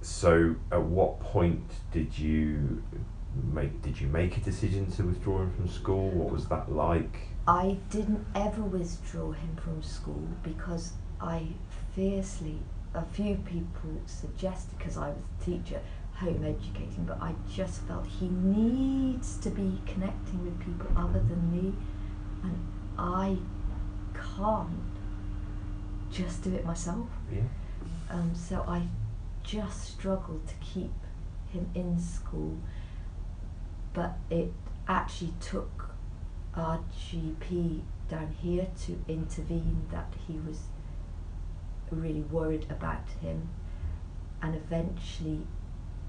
so 0.02 0.54
at 0.72 0.82
what 0.82 1.20
point 1.20 1.70
did 1.92 2.18
you 2.18 2.82
make 3.52 3.82
did 3.82 4.00
you 4.00 4.08
make 4.08 4.36
a 4.36 4.40
decision 4.40 4.90
to 4.92 5.04
withdraw 5.04 5.42
him 5.42 5.52
from 5.52 5.68
school? 5.68 6.10
What 6.10 6.32
was 6.32 6.46
that 6.48 6.72
like? 6.72 7.28
I 7.46 7.78
didn't 7.90 8.24
ever 8.34 8.62
withdraw 8.62 9.32
him 9.32 9.56
from 9.56 9.82
school 9.82 10.28
because 10.42 10.92
I 11.20 11.48
fiercely 11.94 12.58
a 12.94 13.04
few 13.04 13.36
people 13.36 14.00
suggested 14.06 14.76
because 14.78 14.96
I 14.96 15.08
was 15.08 15.18
a 15.40 15.44
teacher 15.44 15.80
home 16.14 16.44
educating, 16.44 17.04
but 17.06 17.20
I 17.20 17.34
just 17.50 17.82
felt 17.82 18.06
he 18.06 18.28
needs 18.28 19.36
to 19.38 19.50
be 19.50 19.80
connecting 19.86 20.44
with 20.44 20.58
people 20.60 20.86
other 20.96 21.20
than 21.20 21.50
me, 21.50 21.72
and 22.42 22.58
I 22.98 23.38
can't 24.36 24.68
just 26.12 26.42
do 26.42 26.54
it 26.54 26.64
myself. 26.64 27.08
Yeah. 27.32 27.40
Um, 28.10 28.34
so 28.34 28.64
I 28.66 28.82
just 29.50 29.92
struggled 29.92 30.46
to 30.46 30.54
keep 30.60 30.92
him 31.52 31.70
in 31.74 31.98
school, 31.98 32.58
but 33.92 34.16
it 34.30 34.52
actually 34.86 35.34
took 35.40 35.90
our 36.54 36.80
GP 36.98 37.82
down 38.08 38.34
here 38.40 38.66
to 38.86 38.98
intervene 39.08 39.86
that 39.90 40.12
he 40.26 40.34
was 40.46 40.62
really 41.90 42.20
worried 42.20 42.66
about 42.70 43.08
him. 43.20 43.48
And 44.42 44.54
eventually 44.54 45.46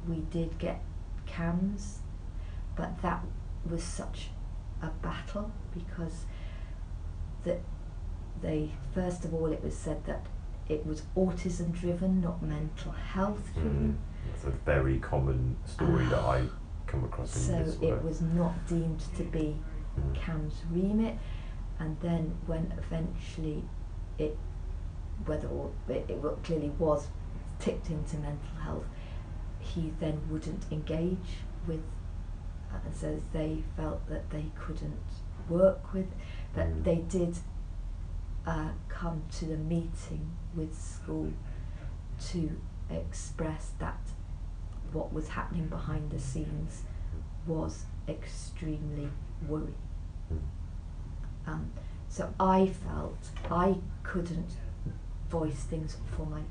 we 0.08 0.17
did 0.30 0.58
get 0.58 0.82
CAMHS 1.27 1.97
but 2.75 3.01
that 3.01 3.23
was 3.69 3.84
such 3.84 4.30
a 4.82 4.88
battle 4.88 5.51
because 5.73 6.25
that 7.43 7.60
they 8.41 8.71
first 8.93 9.25
of 9.25 9.34
all 9.34 9.51
it 9.51 9.63
was 9.63 9.75
said 9.75 10.04
that 10.06 10.25
it 10.72 10.86
was 10.86 11.04
autism 11.18 11.72
driven, 11.74 12.22
not 12.22 12.42
mental 12.42 12.92
health 12.92 13.54
driven. 13.54 13.98
Mm. 13.98 14.34
It's 14.34 14.46
a 14.46 14.52
very 14.52 15.00
common 15.00 15.58
story 15.66 16.06
that 16.06 16.20
I 16.20 16.46
come 16.88 17.04
across 17.04 17.36
in 17.36 17.42
So 17.78 17.86
it 17.88 18.02
was 18.04 18.22
not 18.22 18.54
deemed 18.68 19.04
to 19.18 19.24
be 19.24 19.58
Mm. 20.00 20.16
CAMHS 20.16 20.54
remit, 20.72 21.18
and 21.78 22.00
then 22.00 22.34
when 22.48 22.72
eventually 22.78 23.62
it, 24.18 24.38
whether 25.26 25.50
or 25.50 25.70
it, 25.90 26.06
it 26.08 26.22
clearly 26.44 26.70
was 26.80 27.10
tipped 27.60 27.90
into 27.90 28.16
mental 28.16 28.56
health, 28.64 28.86
he 29.60 29.92
then 30.00 30.22
wouldn't 30.30 30.64
engage 30.72 31.44
with, 31.68 31.82
uh, 32.72 32.78
and 32.86 32.96
so 32.96 33.22
they 33.34 33.64
felt 33.76 34.08
that 34.08 34.30
they 34.30 34.46
couldn't 34.58 35.04
work 35.50 35.94
with, 35.94 36.08
but 36.56 36.68
Mm. 36.68 36.84
they 36.86 36.96
did 37.18 37.38
uh, 38.45 38.69
come 38.89 39.23
to 39.39 39.45
the 39.45 39.58
meeting 39.58 40.32
with 40.56 40.77
school 40.77 41.32
to 42.32 42.60
express 42.89 43.71
that 43.80 43.99
what 44.91 45.13
was 45.13 45.30
happening 45.30 45.67
behind 45.67 46.12
the 46.12 46.19
scenes 46.19 46.84
was 47.47 47.86
extremely 48.08 49.10
worrying. 49.47 49.73
Mm. 50.34 50.39
Um, 51.47 51.71
so 52.10 52.34
I 52.39 52.67
felt 52.67 53.17
I 53.49 53.75
couldn't 54.04 54.51
voice 55.30 55.63
things 55.63 55.97
for 56.15 56.25
my 56.25 56.41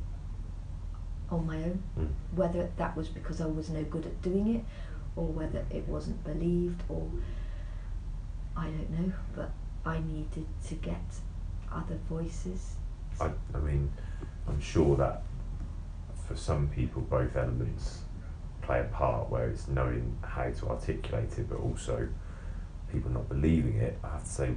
on 1.31 1.47
my 1.47 1.57
own, 1.63 1.83
Mm. 1.99 2.09
whether 2.35 2.71
that 2.77 2.97
was 2.97 3.09
because 3.09 3.41
I 3.41 3.47
was 3.47 3.71
no 3.71 3.85
good 3.85 4.05
at 4.07 4.21
doing 4.21 4.57
it, 4.57 4.65
or 5.15 5.27
whether 5.27 5.65
it 5.71 5.87
wasn't 5.87 6.25
believed, 6.25 6.83
or 6.89 7.07
I 8.57 8.65
don't 8.71 8.91
know. 8.91 9.13
But 9.37 9.53
I 9.85 10.01
needed 10.01 10.47
to 10.69 10.75
get 10.75 11.21
other 11.73 11.99
voices. 12.09 12.75
I, 13.21 13.31
I 13.55 13.59
mean, 13.59 13.91
I'm 14.49 14.61
sure 14.61 14.97
that 14.97 15.23
for 16.27 16.37
some 16.37 16.69
people, 16.69 17.03
both 17.03 17.37
elements 17.37 18.03
play 18.63 18.81
a 18.81 18.85
part 18.85 19.31
where 19.31 19.49
it's 19.49 19.69
knowing 19.69 20.17
how 20.23 20.51
to 20.51 20.69
articulate 20.69 21.39
it, 21.39 21.49
but 21.49 21.59
also 21.59 22.09
people 22.91 23.11
not 23.11 23.29
believing 23.29 23.77
it. 23.79 23.99
I 24.05 24.09
have 24.09 24.25
to 24.25 24.31
say, 24.31 24.51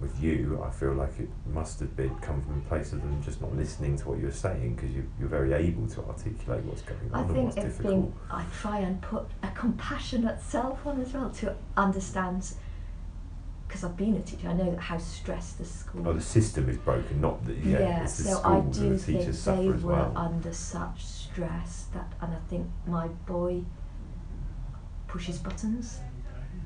with 0.00 0.22
you, 0.22 0.62
I 0.64 0.70
feel 0.70 0.92
like 0.92 1.18
it 1.18 1.28
must 1.46 1.80
have 1.80 1.96
been 1.96 2.14
come 2.16 2.42
from 2.42 2.58
a 2.58 2.68
place 2.68 2.92
of 2.92 3.00
them 3.00 3.22
just 3.24 3.40
not 3.40 3.54
listening 3.56 3.96
to 3.98 4.08
what 4.10 4.18
you're 4.18 4.30
saying 4.30 4.74
because 4.74 4.90
you, 4.90 5.08
you're 5.18 5.28
very 5.28 5.52
able 5.52 5.88
to 5.88 6.02
articulate 6.04 6.64
what's 6.64 6.82
going 6.82 7.10
I 7.12 7.18
on 7.20 7.24
and 7.24 7.32
think 7.34 7.44
what's 7.46 7.56
it's 7.56 7.76
difficult. 7.78 8.12
been 8.12 8.20
I 8.30 8.44
try 8.60 8.80
and 8.80 9.00
put 9.00 9.26
a 9.42 9.48
compassionate 9.48 10.42
self 10.42 10.86
on 10.86 11.00
as 11.00 11.12
well 11.14 11.30
to 11.30 11.56
understand 11.76 12.52
because 13.66 13.82
I've 13.84 13.96
been 13.96 14.14
a 14.16 14.20
teacher. 14.20 14.48
I 14.48 14.52
know 14.54 14.76
how 14.76 14.98
stressed 14.98 15.58
the 15.58 15.64
school. 15.64 16.08
Oh, 16.08 16.12
the 16.12 16.20
system 16.20 16.68
is 16.68 16.76
broken, 16.78 17.20
not 17.20 17.44
the 17.44 17.54
yeah. 17.54 17.78
yeah, 17.80 18.02
the 18.02 18.08
so 18.08 18.40
I 18.44 18.60
do 18.60 18.90
the 18.90 18.98
think 18.98 19.18
teachers 19.20 19.44
they 19.44 19.56
suffer 19.56 19.74
as 19.74 19.82
were 19.82 19.92
well. 19.92 20.12
under 20.16 20.52
such 20.52 21.04
stress 21.04 21.86
that, 21.92 22.12
and 22.20 22.32
I 22.34 22.38
think 22.48 22.66
my 22.86 23.08
boy 23.26 23.62
pushes 25.08 25.38
buttons 25.38 26.00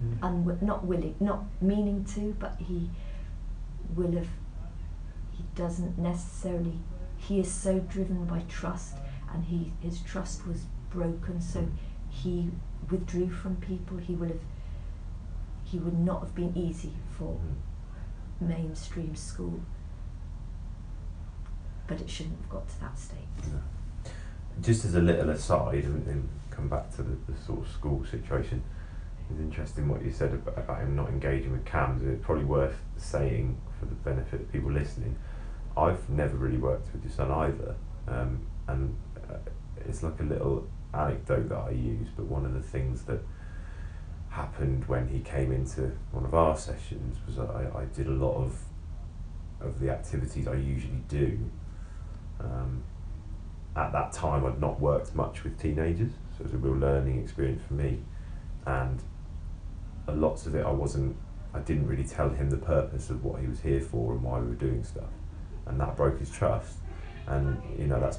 Mm. 0.03 0.19
and 0.23 0.47
w- 0.47 0.67
not 0.67 0.85
willing, 0.87 1.15
not 1.21 1.45
meaning 1.61 2.05
to, 2.15 2.35
but 2.39 2.57
he 2.59 2.89
will 3.95 4.13
have. 4.13 4.29
He 5.33 5.45
doesn't 5.55 5.99
necessarily. 5.99 6.79
He 7.19 7.39
is 7.41 7.53
so 7.53 7.81
driven 7.81 8.25
by 8.25 8.41
trust, 8.49 8.95
and 9.33 9.45
he 9.45 9.73
his 9.81 10.01
trust 10.01 10.47
was 10.47 10.65
broken. 10.91 11.41
So 11.43 11.69
he 12.09 12.51
withdrew 12.91 13.29
from 13.31 13.57
people. 13.57 13.99
He 13.99 14.15
will 14.15 14.29
have. 14.29 14.41
He 15.71 15.79
would 15.79 15.99
not 15.99 16.21
have 16.21 16.35
been 16.35 16.57
easy 16.57 16.93
for 17.17 17.39
Mm. 18.41 18.49
mainstream 18.49 19.15
school, 19.15 19.61
but 21.87 22.01
it 22.01 22.09
shouldn't 22.09 22.39
have 22.41 22.49
got 22.51 22.69
to 22.69 22.81
that 22.81 22.99
stage. 22.99 23.19
Yeah. 23.43 24.11
Just 24.61 24.85
as 24.85 24.95
a 24.95 25.01
little 25.01 25.31
aside, 25.31 25.85
and, 25.85 26.07
and 26.09 26.29
come 26.51 26.69
back 26.69 26.91
to 26.97 27.03
the, 27.03 27.17
the 27.31 27.39
sort 27.39 27.61
of 27.61 27.69
school 27.69 28.05
situation, 28.05 28.63
it's 29.31 29.39
interesting 29.41 29.89
what 29.89 30.03
you 30.05 30.11
said 30.11 30.33
about, 30.35 30.59
about 30.59 30.81
him 30.81 30.97
not 30.97 31.09
engaging 31.09 31.53
with 31.53 31.65
CAMHS. 31.65 32.03
It's 32.15 32.25
probably 32.25 32.45
worth 32.45 32.83
saying 32.97 33.57
for 33.79 33.87
the 33.87 33.95
benefit 33.95 34.41
of 34.41 34.53
people 34.53 34.73
listening. 34.73 35.17
I've 35.77 36.09
never 36.11 36.37
really 36.37 36.59
worked 36.59 36.93
with 36.93 37.05
your 37.05 37.13
son 37.13 37.31
either, 37.31 37.77
um, 38.09 38.41
and 38.67 38.97
uh, 39.31 39.37
it's 39.87 40.03
like 40.03 40.19
a 40.21 40.25
little 40.25 40.67
anecdote 40.93 41.49
that 41.49 41.59
I 41.59 41.71
use. 41.71 42.09
But 42.17 42.27
one 42.27 42.45
of 42.45 42.55
the 42.55 42.61
things 42.63 43.03
that 43.05 43.21
happened 44.31 44.85
when 44.87 45.09
he 45.09 45.21
came 45.21 45.53
into 45.53 45.93
one 46.13 46.25
of 46.25 46.35
our 46.35 46.57
sessions 46.57 47.19
was 47.27 47.39
I, 47.39 47.81
I 47.81 47.85
did 47.87 48.07
a 48.07 48.13
lot 48.13 48.37
of 48.37 48.57
of 49.61 49.79
the 49.81 49.91
activities 49.91 50.49
I 50.49 50.55
usually 50.55 51.03
do. 51.09 51.39
Um, 52.41 52.83
at 53.77 53.93
that 53.93 54.13
time, 54.13 54.45
I'd 54.47 54.61
not 54.61 54.81
worked 54.81 55.15
much 55.15 55.45
with 55.45 55.61
teenagers, 55.61 56.13
so 56.37 56.41
it 56.41 56.45
was 56.45 56.55
a 56.55 56.57
real 56.57 56.77
learning 56.77 57.23
experience 57.23 57.63
for 57.67 57.75
me. 57.75 58.01
And 58.67 59.03
lots 60.09 60.47
of 60.47 60.55
it, 60.55 60.65
I 60.65 60.71
wasn't, 60.71 61.17
I 61.55 61.61
didn't 61.61 61.87
really 61.87 62.05
tell 62.05 62.31
him 62.31 62.51
the 62.51 62.57
purpose 62.57 63.11
of 63.11 63.25
what 63.25 63.41
he 63.41 63.47
was 63.47 63.61
here 63.61 63.81
for 63.81 64.13
and 64.13 64.23
why 64.23 64.41
we 64.41 64.49
were 64.49 64.55
doing 64.55 64.83
stuff, 64.83 65.11
and 65.67 65.79
that 65.81 65.97
broke 65.97 66.19
his 66.19 66.31
trust. 66.31 66.79
And 67.27 67.61
you 67.79 67.87
know, 67.87 68.01
that's, 68.01 68.19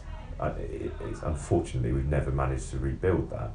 it's 0.59 1.21
unfortunately 1.23 1.91
we've 1.91 2.05
never 2.05 2.31
managed 2.31 2.69
to 2.71 2.77
rebuild 2.77 3.29
that. 3.31 3.51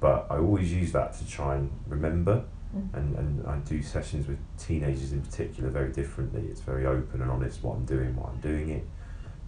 But 0.00 0.26
I 0.30 0.38
always 0.38 0.72
use 0.72 0.92
that 0.92 1.12
to 1.18 1.26
try 1.28 1.56
and 1.56 1.70
remember 1.88 2.44
Mm. 2.76 2.94
and, 2.94 3.16
and 3.16 3.46
I 3.48 3.56
do 3.68 3.82
sessions 3.82 4.28
with 4.28 4.38
teenagers 4.56 5.10
in 5.12 5.22
particular 5.22 5.70
very 5.70 5.90
differently. 5.90 6.42
It's 6.48 6.60
very 6.60 6.86
open 6.86 7.20
and 7.20 7.28
honest 7.28 7.64
what 7.64 7.74
I'm 7.74 7.84
doing, 7.84 8.14
why 8.14 8.30
I'm 8.30 8.38
doing 8.38 8.68
it. 8.70 8.86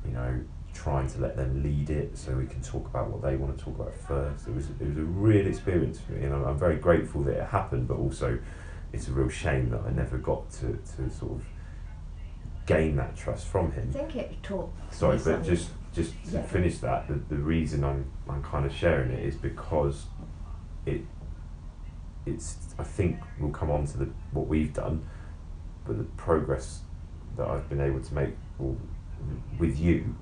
You 0.05 0.11
know, 0.11 0.41
trying 0.75 1.07
to 1.11 1.21
let 1.21 1.37
them 1.37 1.63
lead 1.63 1.89
it 1.91 2.19
so 2.19 2.33
we 2.33 2.47
can 2.47 2.61
talk 2.63 2.85
about 2.89 3.11
what 3.11 3.23
they 3.23 3.37
want 3.37 3.57
to 3.57 3.65
talk 3.65 3.77
about 3.79 3.95
first. 3.95 4.49
It 4.49 4.55
was 4.57 4.67
it 4.81 4.89
was 4.89 4.99
a 4.99 5.03
real 5.05 5.47
experience 5.47 6.01
for 6.01 6.13
me, 6.15 6.25
and 6.25 6.35
I'm, 6.35 6.45
I'm 6.45 6.59
very 6.59 6.75
grateful 6.75 7.23
that 7.23 7.37
it 7.37 7.45
happened. 7.47 7.87
But 7.87 7.99
also, 7.99 8.41
it's 8.93 9.07
a 9.07 9.13
real 9.13 9.29
shame 9.29 9.71
that 9.71 9.83
I 9.87 9.91
never 9.93 10.19
got 10.19 10.51
to, 10.55 10.77
to 10.97 11.09
sort 11.09 11.31
of 11.31 11.45
gain 12.67 12.97
that 12.97 13.17
trust 13.17 13.47
from 13.47 13.67
I 13.71 13.75
him. 13.75 13.93
think 13.93 14.17
it 14.17 14.43
taught. 14.43 14.73
Sorry, 14.91 15.17
but 15.19 15.23
something. 15.25 15.45
just 15.45 15.71
just 15.95 16.13
to 16.31 16.39
Yeah. 16.39 16.43
finish 16.43 16.79
that, 16.79 17.07
the, 17.07 17.15
the 17.33 17.37
reason 17.41 17.85
I'm 17.85 18.05
I'm 18.29 18.43
kind 18.43 18.67
of 18.67 18.73
sharing 18.75 19.13
it 19.13 19.21
is 19.25 19.37
because 19.37 20.07
it 20.87 21.03
it's 22.27 22.75
I 22.79 22.85
think 22.85 23.19
we'll 23.39 23.51
come 23.51 23.71
on 23.71 23.87
to 23.87 23.99
the 23.99 24.09
what 24.33 24.47
we've 24.47 24.73
done, 24.73 25.07
but 25.87 25.99
the 25.99 26.05
progress 26.05 26.81
that 27.37 27.49
I've 27.49 27.69
been 27.69 27.81
able 27.81 28.01
to 28.01 28.15
make 28.15 28.35
with 29.59 29.79
you, 29.79 30.15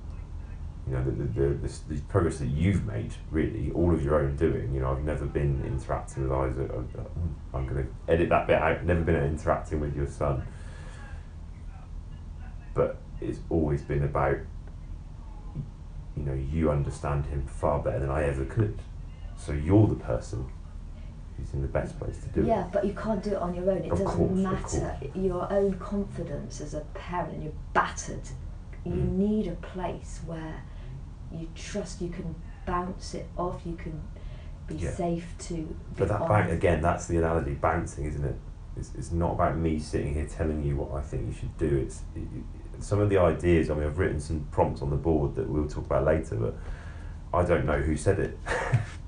you 0.87 0.93
know, 0.95 1.05
the 1.05 1.11
the, 1.11 1.25
the, 1.25 1.69
the, 1.69 1.95
the 1.95 2.01
progress 2.03 2.39
that 2.39 2.49
you've 2.49 2.87
made, 2.87 3.13
really, 3.31 3.71
all 3.73 3.93
of 3.93 4.03
your 4.05 4.17
own 4.21 4.37
doing. 4.37 4.73
You 4.75 4.81
know, 4.81 4.93
I've 4.93 5.05
never 5.05 5.27
been 5.27 5.63
interacting 5.65 6.23
with 6.25 6.33
Isaac. 6.33 6.71
I've- 6.71 7.09
I'm 7.53 7.67
going 7.67 7.85
to 7.85 8.13
edit 8.13 8.29
that 8.29 8.47
bit 8.47 8.57
out. 8.63 8.85
Never 8.85 9.03
been 9.03 9.17
interacting 9.17 9.81
with 9.81 9.97
your 9.97 10.07
son, 10.07 10.47
but 12.75 12.99
it's 13.21 13.41
always 13.51 13.83
been 13.83 14.05
about 14.05 14.37
you 16.17 16.23
know 16.23 16.33
you 16.35 16.71
understand 16.71 17.27
him 17.27 17.45
far 17.47 17.81
better 17.81 17.99
than 18.01 18.11
I 18.11 18.25
ever 18.25 18.45
could. 18.45 18.79
So 19.41 19.53
you're 19.53 19.87
the 19.87 19.95
person 19.95 20.45
who's 21.37 21.53
in 21.55 21.63
the 21.63 21.69
best 21.69 21.99
place 21.99 22.19
to 22.19 22.29
do 22.29 22.41
yeah, 22.47 22.47
it. 22.47 22.57
Yeah, 22.57 22.69
but 22.73 22.85
you 22.85 22.93
can't 22.93 23.23
do 23.23 23.31
it 23.31 23.37
on 23.39 23.55
your 23.55 23.71
own. 23.71 23.79
It 23.79 23.91
Of 23.91 23.99
doesn't 23.99 24.07
course, 24.07 24.31
matter. 24.39 24.99
Your 25.15 25.51
own 25.51 25.75
confidence 25.79 26.61
as 26.61 26.75
a 26.75 26.81
parent, 26.93 27.43
you're 27.43 27.53
battered. 27.73 28.29
You 28.85 28.93
Mm. 28.93 29.13
need 29.17 29.47
a 29.49 29.55
place 29.57 30.21
where 30.27 30.63
you 31.33 31.49
trust 31.55 32.03
you 32.03 32.11
can 32.11 32.35
bounce 32.67 33.15
it 33.15 33.29
off, 33.39 33.63
you 33.65 33.77
can 33.77 33.99
be 34.67 34.75
Yeah. 34.75 34.91
safe 34.91 35.35
to 35.39 35.75
But 35.97 36.09
that 36.09 36.29
bounce, 36.29 36.53
again, 36.53 36.83
that's 36.83 37.07
the 37.07 37.17
analogy, 37.17 37.55
bouncing, 37.55 38.05
isn't 38.05 38.25
it? 38.25 38.37
It's, 38.77 38.95
it's 38.95 39.11
not 39.13 39.33
about 39.33 39.57
me 39.57 39.79
sitting 39.79 40.15
here 40.15 40.27
telling 40.27 40.63
you 40.63 40.77
what 40.77 40.93
I 40.99 41.03
think 41.03 41.27
you 41.27 41.33
should 41.33 41.57
do. 41.57 41.77
It's 41.79 42.03
it, 42.15 42.21
it- 42.21 42.83
some 42.85 42.99
of 43.01 43.11
the 43.11 43.19
ideas. 43.19 43.69
I 43.71 43.75
mean, 43.75 43.85
I've 43.85 43.99
written 43.99 44.19
some 44.21 44.47
prompts 44.51 44.81
on 44.81 44.89
the 44.91 44.97
board 44.97 45.35
that 45.35 45.47
we'll 45.49 45.69
talk 45.69 45.85
about 45.87 46.05
later, 46.05 46.37
but 46.37 46.55
I 47.33 47.45
don't 47.45 47.67
know 47.67 47.79
who 47.79 47.95
said 47.97 48.19
it 48.19 48.39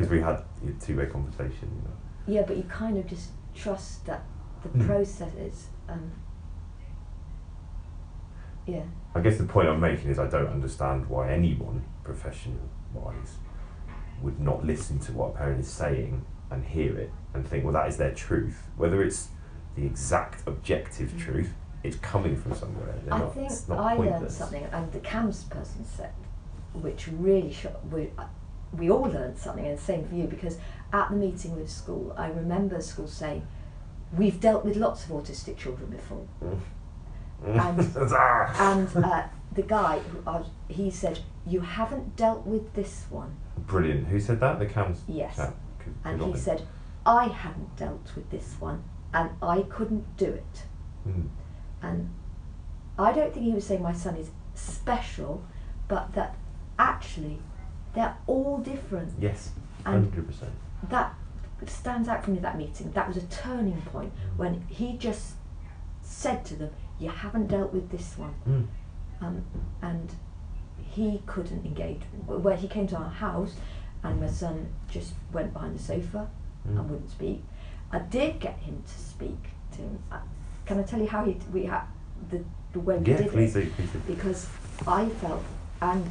because 0.00 0.10
we 0.10 0.20
had 0.20 0.36
a 0.36 0.72
two-way 0.80 1.04
conversation. 1.04 1.68
You 1.70 1.82
know. 1.88 1.96
Yeah, 2.40 2.42
but 2.46 2.56
you 2.56 2.62
kind 2.62 2.96
of 2.96 3.06
just 3.06 3.30
trust 3.54 4.06
that 4.06 4.22
the 4.62 4.70
Mm. 4.70 4.86
process 4.86 5.34
is. 5.34 5.68
Um, 5.90 6.10
yeah. 8.66 8.84
I 9.14 9.20
guess 9.20 9.36
the 9.36 9.44
point 9.44 9.68
I'm 9.68 9.80
making 9.80 10.08
is 10.10 10.18
I 10.18 10.26
don't 10.26 10.46
understand 10.46 11.06
why 11.10 11.30
anyone, 11.30 11.84
professional-wise, 12.02 13.36
would 14.22 14.40
not 14.40 14.64
listen 14.64 14.98
to 15.00 15.12
what 15.12 15.34
a 15.34 15.38
parent 15.38 15.60
is 15.60 15.68
saying 15.68 16.24
and 16.50 16.64
hear 16.64 16.96
it 16.96 17.10
and 17.34 17.46
think, 17.46 17.64
well, 17.64 17.74
that 17.74 17.88
is 17.88 17.98
their 17.98 18.14
truth. 18.14 18.70
Whether 18.76 19.02
it's 19.02 19.28
the 19.74 19.84
exact 19.84 20.46
objective 20.48 21.18
truth, 21.18 21.52
it's 21.82 21.96
coming 21.96 22.36
from 22.36 22.54
somewhere. 22.54 22.94
They're 23.04 23.14
I 23.14 23.18
not, 23.18 23.34
think 23.34 23.52
I 23.70 23.96
learned 23.96 24.30
something, 24.30 24.64
and 24.72 24.92
the 24.92 25.00
CAMHS 25.00 25.50
person 25.50 25.84
said, 25.84 26.12
which 26.72 27.08
really 27.08 27.52
shocked. 27.52 27.84
We, 28.76 28.90
all 28.90 29.02
learned 29.02 29.36
something, 29.38 29.66
and 29.66 29.78
same 29.78 30.06
for 30.06 30.14
you, 30.14 30.24
because 30.24 30.58
at 30.92 31.10
the 31.10 31.16
meeting 31.16 31.56
with 31.56 31.70
school, 31.70 32.14
I 32.16 32.28
remember 32.28 32.80
school 32.80 33.08
saying, 33.08 33.46
"We've 34.16 34.38
dealt 34.40 34.64
with 34.64 34.76
lots 34.76 35.04
of 35.04 35.10
autistic 35.10 35.56
children 35.56 35.90
before," 35.90 36.26
Mm. 36.42 36.60
And- 37.44 37.96
Ah! 38.12 38.72
and 38.72 39.04
uh, 39.04 39.22
the 39.52 39.62
guy 39.62 39.98
who 39.98 40.18
was, 40.20 40.46
he 40.68 40.90
said, 40.90 41.20
"You 41.46 41.60
haven't 41.60 42.14
dealt 42.16 42.46
with 42.46 42.74
this 42.74 43.06
one." 43.10 43.36
Brilliant. 43.58 44.06
Who 44.08 44.20
said 44.20 44.40
that? 44.40 44.58
The 44.58 44.66
CAMHS. 44.66 44.98
Yes. 45.08 45.36
Good- 45.36 45.94
And 46.04 46.22
he 46.22 46.36
said, 46.36 46.62
"I 47.06 47.28
hadn't 47.28 47.76
dealt 47.76 48.14
with 48.14 48.30
this 48.30 48.56
one, 48.60 48.84
and 49.12 49.30
I 49.42 49.62
couldn't 49.62 50.16
do 50.16 50.26
it." 50.26 50.62
Mm. 51.08 51.28
And 51.82 52.10
I 52.98 53.12
don't 53.12 53.32
think 53.32 53.46
he 53.46 53.52
was 53.52 53.66
saying 53.66 53.82
my 53.82 53.94
son 53.94 54.16
is 54.16 54.30
special, 54.54 55.42
but 55.88 56.12
that 56.12 56.36
actually 56.78 57.40
they're 57.94 58.16
all 58.26 58.58
different. 58.58 59.12
Yes. 59.18 59.50
Hundred 59.84 60.26
percent. 60.26 60.52
that 60.88 61.14
stands 61.66 62.08
out 62.08 62.24
for 62.24 62.30
me 62.30 62.38
that 62.40 62.56
meeting. 62.56 62.90
That 62.92 63.08
was 63.08 63.16
a 63.16 63.22
turning 63.26 63.80
point 63.82 64.12
when 64.36 64.62
he 64.68 64.96
just 64.96 65.34
said 66.02 66.44
to 66.46 66.54
them, 66.56 66.70
"You 66.98 67.10
haven't 67.10 67.46
dealt 67.48 67.72
with 67.72 67.90
this 67.90 68.16
one," 68.18 68.34
Mm. 68.46 68.66
um, 69.26 69.44
and 69.82 70.14
he 70.78 71.22
couldn't 71.26 71.64
engage. 71.64 72.02
Where 72.26 72.56
he 72.56 72.66
came 72.68 72.86
to 72.88 72.96
our 72.96 73.10
house, 73.10 73.54
and 74.02 74.20
my 74.20 74.26
son 74.26 74.68
just 74.88 75.14
went 75.32 75.52
behind 75.52 75.78
the 75.78 75.82
sofa 75.82 76.28
Mm. 76.68 76.78
and 76.78 76.90
wouldn't 76.90 77.10
speak. 77.10 77.42
I 77.92 77.98
did 78.00 78.38
get 78.40 78.58
him 78.58 78.82
to 78.86 78.98
speak 78.98 79.50
to 79.72 79.78
him. 79.82 79.98
Can 80.66 80.78
I 80.78 80.82
tell 80.82 81.00
you 81.00 81.08
how 81.08 81.24
he 81.24 81.36
we 81.52 81.64
had 81.66 81.82
the 82.30 82.44
the 82.72 82.80
way 82.80 82.98
we 82.98 83.06
Yeah, 83.10 83.16
did 83.18 83.30
please 83.32 83.56
it? 83.56 83.64
do. 83.64 83.70
Please 83.72 83.90
do. 83.92 83.98
because 84.06 84.48
I 84.86 85.08
felt, 85.08 85.42
and 85.82 86.04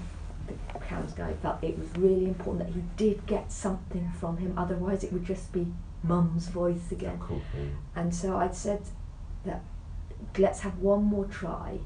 the 0.50 0.80
CAMHS 0.80 1.16
guy 1.16 1.34
felt, 1.42 1.64
it 1.64 1.78
was 1.78 1.88
really 1.98 2.26
important 2.26 2.68
that 2.68 2.74
he 2.74 2.84
did 2.98 3.26
get 3.26 3.52
something 3.52 4.12
from 4.20 4.38
him. 4.38 4.54
Otherwise, 4.58 5.04
it 5.04 5.14
would 5.14 5.26
just 5.26 5.52
be 5.52 5.68
Mum's 6.04 6.48
voice 6.48 6.92
again. 6.92 7.20
Cool. 7.20 7.42
And 7.96 8.14
so 8.14 8.38
I'd 8.38 8.56
said 8.56 8.82
that 9.46 9.62
let's 10.38 10.62
have 10.62 10.78
one 10.80 11.04
more 11.04 11.26
try, 11.26 11.80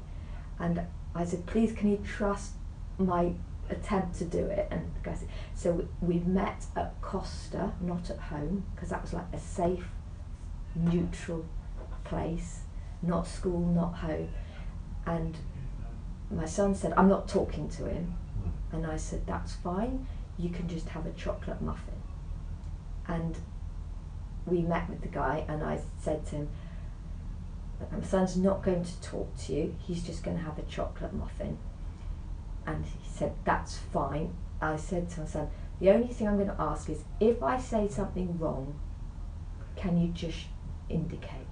and 0.58 0.82
I 1.14 1.24
said, 1.24 1.46
please, 1.46 1.72
can 1.72 1.90
you 1.90 1.98
trust 1.98 2.52
my 2.98 3.32
attempt 3.70 4.18
to 4.18 4.24
do 4.24 4.44
it? 4.46 4.68
And 4.70 4.92
the 4.94 5.00
guy 5.10 5.14
said, 5.14 5.28
so 5.54 5.72
we, 5.72 6.14
we 6.14 6.18
met 6.20 6.66
at 6.76 7.00
Costa, 7.00 7.72
not 7.80 8.10
at 8.10 8.18
home, 8.18 8.64
because 8.74 8.90
that 8.90 9.02
was 9.02 9.12
like 9.12 9.26
a 9.32 9.38
safe, 9.38 9.86
neutral 10.74 11.44
place, 12.04 12.60
not 13.02 13.26
school, 13.26 13.60
not 13.60 13.94
home. 13.96 14.28
And 15.06 15.36
my 16.30 16.46
son 16.46 16.74
said, 16.74 16.92
I'm 16.96 17.08
not 17.08 17.28
talking 17.28 17.68
to 17.70 17.86
him. 17.86 18.14
And 18.74 18.84
I 18.84 18.96
said, 18.96 19.24
that's 19.24 19.54
fine, 19.54 20.06
you 20.36 20.50
can 20.50 20.68
just 20.68 20.88
have 20.88 21.06
a 21.06 21.12
chocolate 21.12 21.62
muffin. 21.62 21.94
And 23.06 23.38
we 24.46 24.62
met 24.62 24.90
with 24.90 25.00
the 25.00 25.08
guy, 25.08 25.44
and 25.46 25.62
I 25.62 25.78
said 26.00 26.26
to 26.26 26.36
him, 26.36 26.48
my 27.92 28.04
son's 28.04 28.36
not 28.36 28.64
going 28.64 28.84
to 28.84 29.00
talk 29.00 29.36
to 29.44 29.52
you, 29.52 29.76
he's 29.86 30.02
just 30.02 30.24
going 30.24 30.36
to 30.36 30.42
have 30.42 30.58
a 30.58 30.62
chocolate 30.62 31.14
muffin. 31.14 31.56
And 32.66 32.84
he 32.84 33.08
said, 33.08 33.34
that's 33.44 33.78
fine. 33.78 34.34
I 34.60 34.76
said 34.76 35.08
to 35.10 35.20
my 35.20 35.26
son, 35.26 35.50
the 35.80 35.90
only 35.90 36.08
thing 36.08 36.26
I'm 36.26 36.36
going 36.36 36.48
to 36.48 36.60
ask 36.60 36.90
is 36.90 37.04
if 37.20 37.42
I 37.42 37.60
say 37.60 37.86
something 37.86 38.38
wrong, 38.40 38.74
can 39.76 40.00
you 40.00 40.08
just 40.08 40.46
indicate? 40.88 41.46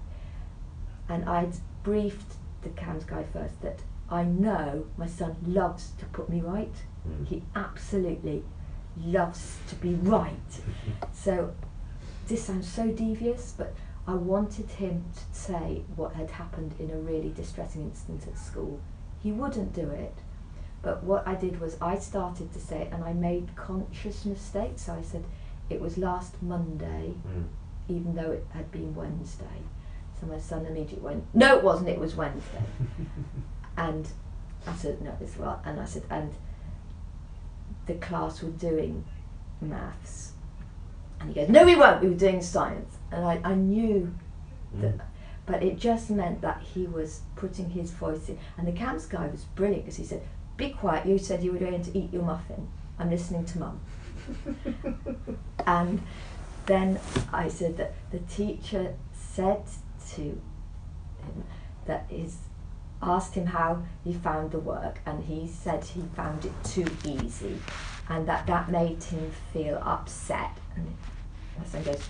And 1.09 1.29
I'd 1.29 1.55
briefed 1.85 2.35
the 2.63 2.71
CAMHS 2.71 3.07
guy 3.07 3.25
first 3.33 3.61
that 3.63 3.81
I 4.13 4.25
know 4.25 4.85
my 4.99 5.07
son 5.07 5.37
loves 5.47 5.93
to 5.99 6.05
put 6.07 6.29
me 6.29 6.41
right. 6.41 6.75
Mm. 7.09 7.27
He 7.27 7.43
absolutely 7.55 8.45
loves 9.03 9.57
to 9.69 9.75
be 9.77 9.95
right. 9.95 10.35
So 11.15 11.55
this 12.29 12.45
sounds 12.45 12.69
so 12.69 12.89
devious, 12.91 13.55
but 13.57 13.75
I 14.07 14.15
wanted 14.15 14.69
him 14.71 15.05
to 15.15 15.39
say 15.39 15.83
what 15.97 16.15
had 16.15 16.31
happened 16.33 16.75
in 16.79 16.91
a 16.91 16.97
really 16.97 17.31
distressing 17.31 17.83
incident 17.83 18.27
at 18.27 18.37
school. 18.39 18.81
He 19.23 19.31
wouldn't 19.33 19.73
do 19.73 19.89
it, 19.91 20.17
but 20.83 21.05
what 21.05 21.27
I 21.27 21.35
did 21.37 21.61
was 21.61 21.77
I 21.81 21.97
started 21.99 22.53
to 22.53 22.59
say 22.61 22.83
it 22.83 22.93
and 22.93 23.03
I 23.05 23.13
made 23.13 23.55
conscious 23.57 24.25
mistakes. 24.25 24.83
So 24.83 24.95
I 24.95 25.03
said 25.03 25.25
it 25.71 25.81
was 25.81 25.97
last 25.97 26.43
Monday, 26.43 27.15
Mm. 27.27 27.47
even 27.89 28.15
though 28.17 28.33
it 28.33 28.47
had 28.53 28.71
been 28.73 28.95
Wednesday. 28.95 29.59
So 30.21 30.27
my 30.27 30.39
son 30.39 30.67
immediately 30.67 31.01
went, 31.09 31.25
No, 31.35 31.57
it 31.57 31.65
wasn't, 31.65 31.89
it 31.89 31.99
was 32.01 32.15
Wednesday. 32.17 32.65
and 33.77 34.09
I 34.67 34.75
said, 34.75 35.01
No, 35.03 35.17
it's 35.21 35.37
right. 35.37 35.59
And 35.65 35.81
I 35.81 35.85
said, 35.85 36.05
And 36.11 36.33
the 37.87 37.95
class 37.95 38.43
were 38.43 38.51
doing 38.51 39.05
maths. 39.61 40.33
And 41.21 41.29
he 41.29 41.35
goes, 41.35 41.49
No, 41.49 41.65
we 41.65 41.77
weren't, 41.77 42.03
we 42.03 42.09
were 42.09 42.15
doing 42.15 42.43
science. 42.43 42.97
And 43.11 43.25
I, 43.25 43.41
I 43.45 43.55
knew 43.55 44.15
that, 44.75 44.97
Mm. 44.99 45.01
but 45.47 45.63
it 45.63 45.79
just 45.79 46.09
meant 46.11 46.41
that 46.41 46.63
he 46.63 46.87
was 46.87 47.21
putting 47.37 47.71
his 47.71 47.91
voice 47.91 48.29
in. 48.29 48.39
And 48.57 48.67
the 48.67 48.73
CAMHS 48.73 49.09
guy 49.09 49.27
was 49.27 49.45
brilliant 49.45 49.85
because 49.85 49.99
he 49.99 50.05
said, 50.05 50.23
Be 50.57 50.71
quiet, 50.71 51.07
you 51.07 51.19
said 51.19 51.43
you 51.43 51.53
were 51.53 51.59
going 51.59 51.83
to 51.83 51.99
eat 51.99 52.13
your 52.13 52.23
muffin. 52.23 52.69
I'm 52.99 53.11
listening 53.11 53.45
to 53.47 53.59
mum. 53.59 53.81
and 55.67 56.01
then 56.67 57.01
I 57.33 57.49
said 57.49 57.77
that 57.77 57.95
the 58.11 58.21
teacher 58.21 58.95
said 59.13 59.63
to 60.15 60.23
him 60.23 61.45
that 61.87 62.07
his 62.09 62.37
asked 63.03 63.35
him 63.35 63.47
how 63.47 63.83
he 64.05 64.13
found 64.13 64.51
the 64.53 64.59
work 64.59 65.01
and 65.07 65.25
he 65.25 65.47
said 65.49 65.85
he 65.85 66.03
found 66.15 66.45
it 66.45 66.53
too 66.65 66.87
easy 67.05 67.59
and 68.09 68.27
that 68.29 68.47
that 68.47 68.71
made 68.71 69.03
him 69.03 69.31
feel 69.53 69.79
upset. 69.85 70.57
And 70.77 70.87
my 71.59 71.65
son 71.65 71.83
goes 71.83 72.01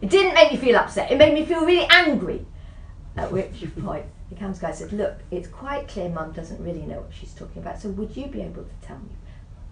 it 0.00 0.10
didn't 0.10 0.34
make 0.34 0.50
me 0.52 0.58
feel 0.58 0.76
upset. 0.76 1.10
It 1.12 1.16
made 1.18 1.32
me 1.32 1.44
feel 1.44 1.64
really 1.64 1.86
angry. 1.88 2.44
At 3.16 3.30
which 3.30 3.64
point 3.82 4.06
the 4.30 4.36
CAMHS 4.36 4.60
guy 4.60 4.72
said 4.72 4.92
look 4.92 5.16
it's 5.30 5.48
quite 5.48 5.88
clear 5.88 6.08
mum 6.08 6.32
doesn't 6.32 6.62
really 6.62 6.82
know 6.86 7.00
what 7.00 7.12
she's 7.12 7.34
talking 7.34 7.60
about 7.62 7.78
so 7.78 7.90
would 7.90 8.16
you 8.16 8.26
be 8.26 8.40
able 8.42 8.62
to 8.64 8.86
tell 8.86 8.98
me? 8.98 9.14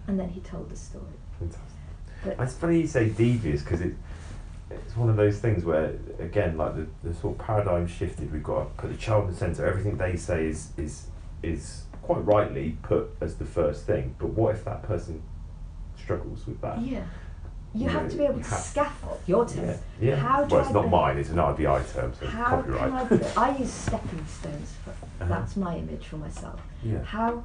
And 0.07 0.19
then 0.19 0.29
he 0.29 0.41
told 0.41 0.69
the 0.69 0.75
story. 0.75 1.05
Fantastic. 1.39 1.65
But- 2.23 2.39
It's 2.39 2.53
funny 2.53 2.81
you 2.81 2.87
say 2.87 3.09
devious 3.09 3.61
because 3.63 3.81
it, 3.81 3.93
it's 4.85 4.95
one 4.95 5.09
of 5.09 5.15
those 5.15 5.39
things 5.39 5.63
where, 5.63 5.93
again, 6.19 6.57
like 6.57 6.75
the, 6.75 6.87
the 7.03 7.13
sort 7.13 7.39
of 7.39 7.45
paradigm 7.45 7.87
shifted. 7.87 8.31
We've 8.31 8.43
got 8.43 8.59
to 8.77 8.81
put 8.81 8.91
the 8.91 8.97
child 8.97 9.25
in 9.25 9.31
the 9.31 9.35
centre. 9.37 9.65
Everything 9.65 9.97
they 9.97 10.15
say 10.15 10.45
is 10.47 10.69
is 10.77 11.07
is 11.43 11.83
quite 12.01 12.23
rightly 12.25 12.77
put 12.83 13.09
as 13.21 13.35
the 13.35 13.45
first 13.45 13.85
thing. 13.85 14.15
But 14.19 14.29
what 14.29 14.55
if 14.55 14.63
that 14.65 14.83
person 14.83 15.21
struggles 15.97 16.45
with 16.47 16.59
that? 16.61 16.81
yeah 16.81 17.03
you 17.73 17.83
You 17.83 17.89
have 17.89 18.03
know, 18.03 18.09
to 18.09 18.17
be 18.17 18.23
able 18.25 18.41
to 18.41 18.49
have- 18.49 18.59
scaffold 18.59 19.19
your 19.27 19.45
terms 19.47 19.79
Yeah. 20.01 20.09
yeah. 20.09 20.15
How 20.17 20.43
do 20.43 20.55
well, 20.55 20.61
it's 20.65 20.71
I 20.71 20.73
not 20.73 20.89
mine. 20.89 21.17
It's 21.17 21.29
an 21.29 21.37
RBI 21.37 21.93
term, 21.93 22.13
so 22.19 22.25
How 22.27 22.43
copyright. 22.57 23.07
can 23.07 23.23
I? 23.37 23.49
I 23.53 23.57
use 23.57 23.71
stepping 23.71 24.25
stones 24.25 24.73
for 24.83 24.89
Uh-huh. 24.91 25.25
that's 25.29 25.55
my 25.55 25.77
image 25.77 26.05
for 26.07 26.17
myself. 26.17 26.59
yeah. 26.83 27.01
How 27.03 27.43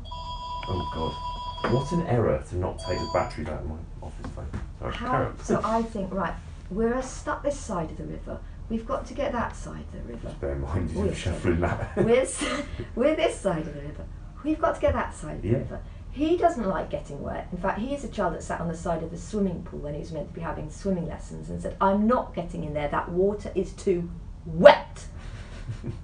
Oh 0.69 0.91
God. 0.95 1.73
What 1.73 1.93
an 1.93 2.07
error 2.09 2.43
to 2.51 2.57
not 2.57 2.79
take 2.81 2.99
the 2.99 3.11
battery 3.15 3.47
out 3.47 3.61
of 3.63 3.69
my 3.69 3.77
office 4.03 4.27
phone. 4.35 4.47
Sorry, 4.81 4.95
how 4.95 5.31
so 5.43 5.61
I 5.65 5.83
think 5.83 6.13
right, 6.13 6.35
we're 6.71 7.01
stuck 7.03 7.43
this 7.43 7.59
side 7.59 7.91
of 7.91 7.97
the 7.99 8.05
river. 8.05 8.39
We've 8.69 8.87
got 8.87 9.07
to 9.07 9.15
get 9.15 9.33
that 9.33 9.55
side 9.55 9.81
of 9.81 9.93
the 9.93 10.13
river. 10.13 10.29
Just 10.29 10.41
bear 10.41 10.53
in 10.53 10.61
mind 10.63 10.91
Oh, 10.95 10.99
you're 11.01 11.07
yes, 11.09 11.17
shuffling 11.17 11.61
that. 11.61 11.97
we're, 11.97 12.27
we're 12.97 13.15
this 13.17 13.37
side 13.39 13.67
of 13.67 13.75
the 13.75 13.81
river. 13.81 14.05
We've 14.45 14.61
got 14.61 14.75
to 14.75 14.81
get 14.81 14.93
that 14.95 15.15
side 15.15 15.37
of 15.37 15.43
the 15.43 15.49
Yeah. 15.49 15.59
river. 15.59 15.81
He 16.11 16.37
doesn't 16.37 16.67
like 16.67 16.89
getting 16.91 17.23
wet. 17.23 17.47
In 17.53 17.59
fact, 17.59 17.79
he 17.79 17.95
is 17.95 18.03
a 18.03 18.09
child 18.09 18.35
that 18.35 18.43
sat 18.43 18.61
on 18.61 18.69
the 18.69 18.77
side 18.77 19.03
of 19.03 19.11
the 19.11 19.19
swimming 19.19 19.63
pool 19.65 19.81
when 19.81 19.93
he 19.95 20.01
was 20.01 20.13
meant 20.13 20.29
to 20.29 20.35
be 20.35 20.41
having 20.41 20.71
swimming 20.71 21.07
lessons 21.07 21.51
and 21.51 21.61
said, 21.61 21.77
I'm 21.81 22.07
not 22.07 22.35
getting 22.35 22.65
in 22.65 22.73
there, 22.75 22.89
that 22.89 23.11
water 23.11 23.53
is 23.55 23.73
too 23.73 24.09
wet. 24.47 25.07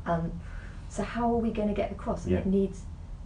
Um, 0.06 0.32
so 0.88 1.02
how 1.04 1.32
are 1.32 1.38
we 1.38 1.50
going 1.52 1.68
to 1.68 1.74
get 1.74 1.90
across? 1.92 2.24
And 2.24 2.32
Yeah. 2.32 2.38
it 2.40 2.46
needs 2.46 2.82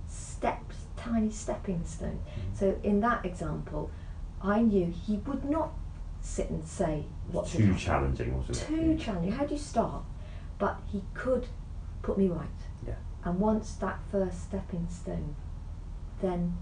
steps, 0.06 0.76
tiny 0.96 1.30
stepping 1.30 1.84
stones. 1.84 2.20
So 2.54 2.78
in 2.82 3.00
that 3.00 3.24
example, 3.24 3.90
I 4.42 4.60
knew 4.60 4.86
he 4.86 5.16
would 5.26 5.44
not 5.44 5.70
sit 6.26 6.50
and 6.50 6.66
say 6.66 7.04
what's 7.30 7.52
Too 7.52 7.74
challenging, 7.76 8.36
wasn't 8.36 8.60
it? 8.60 8.66
Too 8.66 8.98
challenging. 8.98 9.32
How 9.32 9.46
do 9.46 9.54
you 9.54 9.60
start? 9.60 10.02
But 10.58 10.80
he 10.90 11.04
could 11.14 11.46
put 12.02 12.18
me 12.18 12.28
right. 12.28 12.48
Yeah. 12.86 12.94
And 13.24 13.38
once 13.38 13.74
that 13.74 14.00
first 14.10 14.42
stepping 14.42 14.88
stone, 14.90 15.36
then 16.20 16.56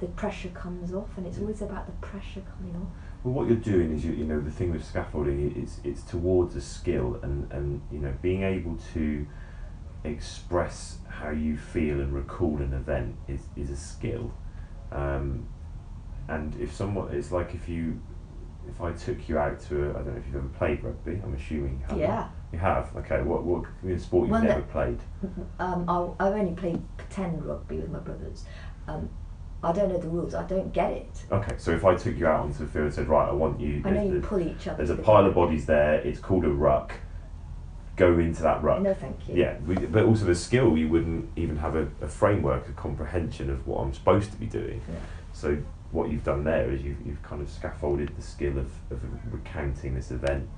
the 0.00 0.06
pressure 0.06 0.48
comes 0.48 0.94
off, 0.94 1.10
and 1.16 1.26
it's 1.26 1.38
always 1.38 1.60
about 1.60 1.86
the 1.86 2.06
pressure 2.06 2.42
coming 2.56 2.76
off. 2.76 2.88
Well, 3.24 3.34
what 3.34 3.48
you're 3.48 3.56
doing 3.56 3.92
is, 3.92 4.04
you, 4.04 4.12
you 4.12 4.24
know, 4.24 4.40
the 4.40 4.50
thing 4.50 4.72
with 4.72 4.84
scaffolding 4.84 5.54
is 5.62 5.80
it's 5.84 6.02
towards 6.02 6.56
a 6.56 6.60
skill 6.60 7.18
and, 7.22 7.50
and, 7.52 7.82
you 7.92 7.98
know, 7.98 8.14
being 8.22 8.42
able 8.42 8.78
to 8.94 9.26
express 10.04 10.98
how 11.08 11.30
you 11.30 11.56
feel 11.56 12.00
and 12.00 12.12
recall 12.12 12.56
an 12.58 12.72
event 12.72 13.16
is, 13.28 13.40
is 13.56 13.70
a 13.70 13.76
skill. 13.76 14.32
Um, 14.92 15.48
and 16.28 16.54
if 16.60 16.72
someone, 16.72 17.14
it's 17.14 17.32
like 17.32 17.54
if 17.54 17.68
you, 17.68 18.00
if 18.68 18.80
I 18.80 18.92
took 18.92 19.28
you 19.28 19.38
out 19.38 19.60
to, 19.68 19.86
a, 19.86 19.90
I 19.90 19.92
don't 20.02 20.08
know 20.14 20.18
if 20.18 20.26
you've 20.26 20.36
ever 20.36 20.48
played 20.48 20.82
rugby, 20.82 21.20
I'm 21.22 21.34
assuming 21.34 21.80
you 21.80 21.86
have. 21.88 21.98
Yeah. 21.98 22.28
You 22.52 22.58
have? 22.58 22.94
Okay, 22.96 23.22
what, 23.22 23.44
what 23.44 23.64
give 23.64 23.84
me 23.84 23.94
a 23.94 23.98
sport 23.98 24.28
you've 24.28 24.42
never 24.42 24.60
that- 24.60 24.70
played? 24.70 24.98
Um, 25.58 25.84
I'll, 25.88 26.16
I've 26.20 26.34
only 26.34 26.54
played 26.54 26.82
pretend 26.96 27.44
rugby 27.44 27.76
with 27.78 27.90
my 27.90 27.98
brothers. 27.98 28.44
Um, 28.86 29.08
I 29.62 29.72
don't 29.72 29.88
know 29.88 29.98
the 29.98 30.08
rules. 30.08 30.34
I 30.34 30.44
don't 30.44 30.72
get 30.72 30.92
it. 30.92 31.24
Okay, 31.32 31.54
so 31.58 31.70
if 31.72 31.84
I 31.84 31.94
took 31.96 32.16
you 32.18 32.26
out 32.26 32.40
onto 32.40 32.58
the 32.58 32.70
field 32.70 32.84
and 32.84 32.94
said, 32.94 33.08
right, 33.08 33.28
I 33.28 33.32
want 33.32 33.58
you, 33.60 33.82
I 33.84 33.90
know 33.90 34.08
there's 34.08 34.12
you 34.12 34.20
pull 34.20 34.40
each 34.40 34.68
other. 34.68 34.76
There's 34.76 34.90
a 34.90 34.94
to 34.94 34.96
the 34.98 35.02
pile 35.02 35.24
of 35.26 35.34
bodies 35.34 35.66
there. 35.66 35.94
It's 35.94 36.20
called 36.20 36.44
a 36.44 36.50
ruck. 36.50 36.92
go 37.96 38.18
into 38.18 38.42
that 38.42 38.62
ruck. 38.62 38.82
No, 38.82 38.92
thank 38.94 39.28
you. 39.28 39.34
Yeah, 39.36 39.58
we, 39.66 39.74
but 39.74 40.04
also 40.04 40.26
the 40.26 40.34
skill, 40.34 40.76
you 40.76 40.88
wouldn't 40.88 41.30
even 41.36 41.56
have 41.56 41.74
a, 41.74 41.88
a 42.02 42.08
framework, 42.08 42.68
a 42.68 42.72
comprehension 42.72 43.48
of 43.50 43.66
what 43.66 43.80
I'm 43.80 43.94
supposed 43.94 44.30
to 44.32 44.36
be 44.36 44.46
doing. 44.46 44.82
Yeah. 44.88 44.98
So 45.32 45.58
what 45.92 46.10
you've 46.10 46.24
done 46.24 46.44
there 46.44 46.70
is 46.70 46.82
you've, 46.82 47.06
you've 47.06 47.22
kind 47.22 47.40
of 47.42 47.48
scaffolded 47.48 48.14
the 48.16 48.22
skill 48.22 48.58
of, 48.58 48.70
of 48.90 49.00
recounting 49.32 49.94
this 49.94 50.10
event. 50.10 50.48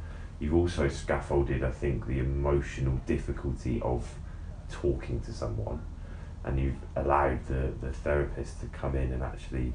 You've 0.41 0.55
also 0.55 0.89
scaffolded, 0.89 1.63
I 1.65 1.71
think, 1.71 2.07
the 2.07 2.19
emotional 2.21 3.01
difficulty 3.07 3.81
of 3.83 4.09
talking 4.71 5.21
to 5.21 5.33
someone, 5.33 5.81
and 6.45 6.59
you've 6.61 6.77
allowed 6.97 7.45
the, 7.47 7.73
the 7.81 7.93
therapist 7.93 8.61
to 8.61 8.67
come 8.67 8.95
in 8.97 9.13
and 9.13 9.23
actually 9.23 9.73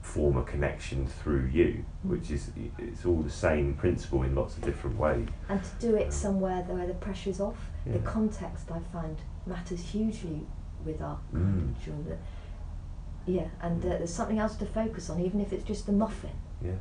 form 0.00 0.36
a 0.36 0.42
connection 0.42 1.06
through 1.06 1.46
you, 1.52 1.84
which 2.02 2.30
is 2.30 2.50
it's 2.78 3.04
all 3.06 3.20
the 3.22 3.30
same 3.30 3.74
principle 3.74 4.22
in 4.24 4.34
lots 4.34 4.56
of 4.56 4.62
different 4.62 4.98
ways. 4.98 5.28
And 5.48 5.62
to 5.62 5.70
do 5.78 5.94
it 5.94 6.12
somewhere 6.12 6.62
where 6.62 6.86
the 6.86 6.94
pressure's 6.94 7.38
off, 7.40 7.68
Yeah. 7.86 7.92
the 7.92 7.98
context 8.00 8.70
I 8.72 8.80
find 8.92 9.16
matters 9.46 9.80
hugely 9.80 10.46
with 10.84 11.00
our 11.00 11.18
Mm. 11.32 11.72
children. 11.84 12.18
Yeah, 13.26 13.48
and 13.60 13.84
uh, 13.84 13.88
there's 13.88 14.12
something 14.12 14.38
else 14.38 14.56
to 14.56 14.66
focus 14.66 15.10
on, 15.10 15.20
even 15.20 15.40
if 15.40 15.52
it's 15.52 15.64
just 15.64 15.88
a 15.88 15.92
muffin. 15.92 16.30
Yeah. 16.64 16.72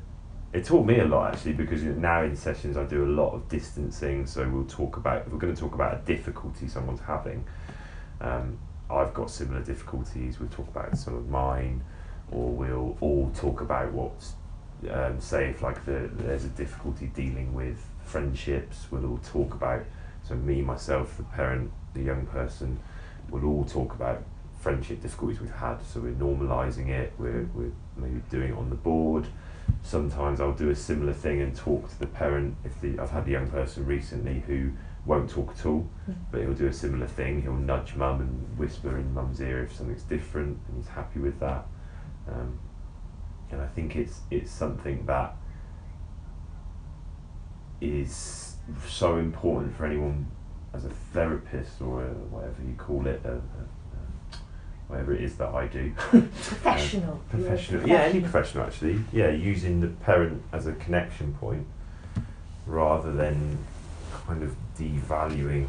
It 0.53 0.65
taught 0.65 0.85
me 0.85 0.99
a 0.99 1.05
lot 1.05 1.33
actually 1.33 1.53
because 1.53 1.81
now 1.81 2.23
in 2.23 2.35
sessions 2.35 2.75
I 2.75 2.83
do 2.83 3.05
a 3.05 3.07
lot 3.07 3.33
of 3.33 3.47
distancing. 3.47 4.25
So 4.25 4.47
we'll 4.49 4.65
talk 4.65 4.97
about 4.97 5.25
if 5.25 5.31
we're 5.31 5.39
going 5.39 5.55
to 5.55 5.59
talk 5.59 5.75
about 5.75 5.93
a 5.93 6.01
difficulty 6.05 6.67
someone's 6.67 6.99
having. 6.99 7.45
Um, 8.19 8.57
I've 8.89 9.13
got 9.13 9.31
similar 9.31 9.61
difficulties. 9.61 10.39
We'll 10.39 10.49
talk 10.49 10.67
about 10.67 10.97
some 10.97 11.15
of 11.15 11.29
mine, 11.29 11.81
or 12.31 12.49
we'll 12.49 12.97
all 12.99 13.31
talk 13.33 13.61
about 13.61 13.93
what's 13.93 14.33
um, 14.89 15.21
say 15.21 15.49
if 15.49 15.61
like 15.61 15.85
the, 15.85 16.09
there's 16.13 16.43
a 16.43 16.49
difficulty 16.49 17.07
dealing 17.07 17.53
with 17.53 17.81
friendships. 18.03 18.87
We'll 18.91 19.05
all 19.05 19.19
talk 19.23 19.53
about 19.53 19.83
so 20.23 20.35
me 20.35 20.61
myself, 20.61 21.17
the 21.17 21.23
parent, 21.23 21.71
the 21.93 22.01
young 22.01 22.25
person. 22.25 22.79
We'll 23.29 23.45
all 23.45 23.63
talk 23.63 23.93
about 23.93 24.23
friendship 24.61 25.01
difficulties 25.01 25.41
we've 25.41 25.51
had. 25.51 25.81
So 25.83 25.99
we're 25.99 26.13
normalising 26.13 26.89
it. 26.89 27.13
We're 27.17 27.49
we're 27.53 27.71
maybe 27.97 28.21
doing 28.29 28.51
it 28.51 28.57
on 28.57 28.69
the 28.69 28.75
board 28.75 29.27
sometimes 29.83 30.39
I'll 30.39 30.53
do 30.53 30.69
a 30.69 30.75
similar 30.75 31.13
thing 31.13 31.41
and 31.41 31.55
talk 31.55 31.89
to 31.89 31.99
the 31.99 32.07
parent. 32.07 32.55
If 32.63 32.79
the 32.81 32.99
I've 32.99 33.11
had 33.11 33.27
a 33.27 33.31
young 33.31 33.47
person 33.47 33.85
recently 33.85 34.43
who 34.47 34.71
won't 35.05 35.29
talk 35.29 35.51
at 35.57 35.65
all, 35.65 35.87
Mm. 36.09 36.15
but 36.31 36.41
he'll 36.41 36.53
do 36.53 36.67
a 36.67 36.73
similar 36.73 37.07
thing. 37.07 37.41
He'll 37.41 37.55
nudge 37.55 37.95
mum 37.95 38.21
and 38.21 38.57
whisper 38.57 38.97
in 38.97 39.13
mum's 39.13 39.41
ear 39.41 39.63
if 39.63 39.73
something's 39.73 40.03
different, 40.03 40.59
and 40.67 40.77
he's 40.77 40.87
happy 40.89 41.19
with 41.19 41.39
that. 41.39 41.65
Um, 42.27 42.59
and 43.51 43.61
I 43.61 43.67
think 43.67 43.95
it's 43.95 44.21
it's 44.29 44.51
something 44.51 45.05
that 45.07 45.35
is 47.81 48.55
so 48.87 49.17
important 49.17 49.75
for 49.75 49.85
anyone 49.85 50.27
as 50.73 50.85
a 50.85 50.89
therapist 50.89 51.81
or 51.81 52.03
a, 52.03 52.09
whatever 52.09 52.61
you 52.61 52.75
call 52.77 53.07
it, 53.07 53.21
a, 53.25 53.31
a, 53.31 53.35
a, 53.35 53.67
whatever 54.91 55.13
it 55.13 55.23
is 55.23 55.37
that 55.37 55.49
I 55.49 55.67
do. 55.67 55.93
Professional. 56.11 57.21
A 57.33 57.37
professional. 57.37 57.87
Yeah. 57.87 58.01
Any 58.01 58.19
professional 58.19 58.65
actually. 58.65 59.03
Yeah 59.13 59.29
using 59.29 59.79
the 59.79 59.87
parent 59.87 60.43
as 60.51 60.67
a 60.67 60.73
connection 60.73 61.33
point 61.35 61.65
rather 62.65 63.13
than 63.13 63.57
kind 64.27 64.43
of 64.43 64.55
devaluing 64.77 65.67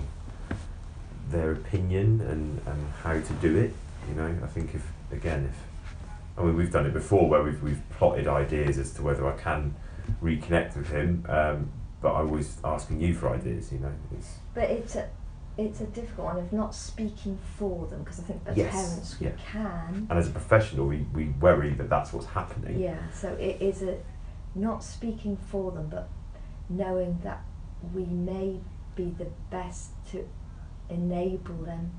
their 1.30 1.52
opinion 1.52 2.20
and, 2.22 2.60
and 2.66 2.92
how 3.02 3.12
to 3.14 3.32
do 3.40 3.56
it 3.56 3.72
you 4.08 4.14
know? 4.14 4.36
I 4.42 4.46
think 4.48 4.74
if 4.74 4.86
again 5.12 5.48
if 5.48 6.38
I 6.38 6.44
mean 6.44 6.56
we've 6.56 6.72
done 6.72 6.86
it 6.86 6.92
before 6.92 7.28
where 7.28 7.42
we've, 7.42 7.62
we've 7.62 7.82
plotted 7.96 8.26
ideas 8.26 8.76
as 8.78 8.92
to 8.94 9.02
whether 9.02 9.26
I 9.26 9.36
can 9.36 9.74
reconnect 10.20 10.76
with 10.76 10.90
him 10.90 11.24
um, 11.28 11.70
but 12.00 12.12
I 12.12 12.22
was 12.22 12.56
asking 12.64 13.00
you 13.00 13.14
for 13.14 13.30
ideas 13.30 13.72
you 13.72 13.78
know? 13.78 13.92
It's 14.18 14.34
But 14.52 14.64
it's 14.64 14.96
a, 14.96 15.08
it's 15.58 15.80
a 15.80 15.86
difficult 15.86 16.26
one 16.28 16.38
of 16.38 16.52
not 16.52 16.74
speaking 16.74 17.38
for 17.58 17.86
them 17.86 18.02
because 18.02 18.20
I 18.20 18.22
think 18.22 18.42
as 18.46 18.56
Yes, 18.56 18.72
parents 18.72 19.20
we 19.20 19.26
yeah. 19.26 19.32
can. 19.50 20.06
and 20.08 20.18
as 20.18 20.28
a 20.28 20.30
professional 20.30 20.86
we, 20.86 21.04
we 21.12 21.28
worry 21.40 21.74
that 21.74 21.90
that's 21.90 22.12
what's 22.12 22.26
happening 22.26 22.80
Yeah, 22.80 23.10
so 23.10 23.28
it 23.34 23.60
is 23.60 23.82
a 23.82 23.98
not 24.54 24.82
speaking 24.84 25.36
for 25.36 25.70
them, 25.72 25.88
but 25.90 26.08
knowing 26.68 27.18
that 27.22 27.42
we 27.94 28.04
may 28.04 28.60
be 28.94 29.14
the 29.18 29.26
best 29.50 29.90
to 30.12 30.28
enable 30.90 31.54
them 31.64 31.90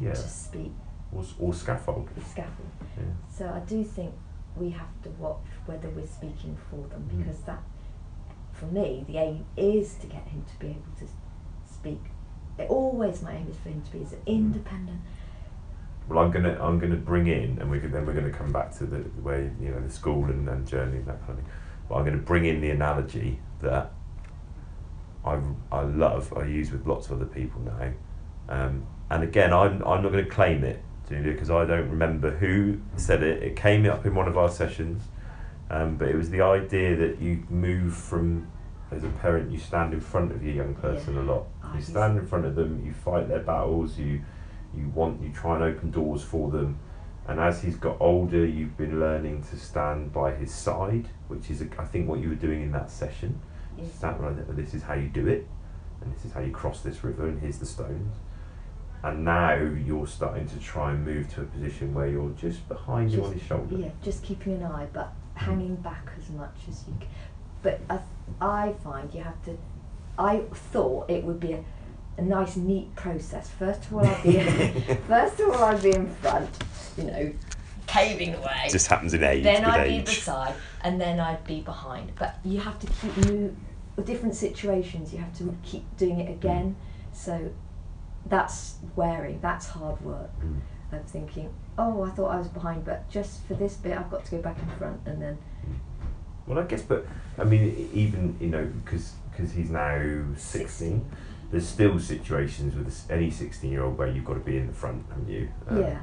yeah 0.00 0.10
to 0.12 0.16
speak 0.16 0.72
or, 1.12 1.24
or 1.38 1.52
scaffold 1.54 2.08
scaffold. 2.26 2.68
yeah. 2.96 3.04
So 3.30 3.48
I 3.48 3.60
do 3.60 3.82
think 3.84 4.14
we 4.56 4.70
have 4.70 5.02
to 5.04 5.10
watch 5.10 5.44
whether 5.66 5.88
we're 5.90 6.06
speaking 6.06 6.56
for 6.70 6.86
them 6.88 7.08
Mm. 7.12 7.18
because 7.18 7.40
that, 7.42 7.62
for 8.52 8.66
me, 8.66 9.04
the 9.06 9.16
aim 9.18 9.44
is 9.56 9.94
to 9.96 10.06
get 10.06 10.26
him 10.28 10.44
to 10.44 10.58
be 10.58 10.68
able 10.68 10.92
to 10.98 11.06
speak. 11.72 12.00
Always 12.68 13.22
my 13.22 13.34
aim 13.34 13.48
is 13.48 13.56
for 13.56 13.68
him 13.68 13.82
to 13.82 13.90
be 13.92 14.02
as 14.04 14.14
independent. 14.26 15.00
Well, 16.08 16.18
I'm 16.18 16.30
gonna 16.32 16.58
I'm 16.60 16.78
gonna 16.78 16.96
bring 16.96 17.28
in, 17.28 17.58
and 17.60 17.70
we 17.70 17.78
can, 17.78 17.92
then 17.92 18.04
we're 18.04 18.14
gonna 18.14 18.30
come 18.30 18.50
back 18.52 18.72
to 18.78 18.84
the, 18.84 18.98
the 18.98 19.22
way 19.22 19.50
you 19.60 19.70
know 19.70 19.80
the 19.80 19.90
school 19.90 20.24
and, 20.24 20.48
and 20.48 20.66
journey 20.66 20.98
and 20.98 21.06
that 21.06 21.20
kind 21.20 21.30
of 21.30 21.36
thing. 21.36 21.52
But 21.88 21.94
I'm 21.96 22.04
gonna 22.04 22.16
bring 22.18 22.46
in 22.46 22.60
the 22.60 22.70
analogy 22.70 23.38
that 23.60 23.92
I 25.24 25.38
I 25.70 25.82
love. 25.82 26.32
I 26.36 26.44
use 26.44 26.72
with 26.72 26.86
lots 26.86 27.06
of 27.06 27.12
other 27.12 27.26
people 27.26 27.60
now, 27.60 27.92
um, 28.48 28.86
and 29.10 29.22
again 29.22 29.52
I'm 29.52 29.82
I'm 29.84 30.02
not 30.02 30.10
gonna 30.10 30.24
claim 30.24 30.64
it, 30.64 30.82
because 31.08 31.50
I 31.50 31.64
don't 31.64 31.88
remember 31.90 32.30
who 32.30 32.80
said 32.96 33.22
it. 33.22 33.42
It 33.42 33.56
came 33.56 33.88
up 33.88 34.04
in 34.06 34.14
one 34.14 34.28
of 34.28 34.36
our 34.36 34.50
sessions, 34.50 35.02
um, 35.70 35.96
but 35.96 36.08
it 36.08 36.16
was 36.16 36.30
the 36.30 36.40
idea 36.40 36.96
that 36.96 37.20
you 37.20 37.44
move 37.48 37.94
from 37.94 38.50
as 38.90 39.04
a 39.04 39.08
parent, 39.08 39.50
you 39.50 39.58
stand 39.58 39.92
in 39.94 40.00
front 40.00 40.32
of 40.32 40.42
your 40.42 40.54
young 40.54 40.74
person 40.74 41.16
a 41.16 41.22
lot. 41.22 41.46
Oh, 41.62 41.72
You 41.74 41.82
stand 41.82 42.18
in 42.18 42.26
front 42.26 42.44
of 42.44 42.54
them. 42.56 42.84
You 42.84 42.92
fight 42.92 43.28
their 43.28 43.40
battles. 43.40 43.98
You 43.98 44.22
you 44.74 44.88
want 44.90 45.20
you 45.20 45.32
try 45.32 45.54
and 45.56 45.64
open 45.64 45.90
doors 45.90 46.22
for 46.22 46.50
them 46.50 46.78
and 47.26 47.40
as 47.40 47.62
he's 47.62 47.76
got 47.76 47.96
older 48.00 48.46
you've 48.46 48.76
been 48.76 49.00
learning 49.00 49.42
to 49.42 49.56
stand 49.56 50.12
by 50.12 50.32
his 50.32 50.54
side 50.54 51.08
which 51.28 51.50
is 51.50 51.62
I 51.78 51.84
think 51.84 52.08
what 52.08 52.20
you 52.20 52.28
were 52.28 52.34
doing 52.36 52.62
in 52.62 52.72
that 52.72 52.90
session 52.90 53.40
Yes. 53.76 53.94
stand 53.94 54.20
right 54.20 54.34
there 54.36 54.54
this 54.54 54.74
is 54.74 54.82
how 54.82 54.94
you 54.94 55.08
do 55.08 55.26
it 55.26 55.46
and 56.00 56.14
this 56.14 56.24
is 56.24 56.32
how 56.32 56.40
you 56.40 56.52
cross 56.52 56.82
this 56.82 57.02
river 57.02 57.26
and 57.26 57.40
here's 57.40 57.58
the 57.58 57.66
stones 57.66 58.16
and 59.02 59.24
now 59.24 59.54
you're 59.54 60.06
starting 60.06 60.46
to 60.48 60.58
try 60.58 60.90
and 60.92 61.04
move 61.04 61.32
to 61.34 61.40
a 61.42 61.44
position 61.44 61.94
where 61.94 62.06
you're 62.06 62.30
just 62.30 62.68
behind 62.68 63.10
him 63.10 63.24
on 63.24 63.32
his 63.32 63.42
shoulder 63.42 63.76
Yeah, 63.76 63.88
just 64.02 64.22
keeping 64.22 64.54
an 64.54 64.64
eye, 64.64 64.86
but 64.92 65.08
mm. 65.34 65.38
hanging 65.38 65.76
back 65.76 66.10
as 66.18 66.28
much 66.30 66.54
as 66.68 66.84
you 66.86 66.94
can. 67.00 67.08
But 67.62 67.80
I, 67.88 68.00
I 68.40 68.74
find 68.84 69.12
you 69.14 69.22
have 69.22 69.42
to. 69.44 69.56
I 70.18 70.40
thought 70.52 71.10
it 71.10 71.24
would 71.24 71.40
be 71.40 71.52
a, 71.52 71.64
a 72.18 72.22
nice, 72.22 72.56
neat 72.56 72.94
process. 72.96 73.48
First 73.50 73.86
of 73.86 73.94
all, 73.94 74.06
I'd 74.06 74.22
be 74.22 74.38
first 75.08 75.40
of 75.40 75.50
all 75.50 75.64
I'd 75.64 75.82
be 75.82 75.94
in 75.94 76.08
front, 76.16 76.50
you 76.96 77.04
know, 77.04 77.32
caving 77.86 78.34
away. 78.34 78.68
just 78.70 78.86
happens 78.86 79.14
in 79.14 79.24
age 79.24 79.42
then 79.42 79.64
I'd 79.64 79.84
be 79.84 79.94
age 79.94 80.00
at 80.00 80.06
the 80.06 80.12
side, 80.12 80.54
and 80.82 81.00
then 81.00 81.20
I'd 81.20 81.44
be 81.44 81.60
behind. 81.60 82.12
But 82.18 82.38
you 82.44 82.60
have 82.60 82.78
to 82.80 82.86
keep 82.86 83.16
move 83.28 83.56
different 84.04 84.34
situations. 84.34 85.12
You 85.12 85.18
have 85.18 85.36
to 85.38 85.54
keep 85.62 85.84
doing 85.96 86.20
it 86.20 86.30
again. 86.30 86.76
So 87.12 87.50
that's 88.26 88.76
wearing. 88.96 89.40
That's 89.40 89.68
hard 89.68 90.00
work. 90.02 90.30
Mm. 90.40 90.60
of 90.92 91.04
thinking, 91.06 91.52
oh, 91.78 92.02
I 92.02 92.10
thought 92.10 92.30
I 92.30 92.38
was 92.38 92.48
behind, 92.48 92.84
but 92.84 93.08
just 93.08 93.44
for 93.46 93.54
this 93.54 93.76
bit, 93.76 93.96
I've 93.96 94.10
got 94.10 94.24
to 94.24 94.30
go 94.32 94.42
back 94.42 94.58
in 94.58 94.68
front, 94.76 95.00
and 95.06 95.20
then 95.22 95.38
Well, 96.50 96.58
I 96.58 96.64
guess, 96.66 96.82
but 96.82 97.06
I 97.38 97.44
mean, 97.44 97.88
even 97.94 98.36
you 98.40 98.48
know, 98.48 98.66
because 98.84 99.12
because 99.30 99.52
he's 99.52 99.70
now 99.70 100.24
sixteen, 100.36 101.08
there's 101.52 101.68
still 101.68 102.00
situations 102.00 102.74
with 102.74 103.08
any 103.08 103.30
sixteen-year-old 103.30 103.96
where 103.96 104.08
you've 104.08 104.24
got 104.24 104.34
to 104.34 104.40
be 104.40 104.56
in 104.56 104.66
the 104.66 104.72
front, 104.72 105.06
haven't 105.10 105.28
you? 105.28 105.48
Um, 105.68 105.80
yeah, 105.80 106.00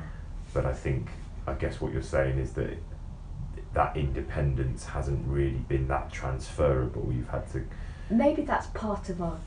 But 0.53 0.65
I 0.65 0.71
think, 0.73 1.10
I 1.45 1.53
guess 1.53 1.81
what 1.81 1.91
you're 1.91 2.01
saying 2.01 2.39
is 2.39 2.53
that 2.53 2.77
that 3.73 3.97
independence 3.97 4.86
hasn't 4.86 5.27
really 5.27 5.60
been 5.67 5.89
that 5.89 6.13
transferable. 6.13 7.12
You've 7.13 7.27
had 7.27 7.45
to. 7.51 7.65
maybe 8.10 8.43
that's 8.43 8.67
part 8.67 9.10
of 9.10 9.21
our 9.21 9.38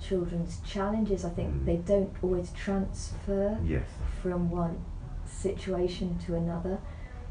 children's 0.00 0.60
challenges. 0.60 1.24
I 1.24 1.30
think 1.30 1.52
Mm. 1.52 1.64
they 1.66 1.76
don't 1.78 2.12
always 2.22 2.52
transfer 2.52 3.58
Yes. 3.64 3.82
from 4.22 4.48
one 4.48 4.76
situation 5.26 6.16
to 6.26 6.36
another. 6.36 6.78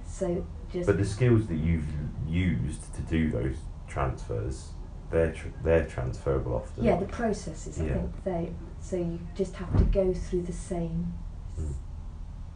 So 0.06 0.46
just 0.78 0.88
But 0.88 0.98
the 0.98 1.06
skills 1.06 1.48
that 1.48 1.56
you've 1.56 1.88
used 2.28 2.94
to 2.96 3.02
do 3.04 3.30
those 3.32 3.58
transfers, 3.88 4.70
they're 5.12 5.32
tr- 5.32 5.48
they're 5.64 5.86
transferable 5.86 6.56
often. 6.56 6.84
yeah, 6.84 6.98
the 6.98 7.06
processes. 7.06 7.80
I 7.82 7.86
Yeah. 7.86 7.94
think 7.94 8.24
they. 8.24 8.54
So 8.80 8.96
you 8.98 9.20
just 9.36 9.56
have 9.56 9.76
to 9.78 9.84
go 9.86 10.14
through 10.14 10.44
the 10.44 10.54
same 10.54 11.14
Mm. 11.60 11.74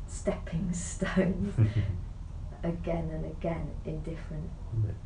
stepping 0.08 0.72
stones 0.92 1.54
again 2.64 3.10
and 3.10 3.26
again 3.26 3.68
in 3.86 4.02
different 4.04 4.50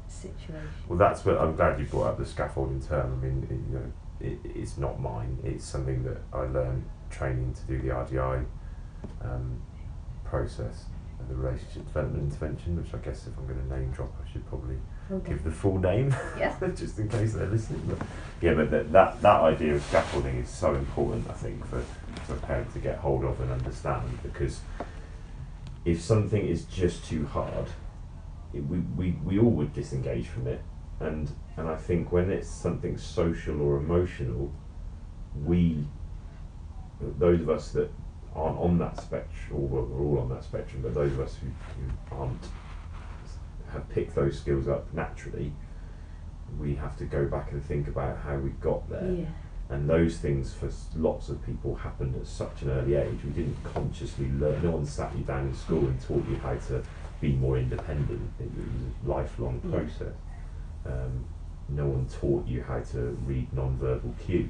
situations. 0.07 0.69
Well, 0.89 0.97
that's 0.99 1.23
what 1.25 1.37
I'm 1.37 1.55
glad 1.55 1.79
you 1.79 1.85
brought 1.85 2.07
up 2.07 2.17
the 2.17 2.25
scaffolding 2.25 2.81
term. 2.81 3.13
I 3.13 3.25
mean, 3.25 3.43
it, 3.49 3.71
you 3.71 3.79
know, 3.79 3.91
it, 4.19 4.39
it's 4.57 4.77
not 4.77 4.99
mine. 4.99 5.39
It's 5.43 5.63
something 5.65 6.03
that 6.03 6.17
I 6.33 6.41
learned 6.41 6.83
training 7.09 7.53
to 7.53 7.61
do 7.65 7.81
the 7.81 7.89
RDI 7.93 8.45
um, 9.21 9.61
process 10.23 10.85
the 11.27 11.35
relationship 11.35 11.85
development 11.87 12.31
intervention, 12.31 12.75
which 12.77 12.93
I 12.93 12.97
guess 12.97 13.27
if 13.27 13.37
I'm 13.37 13.47
going 13.47 13.59
to 13.67 13.75
name 13.79 13.91
drop, 13.91 14.13
I 14.23 14.31
should 14.31 14.45
probably 14.47 14.77
Okay. 15.11 15.33
give 15.33 15.43
the 15.43 15.51
full 15.51 15.77
name, 15.79 16.15
Yeah. 16.37 16.55
just 16.75 16.97
in 16.99 17.07
case 17.09 17.33
they're 17.33 17.45
listening. 17.47 17.81
But 17.87 18.05
yeah, 18.41 18.53
but 18.55 18.71
that, 18.71 18.91
that 18.91 19.21
that 19.21 19.41
idea 19.41 19.75
of 19.75 19.83
scaffolding 19.83 20.35
is 20.37 20.49
so 20.49 20.73
important, 20.73 21.29
I 21.29 21.33
think, 21.33 21.65
for 21.67 21.81
for 22.25 22.33
a 22.33 22.37
parent 22.37 22.73
to 22.73 22.79
get 22.79 22.97
hold 22.97 23.23
of 23.23 23.39
and 23.39 23.51
understand 23.51 24.17
because 24.23 24.61
if 25.85 26.01
something 26.01 26.43
is 26.45 26.65
just 26.65 27.05
too 27.05 27.27
hard, 27.27 27.67
it, 28.53 28.65
we, 28.65 28.79
we 28.79 29.11
we 29.23 29.37
all 29.39 29.51
would 29.51 29.73
disengage 29.73 30.27
from 30.27 30.47
it, 30.47 30.61
and 30.99 31.31
and 31.57 31.69
I 31.69 31.75
think 31.75 32.11
when 32.11 32.31
it's 32.31 32.49
something 32.49 32.97
social 32.97 33.61
or 33.61 33.77
emotional, 33.77 34.51
we 35.43 35.85
those 37.19 37.41
of 37.41 37.49
us 37.49 37.71
that 37.73 37.91
aren't 38.35 38.59
on 38.59 38.77
that 38.79 38.99
spectrum, 39.01 39.53
or 39.53 39.61
well, 39.67 39.83
we're 39.85 40.05
all 40.05 40.19
on 40.19 40.29
that 40.29 40.43
spectrum, 40.43 40.81
but 40.81 40.93
those 40.93 41.13
of 41.13 41.21
us 41.21 41.35
who, 41.37 41.47
who 41.47 42.15
aren't 42.21 42.41
have 43.71 43.87
picked 43.89 44.15
those 44.15 44.39
skills 44.39 44.67
up 44.67 44.93
naturally, 44.93 45.51
we 46.59 46.75
have 46.75 46.97
to 46.97 47.05
go 47.05 47.25
back 47.25 47.51
and 47.51 47.63
think 47.63 47.87
about 47.87 48.17
how 48.19 48.37
we 48.37 48.49
got 48.51 48.89
there. 48.89 49.11
Yeah. 49.11 49.25
And 49.67 49.89
those 49.89 50.17
things 50.17 50.53
for 50.53 50.69
lots 50.95 51.29
of 51.29 51.43
people 51.43 51.73
happened 51.75 52.15
at 52.15 52.27
such 52.27 52.61
an 52.61 52.69
early 52.69 52.93
age. 52.95 53.17
We 53.23 53.31
didn't 53.31 53.57
consciously 53.63 54.29
learn. 54.31 54.63
No 54.63 54.71
one 54.71 54.85
sat 54.85 55.15
you 55.17 55.23
down 55.23 55.47
in 55.47 55.55
school 55.55 55.79
and 55.87 55.99
taught 55.99 56.27
you 56.29 56.35
how 56.37 56.53
to 56.55 56.83
be 57.19 57.31
more 57.33 57.57
independent. 57.57 58.29
It 58.39 58.51
was 58.55 58.67
a 59.05 59.09
lifelong 59.09 59.59
Yeah. 59.65 59.71
process. 59.79 60.13
Um, 60.85 61.25
no 61.67 61.87
one 61.87 62.05
taught 62.07 62.45
you 62.47 62.61
how 62.61 62.79
to 62.79 63.17
read 63.25 63.51
non-verbal 63.53 64.13
cues. 64.19 64.49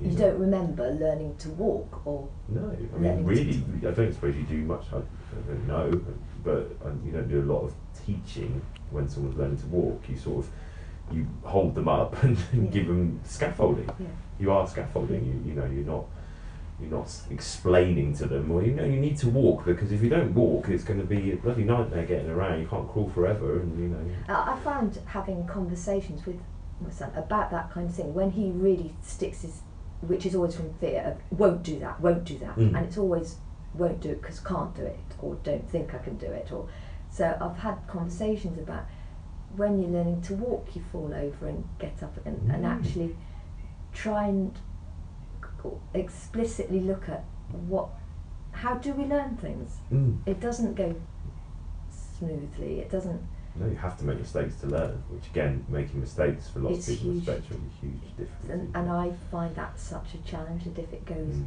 You 0.00 0.10
know. 0.10 0.16
don't 0.18 0.38
remember 0.38 0.90
learning 0.92 1.36
to 1.38 1.48
walk 1.50 2.06
or 2.06 2.28
No, 2.48 2.76
I 2.94 2.98
mean, 2.98 3.24
really, 3.24 3.62
I 3.86 3.90
don't 3.92 4.12
suppose 4.12 4.36
you 4.36 4.42
do 4.42 4.58
much. 4.62 4.84
I, 4.92 4.98
I 4.98 5.40
don't 5.46 5.66
know, 5.66 6.00
but 6.44 6.70
um, 6.84 7.00
you 7.04 7.12
don't 7.12 7.28
do 7.28 7.40
a 7.40 7.48
lot 7.52 7.62
of 7.64 7.74
teaching 8.06 8.60
when 8.90 9.08
someone's 9.08 9.36
learning 9.36 9.58
to 9.58 9.66
walk. 9.66 10.02
You 10.08 10.16
sort 10.16 10.44
of 10.44 10.50
you 11.12 11.26
hold 11.44 11.74
them 11.74 11.88
up 11.88 12.22
and, 12.22 12.36
Yeah. 12.52 12.62
give 12.70 12.86
them 12.88 13.20
scaffolding. 13.24 13.88
yeah. 13.98 14.06
You 14.38 14.50
are 14.52 14.66
scaffolding. 14.66 15.24
You 15.24 15.50
you 15.50 15.58
know 15.58 15.66
you're 15.66 15.86
not 15.86 16.04
you're 16.78 16.90
not 16.90 17.10
explaining 17.30 18.12
to 18.16 18.26
them. 18.26 18.50
Well, 18.50 18.62
you 18.62 18.72
know 18.74 18.84
you 18.84 19.00
need 19.00 19.16
to 19.18 19.28
walk 19.30 19.64
because 19.64 19.92
if 19.92 20.02
you 20.02 20.10
don't 20.10 20.34
walk, 20.34 20.68
it's 20.68 20.84
going 20.84 21.00
to 21.00 21.06
be 21.06 21.32
a 21.32 21.36
bloody 21.36 21.64
nightmare 21.64 22.04
getting 22.04 22.28
around. 22.28 22.60
You 22.60 22.66
can't 22.66 22.86
crawl 22.90 23.08
forever, 23.08 23.60
and 23.60 23.80
you 23.80 23.88
know. 23.88 24.04
I 24.28 24.58
found 24.62 24.98
having 25.06 25.46
conversations 25.46 26.26
with 26.26 26.36
my 26.80 26.90
son 26.90 27.10
about 27.16 27.50
that 27.50 27.70
kind 27.70 27.88
of 27.88 27.94
thing 27.94 28.12
when 28.12 28.32
he 28.32 28.50
really 28.50 28.94
sticks 29.02 29.40
his, 29.40 29.62
which 30.08 30.24
is 30.26 30.34
always 30.34 30.54
from 30.56 30.72
fear 30.74 31.02
of 31.02 31.38
won't 31.38 31.62
do 31.62 31.78
that, 31.80 32.00
won't 32.00 32.24
do 32.24 32.38
that, 32.38 32.56
Mm. 32.56 32.74
and 32.76 32.86
it's 32.86 32.98
always 32.98 33.36
won't 33.74 34.00
do 34.00 34.10
it 34.10 34.20
because 34.22 34.40
can't 34.40 34.74
do 34.74 34.82
it 34.82 34.98
or 35.20 35.34
don't 35.42 35.68
think 35.68 35.94
I 35.94 35.98
can 35.98 36.16
do 36.16 36.26
it 36.26 36.50
or 36.52 36.66
so 37.10 37.36
I've 37.40 37.58
had 37.58 37.76
conversations 37.86 38.58
about 38.58 38.84
when 39.56 39.78
you're 39.80 39.90
learning 39.90 40.22
to 40.22 40.34
walk 40.34 40.74
you 40.74 40.82
fall 40.92 41.12
over 41.14 41.46
and 41.46 41.64
get 41.78 42.02
up 42.02 42.16
and, 42.26 42.50
and 42.50 42.64
Mm. 42.64 42.74
actually 42.78 43.16
try 43.92 44.28
and 44.28 44.52
explicitly 45.94 46.80
look 46.80 47.08
at 47.08 47.24
what 47.68 47.88
how 48.52 48.74
do 48.74 48.92
we 48.94 49.04
learn 49.04 49.36
things 49.36 49.76
Mm. 49.92 50.18
it 50.26 50.40
doesn't 50.40 50.74
go 50.74 50.94
smoothly 51.90 52.80
it 52.80 52.90
doesn't 52.90 53.20
No, 53.58 53.66
you 53.66 53.76
have 53.76 53.96
to 53.98 54.04
make 54.04 54.18
mistakes 54.18 54.56
to 54.56 54.66
learn. 54.66 55.02
Which 55.08 55.26
again, 55.28 55.64
making 55.68 56.00
mistakes 56.00 56.48
for 56.48 56.58
lots 56.60 56.76
It's 56.78 56.88
of 56.88 56.94
people 56.96 57.12
huge. 57.12 57.24
the 57.24 57.32
spectrum 57.32 57.70
is 57.70 57.78
a 57.78 57.86
huge 57.86 58.16
difficulty. 58.16 58.52
and, 58.52 58.76
and 58.76 58.90
I 58.90 59.12
find 59.30 59.54
that 59.56 59.78
such 59.78 60.14
a 60.14 60.18
challenge 60.30 60.64
that 60.64 60.78
if 60.78 60.92
it 60.92 61.04
goes 61.06 61.34
Mm. 61.36 61.44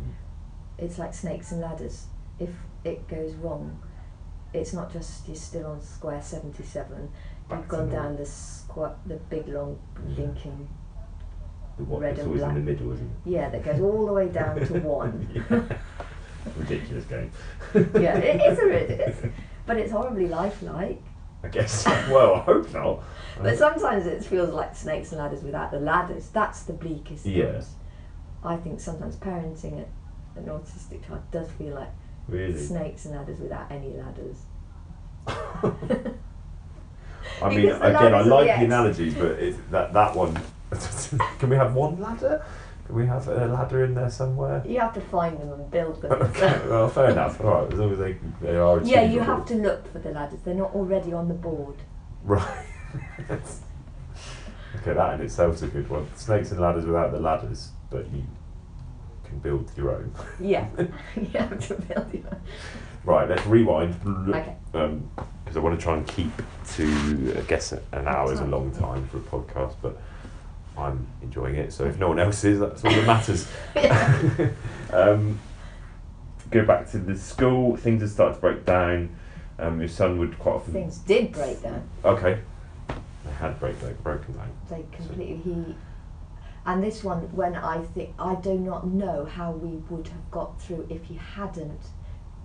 it's 0.78 0.97
like 0.97 1.14
snakes 1.14 1.51
and 1.51 1.62
ladders 1.62 2.07
if 2.39 2.49
it 2.84 3.07
goes 3.07 3.34
wrong 3.36 3.78
it's 4.53 4.74
not 4.74 4.91
just 4.91 5.28
you're 5.28 5.36
still 5.36 5.68
on 5.68 5.82
square 5.82 6.22
77 6.22 7.10
Back 7.49 7.60
you've 7.60 7.68
gone 7.68 7.89
down 7.89 8.16
the 8.16 8.26
squat 8.26 8.97
the 9.05 9.16
big 9.30 9.47
long 9.49 9.78
Yeah. 10.07 10.16
blinking 10.16 10.68
The 11.78 11.84
one 11.84 12.01
red 12.01 12.16
that's 12.16 12.22
and 12.26 12.28
always 12.30 12.43
in 12.43 12.53
the 12.66 12.72
middle, 12.72 12.91
isn't 12.93 13.05
it? 13.26 13.30
yeah 13.30 13.49
that 13.49 13.64
goes 13.64 13.80
all 13.82 14.05
the 14.07 14.14
way 14.14 14.30
down 14.30 14.55
to 14.60 14.74
one 14.80 15.28
Ridiculous 16.57 17.05
game. 17.05 17.32
yeah 17.76 18.18
it 18.18 18.41
is 18.51 18.57
a 18.60 18.70
it 18.93 18.99
is 19.10 19.32
but 19.68 19.78
it's 19.78 19.91
horribly 19.91 20.28
lifelike 20.28 21.01
I 21.44 21.48
guess. 21.48 21.86
well, 22.10 22.36
I 22.36 22.40
hope 22.40 22.74
not. 22.74 23.04
but 23.42 23.58
sometimes 23.58 24.06
it 24.06 24.24
feels 24.24 24.54
like 24.54 24.76
snakes 24.76 25.12
and 25.12 25.22
ladders 25.22 25.42
without 25.44 25.72
the 25.72 25.80
ladders 25.80 26.30
that's 26.30 26.64
the 26.64 26.74
bleakest 26.74 27.26
Yeah. 27.26 27.54
times. 27.54 27.70
I 28.44 28.56
think 28.58 28.80
sometimes 28.80 29.16
parenting 29.18 29.74
a, 29.86 30.40
an 30.40 30.46
autistic 30.46 31.06
child 31.08 31.22
does 31.32 31.50
feel 31.52 31.76
like 31.76 31.90
really. 32.28 32.58
snakes 32.58 33.06
and 33.06 33.16
ladders 33.16 33.40
without 33.40 33.72
any 33.72 33.94
ladders 33.96 34.38
I 37.42 37.50
mean, 37.50 37.70
again, 37.70 38.14
I 38.14 38.22
like 38.22 38.48
the 38.48 38.60
the 38.60 38.66
analogies, 38.66 39.14
but 39.14 39.32
it, 39.32 39.72
that 39.72 39.94
that 39.94 40.16
one. 40.16 40.40
Can 41.40 41.50
we 41.50 41.56
have 41.56 41.74
one 41.74 42.00
ladder? 42.00 42.44
We 42.90 43.06
have 43.06 43.28
a 43.28 43.46
ladder 43.46 43.86
in 43.86 43.94
there 43.94 44.10
somewhere? 44.10 44.64
You 44.66 44.80
have 44.80 44.94
to 44.96 45.02
find 45.02 45.40
them 45.40 45.52
and 45.54 45.70
build 45.70 46.02
them. 46.02 46.12
Okay, 46.30 46.60
well, 46.68 46.90
fair 46.90 47.12
enough. 47.12 47.40
All 47.42 47.62
right, 47.62 47.74
as 47.74 47.80
long 47.80 47.92
as 47.92 48.00
they 48.00 48.18
they 48.42 48.56
are. 48.56 48.82
yeah, 48.84 49.04
you 49.04 49.20
have 49.20 49.46
to 49.46 49.56
look 49.56 49.92
for 49.92 50.00
the 50.00 50.10
ladders. 50.12 50.40
They're 50.44 50.56
not 50.56 50.74
already 50.74 51.14
on 51.14 51.28
the 51.28 51.36
board. 51.36 51.76
Right. 52.24 52.66
okay, 53.30 54.94
that 54.94 55.14
in 55.20 55.22
itself 55.26 55.56
is 55.56 55.64
a 55.64 55.68
good 55.68 55.88
one. 55.90 56.08
Snakes 56.16 56.52
and 56.52 56.60
ladders 56.60 56.86
without 56.86 57.12
the 57.12 57.20
ladders, 57.20 57.70
but 57.92 58.10
you 58.12 58.24
can 59.24 59.40
build 59.40 59.72
your 59.78 59.92
own. 59.92 60.12
Yeah, 60.40 60.68
you 61.16 61.28
have 61.36 61.60
to 61.68 61.76
build 61.76 62.14
your. 62.14 62.24
own. 62.32 62.42
Right, 63.04 63.30
let's 63.30 63.46
rewind. 63.46 63.96
Okay. 64.30 64.56
Um, 64.74 65.10
because 65.44 65.58
I 65.58 65.60
want 65.62 65.80
to 65.80 65.84
try 65.84 65.96
and 65.98 66.08
keep 66.08 66.32
to, 66.76 67.36
I 67.38 67.42
guess, 67.42 67.72
an 67.72 68.08
hour 68.08 68.32
is 68.32 68.40
a 68.40 68.46
long 68.46 68.72
time 68.72 69.08
for 69.08 69.18
a 69.18 69.22
podcast, 69.22 69.76
but 69.82 70.00
I'm 70.80 71.08
enjoying 71.22 71.56
it. 71.56 71.74
So 71.74 71.86
if 71.86 71.98
no 71.98 72.10
one 72.10 72.20
else 72.20 72.44
is, 72.44 72.60
that's 72.60 72.84
all 72.84 72.92
that 72.92 73.06
matters. 73.06 73.48
um, 74.94 75.40
go 76.52 76.66
back 76.66 76.90
to 76.92 76.98
the 77.00 77.18
school. 77.18 77.76
Things 77.78 78.02
had 78.02 78.10
started 78.12 78.36
to 78.36 78.42
break 78.42 78.66
down. 78.66 79.16
Um, 79.58 79.80
your 79.80 79.90
son 79.90 80.18
would 80.20 80.40
quite 80.40 80.56
often. 80.56 80.74
Things 80.74 80.98
did 81.00 81.32
break 81.32 81.62
down. 81.62 81.88
Okay. 82.06 82.40
They 82.88 83.32
had 83.40 83.60
break, 83.60 83.82
like, 83.84 84.02
broken 84.04 84.36
down. 84.36 84.52
They 84.70 84.86
completely 84.92 85.38
he. 85.38 85.76
And 86.66 86.84
this 86.84 87.04
one, 87.04 87.34
when 87.36 87.56
I 87.56 87.84
think 87.84 88.14
I 88.20 88.36
do 88.36 88.54
not 88.54 88.88
know 88.88 89.26
how 89.26 89.52
we 89.52 89.78
would 89.90 90.08
have 90.08 90.32
got 90.32 90.62
through 90.62 90.88
if 90.90 91.06
he 91.06 91.16
hadn't 91.16 91.82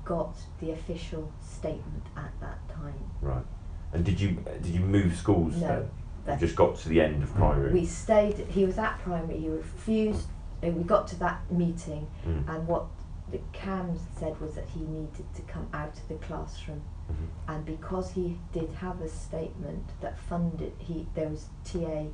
got 0.04 0.36
the 0.60 0.72
official 0.72 1.32
statement 1.42 2.06
at 2.16 2.32
that 2.40 2.58
time. 2.68 2.94
Right. 3.20 3.44
And 3.92 4.04
did 4.04 4.20
you 4.20 4.42
did 4.62 4.74
you 4.74 4.80
move 4.80 5.16
schools 5.16 5.56
No, 5.56 5.68
then? 5.68 5.90
That- 6.24 6.40
just 6.40 6.56
got 6.56 6.76
to 6.76 6.88
the 6.88 7.00
end 7.00 7.22
of 7.22 7.34
primary. 7.34 7.72
We 7.72 7.84
stayed. 7.86 8.36
He 8.48 8.64
was 8.64 8.78
at 8.78 8.98
primary. 9.00 9.38
He 9.40 9.48
refused. 9.48 10.28
We 10.62 10.70
got 10.84 11.06
to 11.08 11.16
that 11.20 11.50
meeting, 11.52 12.06
Mm. 12.26 12.48
and 12.48 12.66
what 12.66 12.86
the 13.30 13.38
CAMHS 13.52 14.00
said 14.18 14.40
was 14.40 14.54
that 14.54 14.66
he 14.68 14.80
needed 14.80 15.26
to 15.34 15.42
come 15.42 15.66
out 15.74 15.98
of 15.98 16.08
the 16.08 16.14
classroom, 16.14 16.80
Mhm. 17.10 17.26
and 17.48 17.64
because 17.66 18.12
he 18.12 18.38
did 18.52 18.70
have 18.74 19.02
a 19.02 19.08
statement 19.08 19.84
that 20.00 20.18
funded, 20.18 20.72
he 20.78 21.06
there 21.14 21.28
was 21.28 21.48
TA 21.64 22.06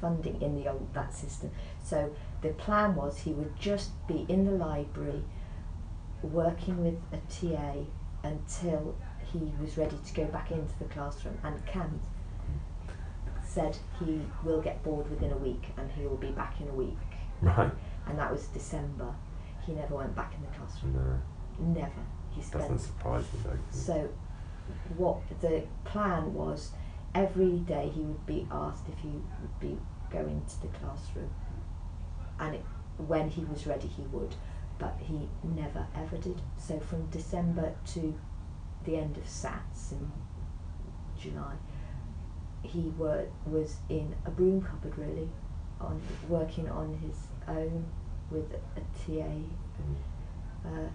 funding 0.00 0.42
in 0.42 0.54
the 0.54 0.68
old 0.68 0.92
that 0.92 1.14
system. 1.14 1.50
So 1.82 2.10
the 2.42 2.50
plan 2.50 2.94
was 2.94 3.20
he 3.20 3.32
would 3.32 3.56
just 3.56 3.92
be 4.06 4.26
in 4.28 4.44
the 4.44 4.52
library, 4.52 5.24
working 6.22 6.84
with 6.84 7.00
a 7.12 7.18
TA 7.28 7.86
until 8.22 8.94
he 9.32 9.52
was 9.60 9.78
ready 9.78 9.96
to 10.04 10.14
go 10.14 10.24
back 10.26 10.50
into 10.50 10.78
the 10.78 10.84
classroom, 10.86 11.38
and 11.42 11.64
CAMHS 11.66 12.04
said 13.52 13.76
he 13.98 14.20
will 14.44 14.60
get 14.60 14.82
bored 14.82 15.08
within 15.10 15.32
a 15.32 15.36
week 15.36 15.66
and 15.76 15.90
he 15.92 16.02
will 16.06 16.16
be 16.16 16.30
back 16.30 16.60
in 16.60 16.68
a 16.68 16.72
week. 16.72 16.96
Right. 17.42 17.70
And 18.06 18.18
that 18.18 18.30
was 18.32 18.46
December. 18.46 19.14
He 19.66 19.72
never 19.72 19.96
went 19.96 20.14
back 20.14 20.34
in 20.34 20.42
the 20.42 20.48
classroom. 20.56 20.94
No, 20.94 21.74
Never. 21.80 22.02
He 22.30 22.40
spent. 22.42 22.62
doesn't 22.62 22.78
surprise 22.78 23.24
me 23.32 23.40
though. 23.44 23.58
So, 23.70 24.08
what 24.96 25.18
the 25.40 25.64
plan 25.84 26.32
was, 26.32 26.70
every 27.14 27.58
day 27.58 27.90
he 27.94 28.00
would 28.00 28.24
be 28.26 28.46
asked 28.50 28.88
if 28.88 28.98
he 29.00 29.08
would 29.10 29.60
be 29.60 29.78
going 30.10 30.42
to 30.48 30.62
the 30.62 30.68
classroom, 30.78 31.30
and 32.40 32.54
it, 32.54 32.64
when 32.96 33.28
he 33.28 33.44
was 33.44 33.66
ready, 33.66 33.86
he 33.86 34.02
would, 34.04 34.34
but 34.78 34.96
he 34.98 35.28
never 35.42 35.86
ever 35.94 36.16
did. 36.16 36.40
So 36.56 36.80
from 36.80 37.06
December 37.10 37.74
to 37.94 38.18
the 38.84 38.96
end 38.96 39.16
of 39.18 39.24
SATs 39.24 39.92
in 39.92 40.10
July, 41.18 41.54
he 42.62 42.92
were, 42.96 43.26
was 43.46 43.76
in 43.88 44.14
a 44.24 44.30
broom 44.30 44.62
cupboard 44.62 44.96
really, 44.96 45.28
on 45.80 46.00
working 46.28 46.68
on 46.68 46.98
his 46.98 47.16
own 47.48 47.84
with 48.30 48.52
a 48.76 48.80
TA. 48.80 49.22
Mm. 49.22 49.46
Uh, 50.64 50.88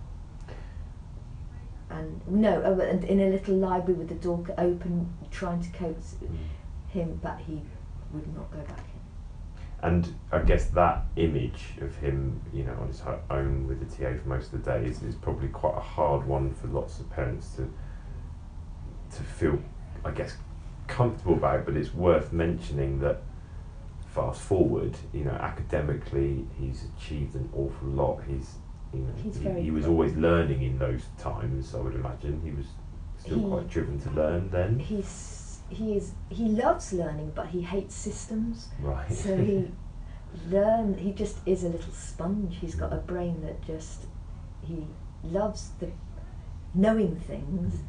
and 1.90 2.22
no, 2.28 2.62
uh, 2.62 2.84
and 2.84 3.04
in 3.06 3.20
a 3.22 3.30
little 3.30 3.56
library 3.56 3.94
with 3.94 4.10
the 4.10 4.16
door 4.16 4.44
open, 4.58 5.14
trying 5.32 5.62
to 5.62 5.70
coax 5.72 6.16
Mm. 6.22 6.38
him, 6.90 7.20
but 7.22 7.40
he 7.40 7.62
would 8.12 8.34
not 8.36 8.52
go 8.52 8.60
back 8.60 8.80
in. 8.80 8.84
And 9.80 10.16
I 10.32 10.40
guess 10.40 10.66
that 10.72 11.06
image 11.18 11.76
of 11.82 11.96
him, 11.98 12.42
you 12.52 12.64
know, 12.64 12.74
on 12.82 12.88
his 12.88 13.02
own 13.30 13.68
with 13.68 13.80
the 13.80 13.86
TA 13.86 14.18
for 14.18 14.28
most 14.28 14.52
of 14.52 14.64
the 14.64 14.72
day 14.72 14.86
is, 14.86 15.04
is 15.04 15.16
probably 15.16 15.50
quite 15.50 15.78
a 15.78 15.82
hard 15.82 16.26
one 16.26 16.54
for 16.54 16.68
lots 16.68 17.00
of 17.00 17.10
parents 17.10 17.56
to 17.56 17.72
to 19.16 19.24
feel, 19.24 19.60
I 20.04 20.12
guess, 20.12 20.36
comfortable 20.88 21.36
about, 21.36 21.66
but 21.66 21.76
it's 21.76 21.94
worth 21.94 22.32
mentioning 22.34 23.00
that 23.00 23.22
fast 24.14 24.42
forward, 24.42 24.98
you 25.14 25.24
know, 25.24 25.32
academically, 25.32 26.46
he's 26.60 26.86
achieved 26.98 27.36
an 27.36 27.50
awful 27.54 27.88
lot. 27.90 28.22
He's, 28.28 28.56
you 28.94 29.02
know, 29.02 29.54
he, 29.56 29.62
he 29.64 29.72
was 29.72 29.86
always 29.86 30.16
learning 30.16 30.64
in 30.64 30.80
those 30.80 31.04
times. 31.18 31.76
I 31.76 31.80
would 31.80 31.96
imagine 31.96 32.42
he 32.44 32.52
was 32.52 32.66
still 33.18 33.40
He- 33.40 33.48
quite 33.48 33.70
driven 33.70 34.00
to 34.02 34.10
learn 34.12 34.50
then. 34.50 34.80
He's 34.80 35.44
he 35.70 35.98
is 35.98 36.14
he 36.30 36.46
loves 36.48 36.94
learning, 36.94 37.34
but 37.36 37.48
he 37.48 37.62
hates 37.62 37.94
systems. 37.94 38.70
Right. 38.80 39.12
So 39.12 39.36
he 39.38 39.70
learn. 40.50 40.98
He 40.98 41.12
just 41.12 41.40
is 41.46 41.64
a 41.64 41.70
little 41.70 41.92
sponge. 41.92 42.58
He's 42.62 42.76
got 42.76 42.94
a 42.94 42.98
brain 42.98 43.42
that 43.42 43.62
just 43.66 44.06
he 44.66 44.88
loves 45.24 45.72
the 45.80 45.92
knowing 46.74 47.20
things, 47.20 47.82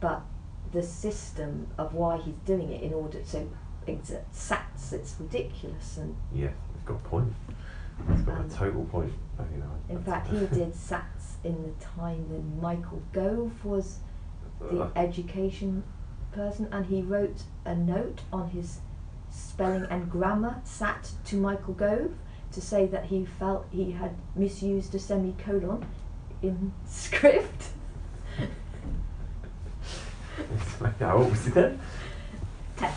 but 0.00 0.22
the 0.72 0.82
system 0.82 1.66
of 1.78 1.94
why 1.94 2.16
he's 2.18 2.34
doing 2.46 2.70
it 2.72 2.82
in 2.82 2.92
order 2.94 3.20
to 3.20 3.46
it's 3.86 4.10
sats. 4.32 4.92
It's 4.92 5.16
ridiculous 5.18 5.96
and 5.96 6.14
yeah, 6.32 6.50
he's 6.74 6.82
got 6.84 6.94
a 6.94 7.08
point. 7.08 7.32
He's 8.10 8.20
got 8.22 8.44
a 8.44 8.48
total 8.48 8.84
point. 8.84 9.12
uh, 9.38 9.42
You 9.52 9.58
know, 9.60 9.70
In 9.88 10.02
fact, 10.02 10.28
he 10.28 10.38
did 10.58 10.72
SATs 10.74 11.34
in 11.44 11.62
the 11.62 11.84
time 11.84 12.28
when 12.30 12.60
Michael 12.60 13.02
Gove 13.12 13.64
was 13.64 13.98
the 14.60 14.90
education 14.96 15.82
person, 16.32 16.68
and 16.70 16.86
he 16.86 17.02
wrote 17.02 17.42
a 17.64 17.74
note 17.74 18.20
on 18.32 18.50
his 18.50 18.78
spelling 19.30 19.86
and 19.90 20.10
grammar 20.10 20.60
SAT 20.64 21.12
to 21.26 21.36
Michael 21.36 21.74
Gove 21.74 22.12
to 22.52 22.60
say 22.60 22.86
that 22.86 23.06
he 23.06 23.24
felt 23.24 23.66
he 23.70 23.92
had 23.92 24.16
misused 24.34 24.94
a 24.94 24.98
semicolon 24.98 25.84
in 26.42 26.72
script. 26.86 27.68
How 30.98 31.16
old 31.18 31.30
was 31.30 31.46
it? 31.46 31.54
then? 31.54 31.80
Ten. 32.76 32.92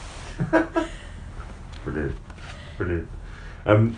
Brilliant, 1.84 2.16
brilliant. 2.78 3.10
Um, 3.66 3.98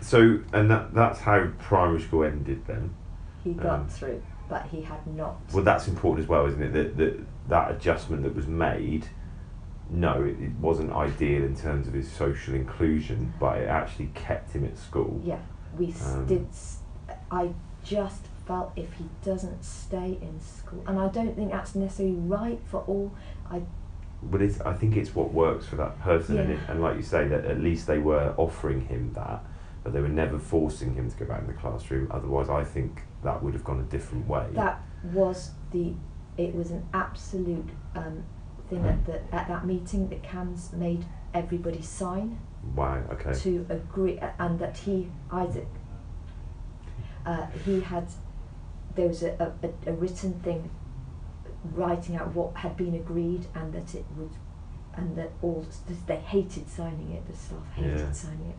so, 0.00 0.40
and 0.52 0.70
that 0.70 0.94
that's 0.94 1.20
how 1.20 1.48
primary 1.58 2.00
school 2.00 2.24
ended 2.24 2.64
then. 2.66 2.94
He 3.42 3.52
got 3.54 3.80
Um, 3.80 3.88
through, 3.88 4.22
but 4.48 4.66
he 4.66 4.82
had 4.82 5.04
not. 5.06 5.36
Well, 5.52 5.64
that's 5.64 5.88
important 5.88 6.24
as 6.24 6.28
well, 6.28 6.46
isn't 6.46 6.62
it? 6.62 6.72
That 6.72 6.96
that 6.98 7.16
that 7.48 7.70
adjustment 7.72 8.22
that 8.22 8.34
was 8.34 8.46
made. 8.46 9.06
No, 9.92 10.22
it, 10.22 10.40
it 10.40 10.52
wasn't 10.60 10.92
ideal 10.92 11.42
in 11.42 11.56
terms 11.56 11.88
of 11.88 11.94
his 11.94 12.08
social 12.10 12.54
inclusion, 12.54 13.34
but 13.40 13.58
it 13.58 13.68
actually 13.68 14.10
kept 14.14 14.52
him 14.52 14.64
at 14.64 14.78
school. 14.78 15.20
Yeah, 15.24 15.40
we 15.76 15.92
Um, 16.06 16.26
did. 16.26 16.46
I 17.30 17.50
just 17.84 18.26
felt 18.50 18.72
if 18.74 18.92
he 18.94 19.04
doesn't 19.24 19.64
stay 19.64 20.18
in 20.20 20.40
school, 20.40 20.82
and 20.88 20.98
I 20.98 21.06
don't 21.06 21.36
think 21.36 21.52
that's 21.52 21.76
necessarily 21.76 22.16
right 22.16 22.58
for 22.68 22.80
all. 22.80 23.12
I 23.48 23.62
But 24.24 24.42
it's, 24.42 24.60
I 24.62 24.72
think 24.72 24.96
it's 24.96 25.14
what 25.14 25.32
works 25.32 25.66
for 25.66 25.76
that 25.76 26.00
person, 26.00 26.36
and, 26.36 26.50
it, 26.50 26.58
and 26.68 26.82
like 26.82 26.96
you 26.96 27.02
say, 27.02 27.28
that 27.28 27.44
at 27.44 27.60
least 27.60 27.86
they 27.86 27.98
were 27.98 28.34
offering 28.36 28.80
him 28.88 29.12
that, 29.12 29.44
but 29.84 29.92
they 29.92 30.00
were 30.00 30.08
never 30.08 30.36
forcing 30.36 30.94
him 30.94 31.08
to 31.08 31.16
go 31.16 31.26
back 31.26 31.42
in 31.42 31.46
the 31.46 31.52
classroom. 31.52 32.08
Otherwise, 32.10 32.48
I 32.50 32.64
think 32.64 33.02
that 33.22 33.40
would 33.40 33.54
have 33.54 33.62
gone 33.62 33.78
a 33.78 33.84
different 33.84 34.26
way. 34.26 34.46
that 34.54 34.82
was 35.04 35.52
the. 35.70 35.94
It 36.36 36.52
was 36.54 36.72
an 36.72 36.88
absolute 36.92 37.68
um, 37.94 38.24
thing 38.68 38.84
at 38.84 39.06
the 39.06 39.20
at 39.32 39.46
that 39.46 39.64
meeting 39.64 40.08
that 40.08 40.22
CAMHS 40.24 40.72
made 40.72 41.04
everybody 41.34 41.82
sign 41.82 42.38
wow. 42.74 43.00
Okay. 43.12 43.32
to 43.40 43.66
agree, 43.68 44.18
and 44.40 44.58
that 44.58 44.76
he 44.78 45.08
Isaac. 45.30 45.68
Uh, 47.24 47.46
he 47.64 47.80
had. 47.80 48.08
There 49.00 49.08
was 49.08 49.22
a, 49.22 49.54
a, 49.64 49.90
a- 49.90 49.94
written 49.94 50.34
thing 50.40 50.68
writing 51.74 52.16
out 52.16 52.34
what 52.34 52.54
had 52.58 52.76
been 52.76 52.94
agreed 52.94 53.46
and 53.54 53.72
that 53.72 53.94
it 53.94 54.04
would 54.14 54.28
and 54.94 55.16
that 55.16 55.30
all 55.40 55.64
they 56.06 56.16
hated 56.16 56.68
signing 56.68 57.12
it 57.12 57.26
the 57.26 57.34
staff 57.34 57.72
hated 57.74 57.98
Yeah. 57.98 58.12
signing 58.12 58.48
it 58.50 58.56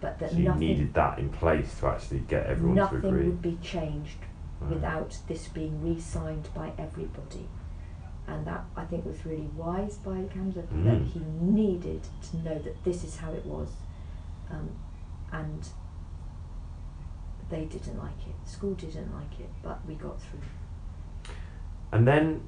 but 0.00 0.18
that 0.18 0.30
So 0.32 0.36
you 0.38 0.44
nothing 0.46 0.60
needed 0.60 0.94
that 0.94 1.18
in 1.20 1.28
place 1.28 1.78
to 1.78 1.86
actually 1.86 2.20
get 2.26 2.46
everyone 2.46 2.74
to 2.76 2.82
nothing 2.82 3.04
agree. 3.04 3.26
would 3.26 3.40
be 3.42 3.56
changed 3.62 4.18
Right. 4.60 4.70
without 4.72 5.16
this 5.28 5.46
being 5.48 5.80
re-signed 5.80 6.48
by 6.54 6.72
everybody 6.76 7.46
and 8.26 8.44
that 8.48 8.64
I 8.76 8.84
think 8.86 9.04
was 9.04 9.24
really 9.24 9.48
wise 9.56 9.96
by 9.98 10.12
CAMHS 10.34 10.54
that 10.54 10.72
Mm. 10.72 11.06
he 11.12 11.20
needed 11.40 12.02
to 12.30 12.36
know 12.38 12.58
that 12.58 12.82
this 12.82 13.04
is 13.04 13.16
how 13.18 13.30
it 13.32 13.46
was 13.46 13.68
um, 14.50 14.70
and 15.32 15.68
they 17.50 17.64
didn't 17.64 17.98
like 17.98 18.26
it 18.28 18.48
school 18.48 18.74
didn't 18.74 19.12
like 19.14 19.38
it 19.40 19.50
but 19.62 19.78
we 19.86 19.94
got 19.94 20.20
through 20.20 20.40
And 21.92 22.06
then 22.08 22.42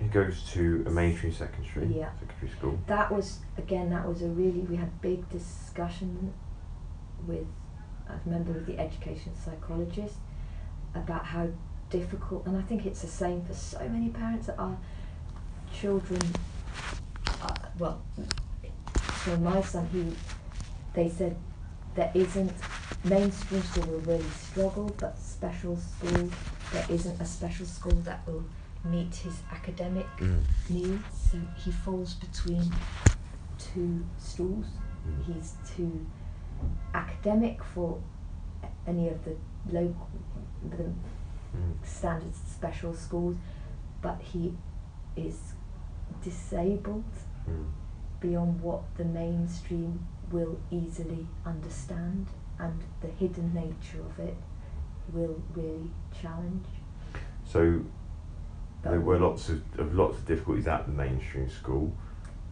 he 0.00 0.06
goes 0.08 0.42
to 0.52 0.84
a 0.86 0.90
mainstream 0.90 1.32
secondary 1.32 1.86
Yeah. 1.98 2.10
secondary 2.20 2.50
school. 2.56 2.78
that 2.86 3.10
was 3.10 3.38
again 3.56 3.90
that 3.90 4.06
was 4.06 4.22
a 4.22 4.28
really 4.28 4.60
we 4.60 4.76
had 4.76 5.00
big 5.00 5.28
discussion 5.30 6.32
with 7.26 7.46
a 8.08 8.28
member 8.28 8.52
of 8.56 8.66
the 8.66 8.78
education 8.78 9.32
psychologist 9.42 10.16
about 10.94 11.24
how 11.24 11.48
difficult 11.90 12.46
and 12.46 12.56
I 12.56 12.62
think 12.62 12.84
it's 12.86 13.00
the 13.02 13.08
same 13.08 13.44
for 13.44 13.54
so 13.54 13.88
many 13.88 14.08
parents 14.10 14.46
that 14.48 14.58
our 14.58 14.76
children 15.72 16.20
uh, 17.42 17.54
well 17.78 18.02
for 18.94 19.36
my 19.38 19.60
son 19.62 19.88
he 19.92 20.12
they 20.94 21.08
said 21.08 21.36
there 21.94 22.10
isn't 22.14 22.52
mainstream 23.06 23.62
school 23.62 23.84
will 23.84 24.00
really 24.00 24.30
struggle 24.30 24.94
but 25.00 25.18
special 25.18 25.76
school 25.76 26.30
there 26.72 26.86
isn't 26.90 27.20
a 27.20 27.24
special 27.24 27.66
school 27.66 27.94
that 28.02 28.26
will 28.26 28.44
meet 28.84 29.14
his 29.14 29.42
academic 29.50 30.08
Mm. 30.16 30.42
needs. 30.70 31.30
So 31.30 31.38
he 31.54 31.70
falls 31.72 32.14
between 32.14 32.72
two 33.58 34.04
stools. 34.18 34.66
Mm. 35.08 35.22
He's 35.24 35.54
too 35.74 36.06
academic 36.94 37.62
for 37.62 37.98
any 38.86 39.08
of 39.08 39.24
the 39.24 39.36
local, 39.72 40.08
the 40.70 40.84
Mm. 41.56 41.74
standard 41.84 42.34
special 42.34 42.94
schools, 42.94 43.36
but 44.02 44.20
he 44.20 44.54
is 45.16 45.54
disabled 46.22 47.04
Mm. 47.48 47.66
beyond 48.20 48.60
what 48.60 48.82
the 48.96 49.04
mainstream 49.04 50.06
will 50.30 50.58
easily 50.70 51.26
understand, 51.44 52.26
and 52.58 52.82
the 53.00 53.08
hidden 53.08 53.52
nature 53.54 54.00
of 54.00 54.18
it 54.18 54.36
will 55.12 55.40
really 55.54 55.90
challenge. 56.20 56.66
So 57.44 57.80
But 58.82 58.90
there 58.90 59.00
were 59.00 59.18
lots 59.18 59.48
of, 59.48 59.62
of 59.78 59.94
lots 59.94 60.18
of 60.18 60.26
difficulties 60.26 60.66
at 60.66 60.86
the 60.86 60.92
mainstream 60.92 61.48
school. 61.48 61.92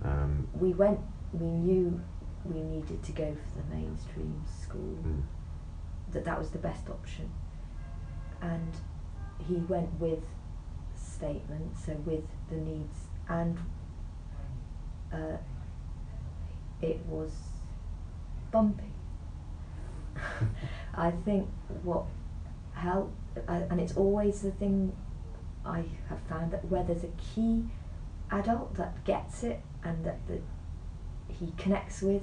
Um, 0.03 0.47
we 0.55 0.73
went. 0.73 1.01
We 1.33 1.47
knew 1.47 2.01
we 2.45 2.61
needed 2.61 3.03
to 3.03 3.13
go 3.13 3.35
for 3.35 3.63
the 3.63 3.75
mainstream 3.75 4.45
school. 4.63 4.99
mm. 5.05 5.23
that 6.13 6.25
that 6.25 6.39
was 6.39 6.51
the 6.51 6.59
best 6.59 6.89
option. 6.89 7.31
And 8.41 8.73
he 9.49 9.55
went 9.55 9.99
with 9.99 10.23
statements, 10.97 11.87
so 11.87 11.93
with 12.05 12.25
the 12.51 12.57
needs, 12.57 12.99
and 13.29 13.59
uh, 15.13 15.39
it 16.83 17.01
was 17.07 17.33
bumpy. 18.53 18.94
I 20.95 21.11
think 21.11 21.49
what 21.83 22.05
helped, 22.75 23.15
uh, 23.49 23.61
and 23.71 23.81
it's 23.81 23.97
always 23.97 24.43
the 24.43 24.51
thing 24.53 24.93
I 25.65 25.85
have 26.09 26.21
found 26.29 26.53
that 26.53 26.65
where 26.71 26.83
there's 26.85 27.05
a 27.05 27.11
key 27.35 27.65
adult 28.31 28.75
that 28.77 29.05
gets 29.05 29.43
it 29.43 29.61
and 29.83 30.05
that 30.05 30.19
the, 30.27 30.41
he 31.33 31.53
connects 31.57 32.03
with, 32.03 32.23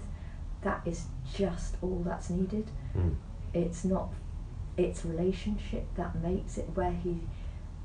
that 0.62 0.82
is 0.86 1.06
just 1.34 1.76
all 1.82 2.04
that's 2.06 2.30
needed 2.30 2.70
Mm. 2.96 3.16
it's 3.54 3.84
not 3.86 4.10
it's 4.78 5.04
relationship 5.06 5.86
that 5.96 6.16
makes 6.22 6.58
it 6.58 6.66
where 6.76 6.92
he 6.92 7.20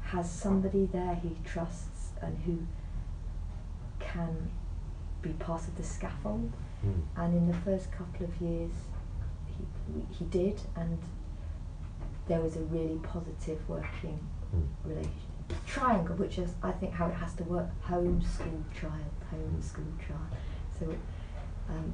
has 0.03 0.31
somebody 0.31 0.87
there 0.93 1.15
he 1.23 1.31
trusts 1.45 2.11
and 2.21 2.37
who 2.45 2.59
can 3.99 4.51
be 5.23 5.31
part 5.31 5.63
of 5.63 5.77
the 5.77 5.83
scaffold 5.83 6.53
Mm. 6.85 7.03
and 7.17 7.35
in 7.35 7.47
the 7.49 7.57
first 7.57 7.91
couple 7.91 8.27
of 8.27 8.41
years 8.41 8.73
he, 10.19 10.25
did 10.27 10.61
and 10.77 10.99
there 12.29 12.41
was 12.41 12.57
a 12.57 12.61
really 12.61 12.99
positive 13.03 13.61
working 13.69 14.19
Mm. 14.55 14.67
relationship 14.85 15.67
triangle 15.67 16.15
which 16.17 16.39
is 16.39 16.51
I 16.63 16.71
think 16.73 16.93
how 16.93 17.07
it 17.07 17.15
has 17.15 17.35
to 17.35 17.45
work 17.45 17.69
home 17.83 18.23
school 18.23 18.63
child 18.81 19.11
home 19.31 19.61
school 19.61 19.85
child 20.07 20.31
so 20.79 20.87
um, 21.69 21.93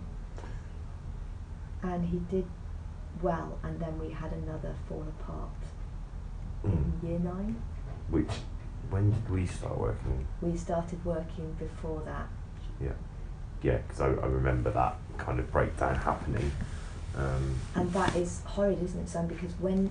and 1.82 2.04
he 2.06 2.18
did 2.30 2.46
well 3.22 3.58
and 3.62 3.78
then 3.80 3.98
we 3.98 4.10
had 4.10 4.32
another 4.32 4.74
fall 4.88 5.04
apart 5.18 5.48
Mm. 6.64 7.02
in 7.02 7.08
year 7.08 7.18
nine 7.18 7.56
Which, 8.08 8.30
when 8.90 9.10
did 9.10 9.28
we 9.30 9.46
start 9.46 9.76
working? 9.78 10.26
we 10.40 10.56
started 10.56 11.04
working 11.04 11.52
before 11.58 12.02
that 12.04 12.28
Yeah, 12.80 12.92
yeah, 13.62 13.78
because 13.78 14.00
I, 14.00 14.06
I 14.08 14.26
remember 14.26 14.70
that 14.70 14.96
kind 15.18 15.40
of 15.40 15.50
breakdown 15.50 15.96
happening. 15.96 16.52
Um, 17.16 17.56
and 17.74 17.92
that 17.92 18.16
is 18.16 18.40
horrid 18.44 18.82
isn't 18.82 19.00
it 19.00 19.08
Sam 19.08 19.26
because 19.26 19.52
when 19.60 19.90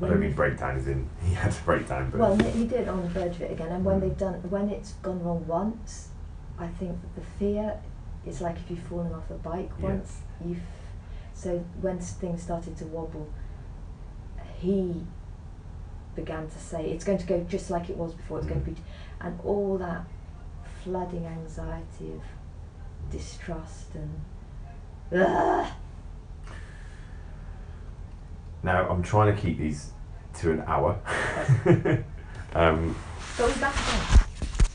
I 0.00 0.06
don't 0.08 0.20
mean 0.20 0.32
breakdown 0.32 0.76
as 0.76 0.86
in 0.86 1.08
he 1.24 1.34
had 1.34 1.52
a 1.52 1.56
breakdown, 1.64 2.10
but 2.10 2.20
well, 2.20 2.36
he 2.36 2.66
did 2.66 2.86
on 2.88 3.02
the 3.02 3.08
verge 3.08 3.36
of 3.36 3.42
it 3.42 3.52
again. 3.52 3.72
And 3.72 3.84
when 3.84 3.96
Mm. 3.96 4.00
they've 4.02 4.18
done, 4.18 4.34
when 4.50 4.68
it's 4.70 4.92
gone 4.94 5.22
wrong 5.24 5.46
once, 5.46 6.10
I 6.58 6.68
think 6.68 6.96
the 7.14 7.20
fear 7.20 7.74
is 8.24 8.40
like 8.40 8.56
if 8.56 8.70
you've 8.70 8.78
fallen 8.80 9.12
off 9.12 9.30
a 9.30 9.34
bike 9.34 9.70
once. 9.80 10.20
You've 10.44 10.62
so 11.34 11.58
when 11.80 11.98
things 11.98 12.42
started 12.42 12.76
to 12.78 12.84
wobble, 12.86 13.28
he 14.58 15.04
began 16.14 16.48
to 16.48 16.58
say 16.58 16.90
it's 16.90 17.04
going 17.04 17.18
to 17.18 17.26
go 17.26 17.40
just 17.48 17.70
like 17.70 17.88
it 17.90 17.96
was 17.96 18.12
before. 18.14 18.38
It's 18.38 18.46
going 18.46 18.62
to 18.64 18.70
Mm. 18.70 18.74
be, 18.74 18.82
and 19.20 19.40
all 19.44 19.78
that 19.78 20.04
flooding 20.84 21.26
anxiety 21.26 22.12
of 22.14 22.22
distrust 23.10 23.94
and. 23.94 24.20
Ugh. 25.12 25.66
Now 28.62 28.88
I'm 28.88 29.02
trying 29.02 29.34
to 29.34 29.40
keep 29.40 29.58
these 29.58 29.92
to 30.38 30.52
an 30.52 30.60
hour. 30.66 30.98
um, 32.54 32.96
back 33.60 33.74
again. 33.74 34.26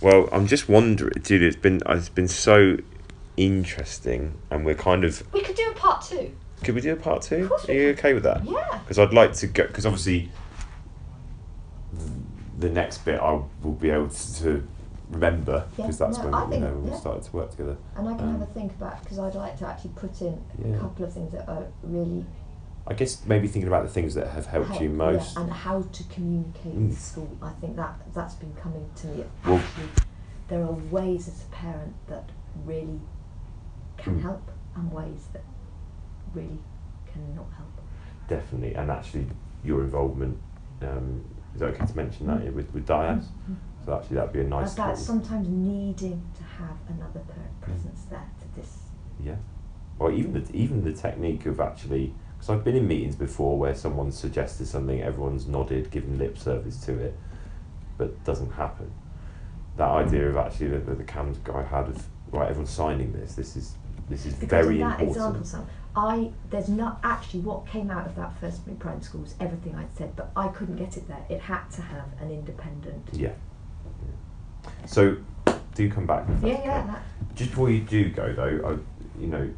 well, 0.02 0.30
I'm 0.32 0.48
just 0.48 0.68
wondering, 0.70 1.14
Julia. 1.24 1.48
It's 1.48 1.56
been 1.58 1.82
it's 1.88 2.10
been 2.10 2.28
so 2.28 2.78
interesting, 3.38 4.38
and 4.50 4.66
we're 4.66 4.76
kind 4.76 5.04
of. 5.04 5.24
We 5.34 5.42
could 5.42 5.56
do 5.56 5.70
a 5.72 5.74
part 5.76 6.04
two. 6.06 6.36
Could 6.64 6.76
we 6.76 6.82
do 6.82 6.94
a 6.94 6.96
part 6.96 7.22
two? 7.24 7.44
Of 7.44 7.50
course 7.50 7.66
Are 7.70 7.74
we 7.74 7.82
you 7.82 7.90
okay 7.90 8.14
with 8.14 8.24
that? 8.24 8.46
Yeah. 8.46 8.80
Because 8.84 8.98
I'd 9.00 9.14
like 9.14 9.34
to 9.34 9.48
go. 9.48 9.68
Because 9.68 9.86
obviously, 9.86 10.30
the 12.60 12.70
next 12.70 13.00
bit 13.00 13.20
I 13.20 13.32
will 13.62 13.74
be 13.74 13.90
able 13.90 14.10
to, 14.10 14.36
to 14.44 14.68
remember 15.10 15.66
because 15.76 16.00
Yeah, 16.00 16.06
that's 16.08 16.18
no, 16.20 16.26
when 16.26 16.34
I 16.34 16.44
you 16.46 16.50
think- 16.52 16.64
know 16.64 16.74
we 16.78 16.90
yeah. 16.90 16.96
started 16.98 17.24
to 17.24 17.32
work 17.36 17.52
together. 17.52 17.78
And 17.98 18.08
I 18.10 18.14
can 18.16 18.26
Um, 18.28 18.40
have 18.40 18.42
a 18.50 18.52
think 18.54 18.72
about 18.74 19.02
because 19.04 19.20
I'd 19.20 19.36
like 19.36 19.58
to 19.60 19.68
actually 19.68 19.92
put 19.96 20.22
in 20.22 20.42
Yeah. 20.64 20.76
a 20.76 20.80
couple 20.80 21.06
of 21.06 21.14
things 21.14 21.32
that 21.34 21.48
are 21.50 21.64
really 21.84 22.26
I 22.86 22.94
guess 22.94 23.26
maybe 23.26 23.48
thinking 23.48 23.68
about 23.68 23.84
the 23.84 23.90
things 23.90 24.14
that 24.16 24.28
have 24.28 24.46
helped 24.48 24.82
you 24.82 24.90
most. 24.90 25.36
yeah, 25.36 25.44
and 25.44 25.52
how 25.52 25.82
to 25.84 26.04
communicate 26.06 26.76
Mm. 26.76 26.90
with 26.90 27.00
school. 27.00 27.30
I 27.42 27.52
think 27.54 27.76
that 27.78 27.96
that's 28.14 28.36
been 28.36 28.54
coming 28.56 28.90
to 28.96 29.08
me. 29.08 29.24
Well- 29.46 29.58
Actually, 29.58 29.90
there 30.50 30.64
are 30.64 30.74
ways 30.92 31.28
as 31.30 31.44
a 31.46 31.48
parent 31.56 31.94
that 32.08 32.30
really 32.66 33.00
can 33.98 34.18
Mm. 34.20 34.22
help, 34.24 34.52
and 34.76 34.92
ways 34.92 35.28
that 35.32 35.44
really 36.34 36.60
cannot 37.06 37.48
help. 37.56 37.70
Definitely, 38.28 38.74
and 38.76 38.92
actually, 38.92 39.28
your 39.64 39.82
involvement. 39.84 40.38
Um, 40.82 41.24
is 41.56 41.62
it 41.62 41.66
okay 41.66 41.86
to 41.86 41.96
mention 41.96 42.28
that 42.28 42.42
Mm. 42.42 42.54
with 42.54 42.74
with 42.74 42.86
Diaz? 42.86 43.30
Mhm. 43.50 43.56
So 43.86 43.94
actually, 43.96 44.16
that'd 44.18 44.34
be 44.34 44.42
a 44.42 44.44
nice. 44.44 44.74
about 44.74 44.98
sometimes 44.98 45.48
needing 45.48 46.22
to 46.36 46.44
have 46.44 46.78
another 46.90 47.22
parent 47.22 47.62
presence 47.62 48.04
there 48.10 48.28
to 48.42 48.56
this. 48.56 48.90
Yeah. 49.22 49.36
Or 50.00 50.12
even 50.12 50.34
the 50.34 50.44
even 50.54 50.84
the 50.84 50.92
technique 50.94 51.46
of 51.46 51.60
actually, 51.62 52.14
because 52.44 52.58
I've 52.58 52.66
been 52.66 52.76
in 52.76 52.88
meetings 52.90 53.16
before 53.16 53.58
where 53.58 53.74
someone 53.74 54.12
suggested 54.12 54.68
something, 54.68 55.02
everyone's 55.02 55.48
nodded, 55.48 55.90
given 55.92 56.18
lip 56.18 56.38
service 56.38 56.76
to 56.86 57.00
it, 57.00 57.18
but 57.98 58.22
doesn't 58.26 58.52
happen. 58.52 58.92
That 59.78 59.90
idea 59.90 60.28
of 60.28 60.36
actually 60.36 60.68
that 60.70 60.86
the, 60.86 60.96
the 60.96 61.06
CAMHS 61.06 61.42
guy 61.46 61.64
had 61.64 61.88
of 61.88 62.06
right, 62.34 62.50
everyone's 62.50 62.70
signing 62.70 63.14
this. 63.14 63.36
This 63.36 63.56
is 63.56 63.76
this 64.10 64.26
is 64.26 64.34
Because 64.34 64.50
very 64.50 64.82
in 64.82 64.82
that 64.82 65.00
important. 65.00 65.38
example, 65.38 65.46
Sam, 65.46 65.68
I 65.96 66.32
there's 66.50 66.68
not 66.68 67.00
actually 67.02 67.40
what 67.40 67.66
came 67.66 67.90
out 67.90 68.06
of 68.06 68.16
that 68.18 68.38
first 68.42 68.66
primary 68.78 69.02
school 69.04 69.22
was 69.22 69.36
everything 69.40 69.76
I'd 69.76 69.96
said, 69.96 70.14
but 70.18 70.30
I 70.36 70.50
couldn't 70.50 70.76
get 70.76 70.98
it 70.98 71.08
there. 71.08 71.26
It 71.30 71.40
had 71.40 71.70
to 71.72 71.82
have 71.82 72.10
an 72.20 72.30
independent. 72.30 73.08
Yeah. 73.14 73.30
yeah. 74.66 74.70
So, 74.86 75.16
do 75.76 75.90
come 75.90 76.06
back. 76.06 76.28
Yeah, 76.42 76.48
yeah. 76.48 76.56
okay. 76.58 76.88
That, 76.88 77.04
Just 77.36 77.52
before 77.52 77.70
you 77.70 77.80
do 77.80 78.10
go 78.10 78.34
though, 78.34 78.68
I, 78.68 79.22
you 79.22 79.28
know, 79.28 79.50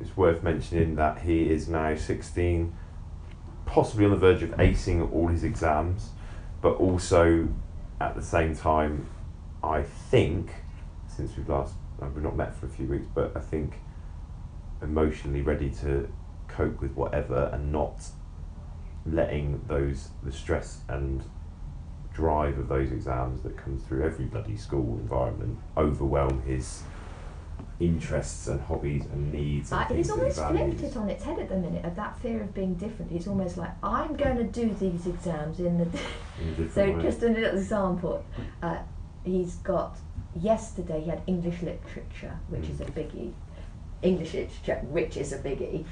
it's 0.00 0.16
worth 0.16 0.42
mentioning 0.42 0.96
that 0.96 1.22
he 1.22 1.50
is 1.50 1.68
now 1.68 1.94
16, 1.94 2.72
possibly 3.66 4.04
on 4.06 4.10
the 4.12 4.16
verge 4.16 4.42
of 4.42 4.50
acing 4.52 5.12
all 5.12 5.28
his 5.28 5.44
exams, 5.44 6.10
but 6.62 6.72
also 6.74 7.48
at 8.00 8.14
the 8.14 8.22
same 8.22 8.56
time, 8.56 9.06
I 9.62 9.82
think, 9.82 10.50
since 11.06 11.36
we've 11.36 11.48
last, 11.48 11.74
uh, 12.00 12.06
we've 12.14 12.24
not 12.24 12.36
met 12.36 12.54
for 12.54 12.66
a 12.66 12.70
few 12.70 12.86
weeks, 12.86 13.06
but 13.14 13.36
I 13.36 13.40
think 13.40 13.74
emotionally 14.82 15.42
ready 15.42 15.70
to 15.82 16.10
cope 16.48 16.80
with 16.80 16.92
whatever 16.92 17.50
and 17.52 17.70
not 17.70 18.02
letting 19.04 19.62
those, 19.66 20.08
the 20.22 20.32
stress 20.32 20.80
and 20.88 21.22
drive 22.12 22.58
of 22.58 22.68
those 22.68 22.90
exams 22.90 23.42
that 23.42 23.56
comes 23.56 23.82
through 23.84 24.04
every 24.04 24.24
bloody 24.24 24.56
school 24.56 24.98
environment 24.98 25.58
overwhelm 25.76 26.42
his 26.42 26.82
interests 27.80 28.46
and 28.46 28.60
hobbies 28.60 29.06
and 29.06 29.32
needs 29.32 29.72
and 29.72 29.80
uh, 29.80 29.88
that 29.88 30.10
almost 30.10 30.38
flipped 30.38 30.82
it 30.82 30.96
on 30.96 31.08
its 31.08 31.24
head 31.24 31.38
at 31.38 31.48
the 31.48 31.56
minute 31.56 31.84
of 31.84 31.96
that 31.96 32.18
fear 32.20 32.42
of 32.42 32.52
being 32.54 32.74
different. 32.74 33.10
He's 33.10 33.26
almost 33.26 33.56
like 33.56 33.70
I'm 33.82 34.14
going 34.16 34.36
to 34.36 34.44
do 34.44 34.74
these 34.78 35.06
exams 35.06 35.58
in 35.60 35.78
the. 35.78 35.84
in 36.58 36.70
so 36.70 36.92
way. 36.92 37.02
just 37.02 37.22
a 37.22 37.28
little 37.28 37.56
example, 37.56 38.24
uh, 38.62 38.78
he's 39.24 39.54
got 39.56 39.96
yesterday 40.36 41.00
he 41.00 41.10
had 41.10 41.22
English 41.26 41.62
literature, 41.62 42.38
which 42.48 42.64
Mm. 42.64 42.70
is 42.74 42.80
a 42.82 42.84
biggie. 42.84 43.32
English 44.02 44.34
literature, 44.34 44.80
which 44.88 45.16
is 45.16 45.32
a 45.32 45.38
biggie, 45.38 45.84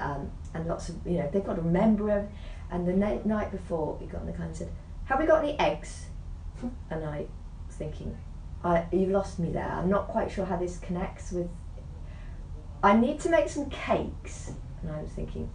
um, 0.00 0.30
and 0.54 0.66
lots 0.66 0.88
of 0.88 0.96
you 1.06 1.18
know 1.18 1.28
they've 1.32 1.44
got 1.44 1.56
to 1.56 1.62
remember. 1.62 2.10
Every, 2.10 2.28
and 2.70 2.88
the 2.88 2.92
na- 2.94 3.18
night 3.24 3.50
before, 3.52 3.96
he 4.00 4.06
got 4.06 4.22
on 4.22 4.26
the 4.26 4.32
kind 4.32 4.48
and 4.48 4.56
said, 4.56 4.68
"Have 5.04 5.18
we 5.20 5.26
got 5.26 5.44
any 5.44 5.58
eggs?" 5.58 6.06
and 6.90 7.04
I 7.04 7.26
was 7.66 7.76
thinking, 7.76 8.16
I, 8.64 8.86
"You've 8.90 9.10
lost 9.10 9.38
me 9.38 9.50
there. 9.50 9.68
I'm 9.68 9.90
not 9.90 10.08
quite 10.08 10.30
sure 10.30 10.46
how 10.46 10.56
this 10.56 10.78
connects 10.78 11.30
with." 11.32 11.48
I 12.82 12.96
need 12.96 13.20
to 13.20 13.30
make 13.30 13.48
some 13.48 13.68
cakes, 13.70 14.52
and 14.82 14.90
I 14.90 15.02
was 15.02 15.10
thinking, 15.10 15.50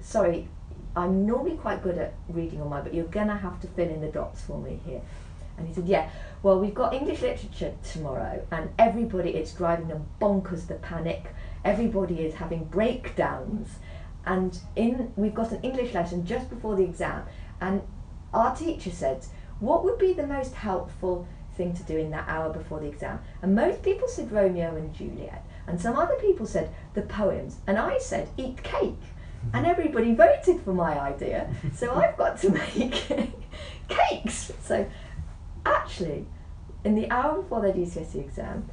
"Sorry, 0.00 0.48
I'm 0.94 1.26
normally 1.26 1.56
quite 1.56 1.82
good 1.82 1.98
at 1.98 2.14
reading 2.28 2.60
on 2.60 2.68
mine, 2.68 2.82
but 2.82 2.94
you're 2.94 3.04
gonna 3.04 3.36
have 3.36 3.60
to 3.60 3.66
fill 3.66 3.88
in 3.88 4.00
the 4.00 4.08
dots 4.08 4.42
for 4.42 4.58
me 4.58 4.80
here." 4.84 5.00
And 5.56 5.66
he 5.66 5.74
said, 5.74 5.86
"Yeah, 5.86 6.08
well, 6.42 6.58
we've 6.60 6.74
got 6.74 6.94
English 6.94 7.22
literature 7.22 7.74
tomorrow, 7.82 8.42
and 8.50 8.70
everybody, 8.78 9.30
it's 9.30 9.52
driving 9.52 9.88
them 9.88 10.06
bonkers. 10.20 10.66
The 10.66 10.74
panic. 10.76 11.34
Everybody 11.64 12.20
is 12.20 12.34
having 12.34 12.64
breakdowns, 12.64 13.78
and 14.24 14.58
in 14.76 15.12
we've 15.16 15.34
got 15.34 15.52
an 15.52 15.60
English 15.62 15.94
lesson 15.94 16.24
just 16.24 16.48
before 16.48 16.76
the 16.76 16.84
exam, 16.84 17.24
and 17.60 17.82
our 18.32 18.54
teacher 18.54 18.90
said, 18.90 19.26
what 19.58 19.84
would 19.84 19.98
be 19.98 20.14
the 20.14 20.26
most 20.26 20.54
helpful 20.54 21.26
thing 21.60 21.74
to 21.74 21.82
do 21.82 21.98
in 21.98 22.10
that 22.10 22.26
hour 22.26 22.50
before 22.50 22.80
the 22.80 22.86
exam? 22.86 23.20
And 23.42 23.54
most 23.54 23.82
people 23.82 24.08
said 24.08 24.32
Romeo 24.32 24.74
and 24.74 24.94
Juliet, 24.94 25.44
and 25.66 25.78
some 25.78 25.96
other 25.96 26.14
people 26.14 26.46
said 26.46 26.70
the 26.94 27.02
poems, 27.02 27.58
and 27.66 27.78
I 27.78 27.98
said 27.98 28.28
eat 28.38 28.62
cake." 28.62 29.04
And 29.52 29.66
everybody 29.66 30.14
voted 30.14 30.60
for 30.62 30.72
my 30.72 30.98
idea, 30.98 31.50
so 31.74 31.94
I've 32.00 32.16
got 32.16 32.38
to 32.40 32.50
make 32.50 33.12
cakes. 33.88 34.52
So 34.62 34.86
actually, 35.66 36.26
in 36.84 36.94
the 36.94 37.10
hour 37.10 37.42
before 37.42 37.60
their 37.60 37.72
GCSE 37.72 38.16
exam, 38.16 38.68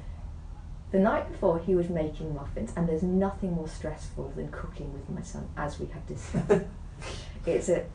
the 0.92 1.00
night 1.00 1.30
before 1.30 1.60
he 1.60 1.76
was 1.76 1.90
making 1.90 2.34
muffins, 2.34 2.72
and 2.76 2.88
there's 2.88 3.04
nothing 3.04 3.54
more 3.54 3.68
stressful 3.68 4.32
than 4.36 4.50
cooking 4.50 4.94
with 4.94 5.10
my 5.10 5.22
son, 5.22 5.50
as 5.58 5.80
we 5.80 5.88
have 5.88 6.06
discussed. 6.08 6.66
it's 7.46 7.70
a, 7.70 7.86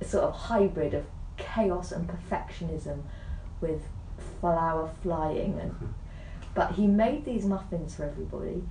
a 0.00 0.04
sort 0.04 0.24
of 0.24 0.34
hybrid 0.34 0.94
of 0.94 1.04
chaos 1.36 1.90
and 1.90 2.08
perfectionism 2.08 3.02
with 3.60 3.82
flour 4.40 4.90
flying 5.02 5.58
and 5.60 5.94
but 6.54 6.72
he 6.72 6.86
made 6.86 7.24
these 7.24 7.44
muffins 7.44 7.94
for 7.94 8.04
everybody 8.04 8.62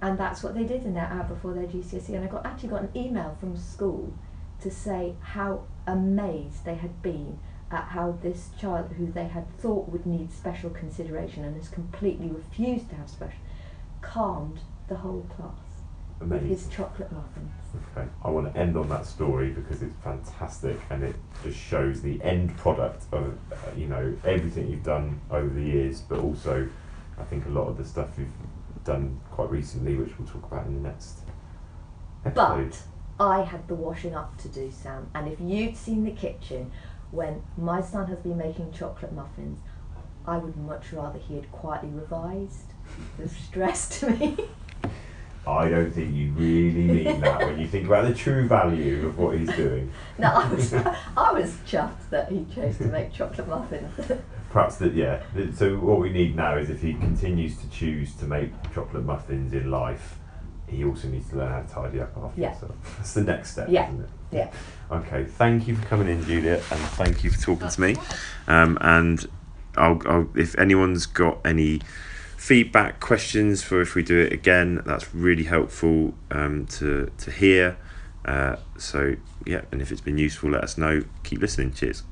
and 0.00 0.18
that's 0.18 0.42
what 0.42 0.54
they 0.54 0.64
did 0.64 0.84
in 0.84 0.94
their 0.94 1.06
hour 1.06 1.24
before 1.24 1.52
their 1.52 1.66
GCSE 1.66 2.10
and 2.10 2.24
I 2.24 2.26
got 2.26 2.46
actually 2.46 2.70
got 2.70 2.82
an 2.82 2.90
email 2.96 3.36
from 3.40 3.56
school 3.56 4.12
to 4.60 4.70
say 4.70 5.14
how 5.20 5.64
amazed 5.86 6.64
they 6.64 6.74
had 6.76 7.02
been 7.02 7.38
at 7.70 7.88
how 7.88 8.18
this 8.22 8.50
child 8.58 8.92
who 8.96 9.10
they 9.10 9.26
had 9.26 9.50
thought 9.58 9.88
would 9.88 10.06
need 10.06 10.32
special 10.32 10.70
consideration 10.70 11.44
and 11.44 11.56
has 11.56 11.68
completely 11.68 12.28
refused 12.28 12.88
to 12.90 12.96
have 12.96 13.10
special 13.10 13.38
calmed 14.00 14.60
the 14.88 14.96
whole 14.96 15.26
class 15.30 15.82
with 16.20 16.46
his 16.46 16.68
chocolate 16.68 17.10
muffins. 17.10 17.63
Okay. 17.96 18.06
I 18.22 18.30
want 18.30 18.52
to 18.52 18.60
end 18.60 18.76
on 18.76 18.88
that 18.88 19.06
story 19.06 19.50
because 19.50 19.82
it's 19.82 19.94
fantastic 20.02 20.78
and 20.90 21.02
it 21.02 21.16
just 21.42 21.58
shows 21.58 22.02
the 22.02 22.22
end 22.22 22.56
product 22.56 23.04
of 23.12 23.38
uh, 23.52 23.56
you 23.76 23.86
know 23.86 24.16
everything 24.24 24.68
you've 24.68 24.84
done 24.84 25.20
over 25.30 25.48
the 25.48 25.62
years, 25.62 26.00
but 26.00 26.18
also 26.20 26.68
I 27.18 27.24
think 27.24 27.46
a 27.46 27.50
lot 27.50 27.68
of 27.68 27.76
the 27.76 27.84
stuff 27.84 28.10
you've 28.18 28.84
done 28.84 29.20
quite 29.30 29.50
recently, 29.50 29.96
which 29.96 30.18
we'll 30.18 30.28
talk 30.28 30.50
about 30.50 30.66
in 30.66 30.82
the 30.82 30.88
next 30.88 31.20
episode. 32.24 32.76
But 33.18 33.24
I 33.24 33.42
had 33.42 33.68
the 33.68 33.74
washing 33.74 34.14
up 34.14 34.36
to 34.38 34.48
do, 34.48 34.70
Sam. 34.70 35.10
And 35.14 35.28
if 35.28 35.40
you'd 35.40 35.76
seen 35.76 36.04
the 36.04 36.10
kitchen 36.10 36.70
when 37.10 37.42
my 37.56 37.80
son 37.80 38.08
has 38.08 38.18
been 38.18 38.36
making 38.36 38.72
chocolate 38.72 39.12
muffins, 39.12 39.60
I 40.26 40.38
would 40.38 40.56
much 40.56 40.92
rather 40.92 41.18
he 41.18 41.36
had 41.36 41.50
quietly 41.52 41.90
revised. 41.90 42.72
The 43.18 43.28
stress 43.46 44.00
to 44.00 44.10
me. 44.10 44.36
I 45.46 45.68
don't 45.68 45.90
think 45.90 46.14
you 46.14 46.32
really 46.32 46.84
mean 46.84 47.20
that 47.20 47.38
when 47.40 47.58
you 47.58 47.66
think 47.66 47.86
about 47.86 48.08
the 48.08 48.14
true 48.14 48.48
value 48.48 49.06
of 49.06 49.18
what 49.18 49.36
he's 49.38 49.52
doing. 49.54 49.90
no, 50.18 50.28
I 50.28 50.48
was, 50.52 50.72
I 50.72 51.32
was 51.32 51.56
chuffed 51.66 52.08
that 52.10 52.30
he 52.30 52.46
chose 52.54 52.78
to 52.78 52.84
make 52.86 53.12
chocolate 53.12 53.46
muffins. 53.48 54.10
Perhaps 54.50 54.76
that, 54.76 54.94
yeah. 54.94 55.22
So 55.54 55.76
what 55.78 55.98
we 56.00 56.10
need 56.10 56.34
now 56.36 56.56
is 56.56 56.70
if 56.70 56.80
he 56.80 56.94
continues 56.94 57.58
to 57.58 57.68
choose 57.68 58.14
to 58.16 58.24
make 58.24 58.50
chocolate 58.72 59.04
muffins 59.04 59.52
in 59.52 59.70
life, 59.70 60.18
he 60.66 60.84
also 60.84 61.08
needs 61.08 61.28
to 61.30 61.36
learn 61.36 61.52
how 61.52 61.60
to 61.62 61.68
tidy 61.90 62.00
up 62.00 62.16
after 62.16 62.40
Yeah. 62.40 62.50
himself. 62.52 62.96
That's 62.96 63.14
the 63.14 63.24
next 63.24 63.50
step, 63.52 63.68
Yeah. 63.68 63.88
isn't 63.88 64.04
it? 64.04 64.10
Yeah. 64.32 64.50
Okay, 64.90 65.24
thank 65.24 65.68
you 65.68 65.76
for 65.76 65.84
coming 65.86 66.08
in, 66.08 66.22
Julia, 66.24 66.54
and 66.54 66.80
thank 66.96 67.22
you 67.22 67.30
for 67.30 67.40
talking 67.40 67.68
to 67.68 67.80
me. 67.80 67.96
Um, 68.48 68.78
and 68.80 69.26
I'll, 69.76 70.00
I'll, 70.06 70.28
if 70.36 70.56
anyone's 70.58 71.04
got 71.06 71.38
any 71.44 71.80
feedback, 72.36 73.00
questions 73.00 73.62
for 73.62 73.80
if 73.80 73.94
we 73.94 74.02
do 74.02 74.18
it 74.20 74.32
again, 74.32 74.82
that's 74.84 75.14
really 75.14 75.44
helpful 75.44 76.14
um, 76.30 76.66
to 76.66 77.10
to 77.18 77.30
hear. 77.30 77.76
Uh, 78.24 78.56
so 78.78 79.16
yeah, 79.46 79.62
and 79.70 79.82
if 79.82 79.92
it's 79.92 80.00
been 80.00 80.18
useful, 80.18 80.50
let 80.50 80.64
us 80.64 80.78
know. 80.78 81.04
Keep 81.22 81.40
listening. 81.40 81.72
Cheers. 81.72 82.02